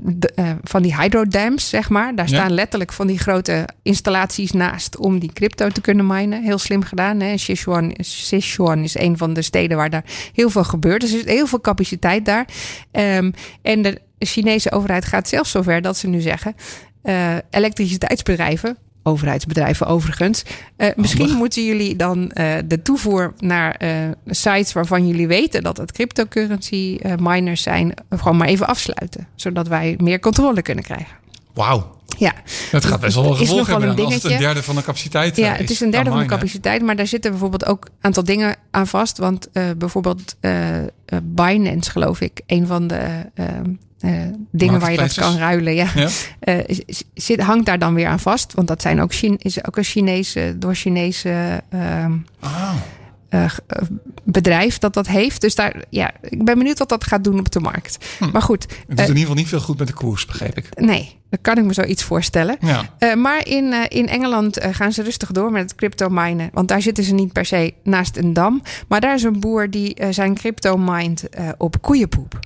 van 0.63 0.83
die 0.83 0.97
hydrodams, 1.01 1.69
zeg 1.69 1.89
maar. 1.89 2.15
Daar 2.15 2.29
Ja. 2.29 2.35
staan 2.37 2.53
letterlijk 2.53 2.93
van 2.93 3.07
die 3.07 3.19
grote 3.19 3.69
installaties 3.83 4.53
naast 4.53 4.97
om 4.97 5.19
die 5.19 5.33
crypto 5.33 5.69
te 5.69 5.81
kunnen 5.81 6.07
minen. 6.07 6.43
Heel 6.43 6.59
slim 6.59 6.83
gedaan. 6.83 7.21
Hè? 7.21 7.37
Sichuan, 7.37 7.95
Sichuan 7.99 8.79
is 8.79 8.99
een 8.99 9.17
van 9.17 9.33
de 9.33 9.43
steden 9.43 9.77
waar 9.77 9.91
daar 9.91 10.05
heel 10.33 10.51
veel 10.51 10.65
gebeurt. 10.65 11.01
Dus 11.01 11.13
er 11.13 11.19
is 11.19 11.25
heel 11.25 11.47
veel 11.47 11.61
capaciteit 11.61 12.25
daar. 12.25 12.47
Ehm, 12.91 13.31
en 13.63 13.83
de 13.83 14.01
Chinese 14.19 14.73
overheid 14.73 15.05
gaat 15.05 15.29
zelfs 15.29 15.51
zover 15.51 15.83
dat 15.83 15.97
ze 15.97 16.07
nu 16.07 16.21
zeggen: 16.21 16.55
eh, 17.03 17.35
elektriciteitsbedrijven. 17.51 18.77
Overheidsbedrijven 19.03 19.87
overigens. 19.87 20.45
Eh, 20.77 20.89
misschien 20.97 21.31
moeten 21.37 21.65
jullie 21.65 21.97
dan 21.97 22.31
eh, 22.31 22.55
de 22.65 22.83
toevoer 22.83 23.35
naar 23.39 23.81
sites 24.27 24.73
waarvan 24.73 25.07
jullie 25.07 25.27
weten 25.27 25.63
dat 25.63 25.77
het 25.77 25.93
cryptocurrency 25.93 26.99
miners 27.21 27.63
zijn, 27.63 27.95
gewoon 28.11 28.37
maar 28.37 28.49
even 28.49 28.67
afsluiten. 28.67 29.27
Zodat 29.35 29.69
wij 29.69 29.95
meer 29.99 30.21
controle 30.21 30.63
kunnen 30.63 30.85
krijgen. 30.85 31.17
Wauw. 31.53 31.96
Ja, 32.19 32.33
Dat 32.71 32.85
gaat 32.85 33.01
best 33.01 33.15
wel 33.15 33.25
een 33.31 33.37
gevolg 33.37 33.67
hebben 33.67 33.89
een 33.89 33.97
dan, 33.97 34.05
als 34.05 34.15
het 34.15 34.25
een 34.25 34.39
derde 34.39 34.63
van 34.63 34.75
de 34.75 34.83
capaciteit 34.83 35.37
ja 35.37 35.53
eh, 35.53 35.59
het 35.59 35.71
is 35.71 35.81
een 35.81 35.91
derde 35.91 36.11
van 36.11 36.19
de 36.19 36.25
capaciteit, 36.27 36.83
maar 36.83 36.97
daar 36.97 37.07
zitten 37.07 37.31
bijvoorbeeld 37.31 37.67
ook 37.67 37.85
een 37.85 37.93
aantal 38.01 38.25
dingen 38.25 38.57
aan 38.71 38.87
vast. 38.87 39.19
Want 39.19 39.49
eh, 39.53 39.65
bijvoorbeeld 39.79 40.37
eh, 40.41 40.61
Binance, 41.23 41.91
geloof 41.91 42.21
ik, 42.21 42.41
een 42.47 42.67
van 42.67 42.87
de 42.87 43.31
dingen 44.53 44.81
waar 44.81 44.91
je 44.93 44.99
dat 44.99 45.15
kan 45.15 45.37
ruilen. 45.37 45.75
Ja. 45.75 45.87
Zit, 47.15 47.41
hangt 47.41 47.67
daar 47.67 47.79
dan 47.79 47.95
weer 47.95 48.07
aan 48.07 48.21
vast. 48.21 48.55
Want 48.55 48.69
dat 48.69 48.83
zijn 48.83 49.01
ook 49.01 49.15
Chine- 49.15 49.37
is 49.39 49.65
ook 49.67 49.77
een 49.77 49.85
Chinese, 49.85 50.55
door 50.59 50.75
Chinese 50.75 51.63
ehm, 51.71 52.13
Ah. 52.41 52.73
Eh, 53.29 53.45
eh, 53.45 53.51
bedrijf 54.25 54.79
dat 54.79 54.95
dat 54.95 55.07
heeft. 55.07 55.41
Dus 55.41 55.55
daar, 55.55 55.85
ja, 55.91 56.11
ik 56.23 56.45
ben 56.45 56.59
benieuwd 56.59 56.79
wat 56.79 56.89
dat 56.89 57.05
gaat 57.05 57.25
doen 57.25 57.39
op 57.39 57.51
de 57.53 57.61
markt. 57.61 57.99
Hm. 58.19 58.31
Maar 58.33 58.43
goed, 58.43 58.63
Het 58.63 58.71
doet 58.89 58.99
Eh, 58.99 59.03
in 59.05 59.09
ieder 59.09 59.21
geval 59.21 59.35
niet 59.35 59.49
veel 59.49 59.61
goed 59.61 59.79
met 59.79 59.87
de 59.87 59.93
koers, 59.93 60.27
begreep 60.27 60.57
ik. 60.59 60.69
nee, 60.81 61.19
dat 61.31 61.41
kan 61.43 61.59
ik 61.59 61.65
me 61.65 61.73
zoiets 61.73 62.03
voorstellen. 62.03 62.57
Ja. 62.61 62.95
Eh, 62.99 63.15
maar 63.15 63.47
in, 63.47 63.73
eh, 63.73 63.81
in 63.99 64.09
Engeland 64.09 64.57
eh, 64.59 64.75
gaan 64.75 64.93
ze 64.93 65.03
rustig 65.03 65.31
door 65.33 65.51
met 65.51 65.63
het 65.63 65.75
crypto 65.75 66.09
minen. 66.09 66.51
Want 66.53 66.69
daar 66.69 66.83
zitten 66.83 67.05
ze 67.05 67.15
niet 67.15 67.33
per 67.33 67.45
se 67.45 67.75
naast 67.83 68.17
een 68.17 68.33
dam. 68.33 68.63
Maar 68.89 69.01
daar 69.01 69.15
is 69.15 69.23
een 69.23 69.41
boer 69.41 69.71
die 69.71 69.95
eh, 69.95 70.09
zijn 70.11 70.35
crypto 70.35 70.77
mined 70.77 71.29
eh, 71.29 71.49
op 71.59 71.83
koeienpoep. 71.83 72.39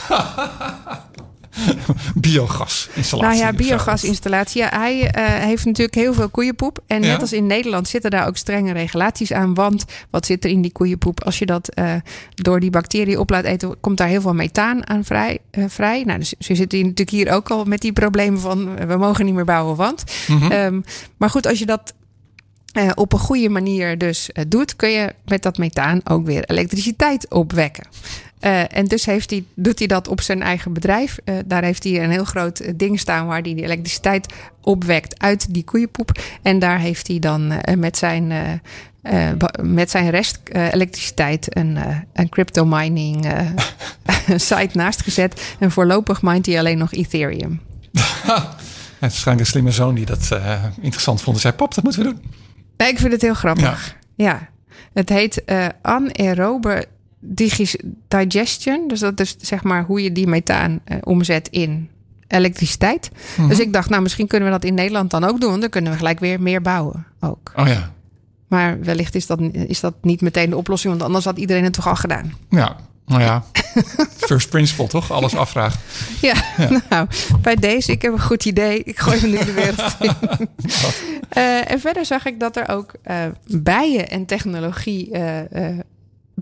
biogasinstallatie. 2.14 3.42
Nou 3.42 3.52
ja, 3.52 3.64
biogasinstallatie. 3.64 4.62
Ja, 4.62 4.68
hij 4.68 5.00
uh, 5.00 5.44
heeft 5.46 5.64
natuurlijk 5.64 5.94
heel 5.94 6.14
veel 6.14 6.28
koeienpoep. 6.28 6.82
En 6.86 7.00
net 7.00 7.20
als 7.20 7.32
in 7.32 7.46
Nederland 7.46 7.88
zitten 7.88 8.10
daar 8.10 8.26
ook 8.26 8.36
strenge 8.36 8.72
regulaties 8.72 9.32
aan. 9.32 9.54
Want 9.54 9.84
wat 10.10 10.26
zit 10.26 10.44
er 10.44 10.50
in 10.50 10.62
die 10.62 10.72
koeienpoep? 10.72 11.24
Als 11.24 11.38
je 11.38 11.46
dat 11.46 11.78
uh, 11.78 11.94
door 12.34 12.60
die 12.60 12.70
bacteriën 12.70 13.18
op 13.18 13.30
laat 13.30 13.44
eten, 13.44 13.80
komt 13.80 13.98
daar 13.98 14.08
heel 14.08 14.20
veel 14.20 14.34
methaan 14.34 14.88
aan 14.88 15.04
vrij. 15.04 15.38
Uh, 15.52 15.64
vrij. 15.68 16.02
Nou, 16.04 16.18
dus 16.18 16.34
ze 16.38 16.54
zitten 16.54 16.78
natuurlijk 16.78 17.10
hier 17.10 17.32
ook 17.32 17.50
al 17.50 17.64
met 17.64 17.80
die 17.80 17.92
problemen 17.92 18.40
van 18.40 18.86
we 18.86 18.96
mogen 18.96 19.24
niet 19.24 19.34
meer 19.34 19.44
bouwen, 19.44 19.76
want. 19.76 20.04
Mm 20.28 20.38
-hmm. 20.38 20.52
um, 20.52 20.84
maar 21.16 21.30
goed, 21.30 21.46
als 21.46 21.58
je 21.58 21.66
dat 21.66 21.94
uh, 22.78 22.90
op 22.94 23.12
een 23.12 23.18
goede 23.18 23.48
manier 23.48 23.98
dus 23.98 24.30
uh, 24.32 24.44
doet, 24.48 24.76
kun 24.76 24.90
je 24.90 25.14
met 25.24 25.42
dat 25.42 25.58
methaan 25.58 26.00
ook 26.04 26.26
weer 26.26 26.44
elektriciteit 26.44 27.30
opwekken. 27.30 27.86
Uh, 28.44 28.76
en 28.76 28.84
dus 28.84 29.06
heeft 29.06 29.30
hij, 29.30 29.44
doet 29.54 29.78
hij 29.78 29.88
dat 29.88 30.08
op 30.08 30.20
zijn 30.20 30.42
eigen 30.42 30.72
bedrijf. 30.72 31.18
daar 31.46 31.62
heeft 31.62 31.84
hij 31.84 32.02
een 32.02 32.10
heel 32.10 32.24
groot 32.24 32.78
ding 32.78 33.00
staan 33.00 33.26
waar 33.26 33.40
hij 33.40 33.54
die 33.54 33.64
elektriciteit 33.64 34.32
opwekt 34.60 35.20
uit 35.20 35.54
die 35.54 35.64
koeienpoep. 35.64 36.22
En 36.42 36.58
daar 36.58 36.78
heeft 36.78 37.08
hij 37.08 37.18
dan 37.18 37.52
met 37.78 37.96
zijn. 37.96 38.32
met 39.62 39.90
zijn 39.90 40.10
rest 40.10 40.40
elektriciteit 40.52 41.56
een, 41.56 41.78
een 42.12 42.28
crypto 42.28 42.64
mining 42.64 43.26
site 44.36 44.70
naast 44.72 45.02
gezet. 45.02 45.54
En 45.58 45.70
voorlopig 45.70 46.22
mindt 46.22 46.46
hij 46.46 46.58
alleen 46.58 46.78
nog 46.78 46.92
Ethereum. 46.92 47.60
Het 49.04 49.12
is 49.12 49.24
waarschijnlijk 49.24 49.46
een 49.46 49.52
slimme 49.52 49.70
zoon 49.70 49.94
die 49.94 50.06
dat 50.06 50.38
interessant 50.80 51.22
vond. 51.22 51.36
En 51.36 51.42
zei: 51.42 51.54
Pap, 51.54 51.74
dat 51.74 51.84
moeten 51.84 52.02
we 52.02 52.08
doen. 52.08 52.22
Nee, 52.76 52.88
ik 52.88 52.98
vind 52.98 53.12
het 53.12 53.22
heel 53.22 53.34
grappig. 53.34 53.96
Ja. 54.16 54.24
ja. 54.24 54.48
Het 54.92 55.08
heet 55.08 55.42
uh, 55.46 55.66
digestion. 58.06 58.88
Dus 58.88 59.00
dat 59.00 59.20
is 59.20 59.36
zeg 59.38 59.62
maar 59.62 59.84
hoe 59.84 60.02
je 60.02 60.12
die 60.12 60.26
methaan 60.26 60.80
uh, 60.86 60.96
omzet 61.00 61.48
in 61.48 61.88
elektriciteit. 62.28 63.10
Mm 63.12 63.18
-hmm. 63.34 63.48
Dus 63.48 63.60
ik 63.60 63.72
dacht, 63.72 63.88
nou, 63.88 64.02
misschien 64.02 64.26
kunnen 64.26 64.48
we 64.48 64.54
dat 64.54 64.64
in 64.64 64.74
Nederland 64.74 65.10
dan 65.10 65.24
ook 65.24 65.40
doen. 65.40 65.48
Want 65.50 65.60
dan 65.60 65.70
kunnen 65.70 65.90
we 65.90 65.96
gelijk 65.96 66.20
weer 66.20 66.40
meer 66.40 66.62
bouwen 66.62 67.06
ook. 67.20 67.52
Oh 67.56 67.66
ja. 67.66 67.92
Maar 68.48 68.80
wellicht 68.80 69.14
is 69.14 69.26
dat, 69.26 69.40
is 69.52 69.80
dat 69.80 69.94
niet 70.02 70.20
meteen 70.20 70.50
de 70.50 70.56
oplossing. 70.56 70.92
Want 70.92 71.04
anders 71.04 71.24
had 71.24 71.38
iedereen 71.38 71.64
het 71.64 71.72
toch 71.72 71.88
al 71.88 71.96
gedaan. 71.96 72.34
Ja, 72.50 72.76
nou 73.06 73.22
ja, 73.22 73.44
first 74.28 74.48
principle 74.48 74.86
toch? 74.86 75.12
Alles 75.12 75.36
afvragen. 75.36 75.80
Ja, 76.20 76.34
ja, 76.56 76.82
nou, 76.90 77.08
bij 77.40 77.54
deze, 77.54 77.92
ik 77.92 78.02
heb 78.02 78.12
een 78.12 78.20
goed 78.20 78.44
idee. 78.44 78.82
Ik 78.82 78.98
gooi 78.98 79.18
hem 79.18 79.30
nu 79.30 79.38
de 79.38 79.52
wereld 79.52 79.96
in. 80.00 80.48
uh, 81.36 81.70
en 81.70 81.80
verder 81.80 82.04
zag 82.04 82.26
ik 82.26 82.40
dat 82.40 82.56
er 82.56 82.68
ook 82.68 82.94
uh, 83.06 83.16
bijen 83.46 84.10
en 84.10 84.26
technologie 84.26 85.10
uh, 85.12 85.78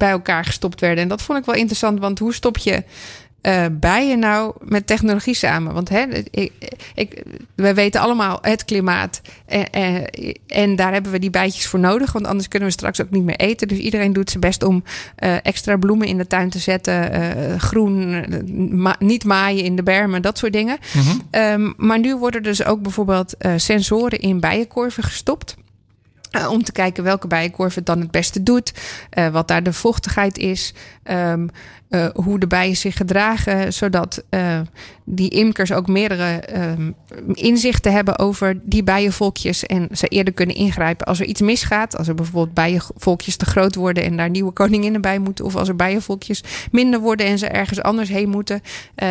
bij 0.02 0.10
elkaar 0.10 0.44
gestopt 0.44 0.80
werden. 0.80 1.02
En 1.02 1.08
dat 1.08 1.22
vond 1.22 1.38
ik 1.38 1.44
wel 1.44 1.54
interessant, 1.54 1.98
want 1.98 2.18
hoe 2.18 2.34
stop 2.34 2.58
je 2.58 2.82
uh, 3.42 3.64
bijen 3.72 4.18
nou 4.18 4.54
met 4.60 4.86
technologie 4.86 5.34
samen? 5.34 5.74
Want 5.74 5.88
hè, 5.88 6.04
ik, 6.30 6.52
ik, 6.94 7.22
we 7.54 7.74
weten 7.74 8.00
allemaal 8.00 8.38
het 8.40 8.64
klimaat. 8.64 9.20
En, 9.46 9.70
en, 9.70 10.08
en, 10.46 10.76
daar 10.76 10.92
hebben 10.92 11.12
we 11.12 11.18
die 11.18 11.30
bijtjes 11.30 11.66
voor 11.66 11.80
nodig. 11.80 12.12
Want 12.12 12.26
anders 12.26 12.48
kunnen 12.48 12.68
we 12.68 12.74
straks 12.74 13.00
ook 13.00 13.10
niet 13.10 13.24
meer 13.24 13.36
eten. 13.36 13.68
Dus 13.68 13.78
iedereen 13.78 14.12
doet 14.12 14.30
zijn 14.30 14.40
best 14.40 14.62
om 14.62 14.84
uh, 15.18 15.36
extra 15.42 15.76
bloemen 15.76 16.06
in 16.06 16.18
de 16.18 16.26
tuin 16.26 16.50
te 16.50 16.58
zetten. 16.58 17.20
Uh, 17.20 17.58
groen, 17.58 18.24
ma 18.82 18.96
niet 18.98 19.24
maaien 19.24 19.64
in 19.64 19.76
de 19.76 19.82
bermen, 19.82 20.22
dat 20.22 20.38
soort 20.38 20.52
dingen. 20.52 20.78
Mm 20.92 21.02
-hmm. 21.02 21.40
um, 21.40 21.74
maar 21.76 21.98
nu 21.98 22.16
worden 22.16 22.42
dus 22.42 22.64
ook 22.64 22.82
bijvoorbeeld 22.82 23.34
sensoren 23.56 24.20
in 24.20 24.40
bijenkorven 24.40 25.02
gestopt. 25.02 25.56
Uh, 26.36 26.50
om 26.50 26.62
te 26.62 26.72
kijken 26.72 27.04
welke 27.04 27.26
bijenkorf 27.26 27.74
het 27.74 27.86
dan 27.86 28.00
het 28.00 28.10
beste 28.10 28.42
doet. 28.42 28.72
Uh, 29.18 29.28
wat 29.28 29.48
daar 29.48 29.62
de 29.62 29.72
vochtigheid 29.72 30.38
is. 30.38 30.74
Um, 31.10 31.50
uh, 31.90 32.06
hoe 32.14 32.38
de 32.38 32.46
bijen 32.46 32.76
zich 32.76 32.96
gedragen. 32.96 33.72
Zodat 33.72 34.24
die 35.04 35.30
imkers 35.30 35.72
ook 35.72 35.86
meerdere 35.86 36.42
um, 36.56 36.94
inzichten 37.32 37.92
hebben 37.92 38.18
over 38.18 38.58
die 38.62 38.82
bijenvolkjes. 38.82 39.66
En 39.66 39.88
ze 39.92 40.06
eerder 40.06 40.34
kunnen 40.34 40.56
ingrijpen 40.56 41.06
als 41.06 41.20
er 41.20 41.26
iets 41.26 41.40
misgaat. 41.40 41.96
Als 41.96 42.08
er 42.08 42.14
bijvoorbeeld 42.14 42.54
bijenvolkjes 42.54 43.36
te 43.36 43.44
groot 43.44 43.74
worden 43.74 44.04
en 44.04 44.16
daar 44.16 44.30
nieuwe 44.30 44.52
koninginnen 44.52 45.00
bij 45.00 45.18
moeten. 45.18 45.44
Of 45.44 45.56
als 45.56 45.68
er 45.68 45.76
bijenvolkjes 45.76 46.42
minder 46.70 47.00
worden 47.00 47.26
en 47.26 47.38
ze 47.38 47.46
ergens 47.46 47.82
anders 47.82 48.08
heen 48.08 48.28
moeten. 48.28 48.60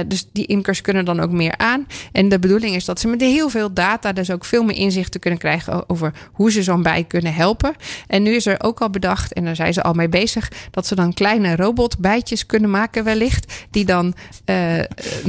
dus 0.07 0.27
die 0.33 0.45
imkers 0.45 0.81
kunnen 0.81 1.05
dan 1.05 1.19
ook 1.19 1.31
meer 1.31 1.57
aan. 1.57 1.87
En 2.11 2.29
de 2.29 2.39
bedoeling 2.39 2.75
is 2.75 2.85
dat 2.85 2.99
ze 2.99 3.07
met 3.07 3.21
heel 3.21 3.49
veel 3.49 3.73
data 3.73 4.13
dus 4.13 4.31
ook 4.31 4.45
veel 4.45 4.63
meer 4.63 4.77
inzichten 4.77 5.19
kunnen 5.19 5.39
krijgen 5.39 5.89
over 5.89 6.13
hoe 6.31 6.51
ze 6.51 6.63
zo'n 6.63 6.83
bij 6.83 7.03
kunnen 7.03 7.33
helpen. 7.33 7.73
En 8.07 8.23
nu 8.23 8.35
is 8.35 8.45
er 8.45 8.63
ook 8.63 8.81
al 8.81 8.89
bedacht, 8.89 9.33
en 9.33 9.45
daar 9.45 9.55
zijn 9.55 9.73
ze 9.73 9.83
al 9.83 9.93
mee 9.93 10.09
bezig, 10.09 10.51
dat 10.71 10.87
ze 10.87 10.95
dan 10.95 11.13
kleine 11.13 11.55
robotbijtjes 11.81 12.45
kunnen 12.45 12.69
maken, 12.69 13.03
wellicht. 13.03 13.53
Die 13.71 13.85
dan 13.85 14.13
uh, 14.45 14.79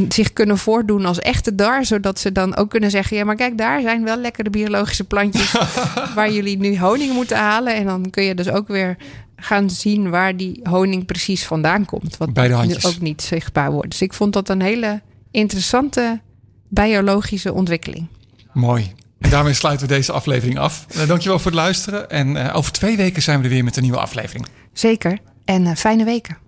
zich 0.09 0.33
kunnen 0.33 0.59
voordoen 0.59 1.05
als 1.05 1.19
echte 1.19 1.55
dar, 1.55 1.85
zodat 1.85 2.19
ze 2.19 2.33
dan 2.33 2.57
ook 2.57 2.71
kunnen 2.71 2.91
zeggen: 2.91 3.17
ja, 3.17 3.25
maar 3.25 3.37
kijk, 3.37 3.59
daar 3.59 3.81
zijn 3.81 4.05
wel 4.05 4.17
lekkere 4.17 4.51
biologische 4.51 5.05
plantjes 5.05 5.55
waar 6.15 6.33
jullie 6.33 6.59
nu 6.59 6.79
honing 6.79 7.15
moeten 7.15 7.37
halen. 7.37 7.75
En 7.75 7.85
dan 7.85 8.11
kun 8.11 8.25
je 8.25 8.35
dus 8.35 8.49
ook 8.49 8.69
weer 8.69 8.97
gaan 9.37 9.71
zien 9.71 10.11
waar 10.11 10.37
die 10.37 10.61
honing 10.63 11.07
precies 11.07 11.45
vandaan 11.45 11.85
komt. 11.85 12.17
Wat 12.17 12.33
Bij 12.33 12.49
de 12.49 12.55
handjes. 12.55 12.87
ook 12.87 13.01
niet 13.01 13.23
zichtbaar 13.23 13.73
wordt. 13.73 13.91
Dus 13.91 14.03
ik 14.03 14.13
vond 14.13 14.33
dat 14.33 14.49
een 14.49 14.63
hele 14.63 15.01
interessante 15.31 16.21
biologische 16.69 17.53
ontwikkeling. 17.53 18.07
Mooi. 18.53 18.93
En 19.19 19.31
daarmee 19.31 19.55
sluiten 19.55 19.89
we 19.89 19.95
deze 19.95 20.13
aflevering 20.13 20.59
af. 20.59 20.87
Uh, 20.97 21.07
dankjewel 21.07 21.39
voor 21.39 21.51
het 21.51 21.61
luisteren. 21.61 22.11
En 22.11 22.37
uh, 22.37 22.57
over 22.57 22.73
twee 22.73 22.97
weken 22.97 23.23
zijn 23.23 23.39
we 23.39 23.45
er 23.45 23.51
weer 23.51 23.65
met 23.65 23.77
een 23.77 23.83
nieuwe 23.83 23.99
aflevering. 23.99 24.47
Zeker. 24.73 25.19
En 25.45 25.77
fijne 25.77 26.05
weken. 26.05 26.42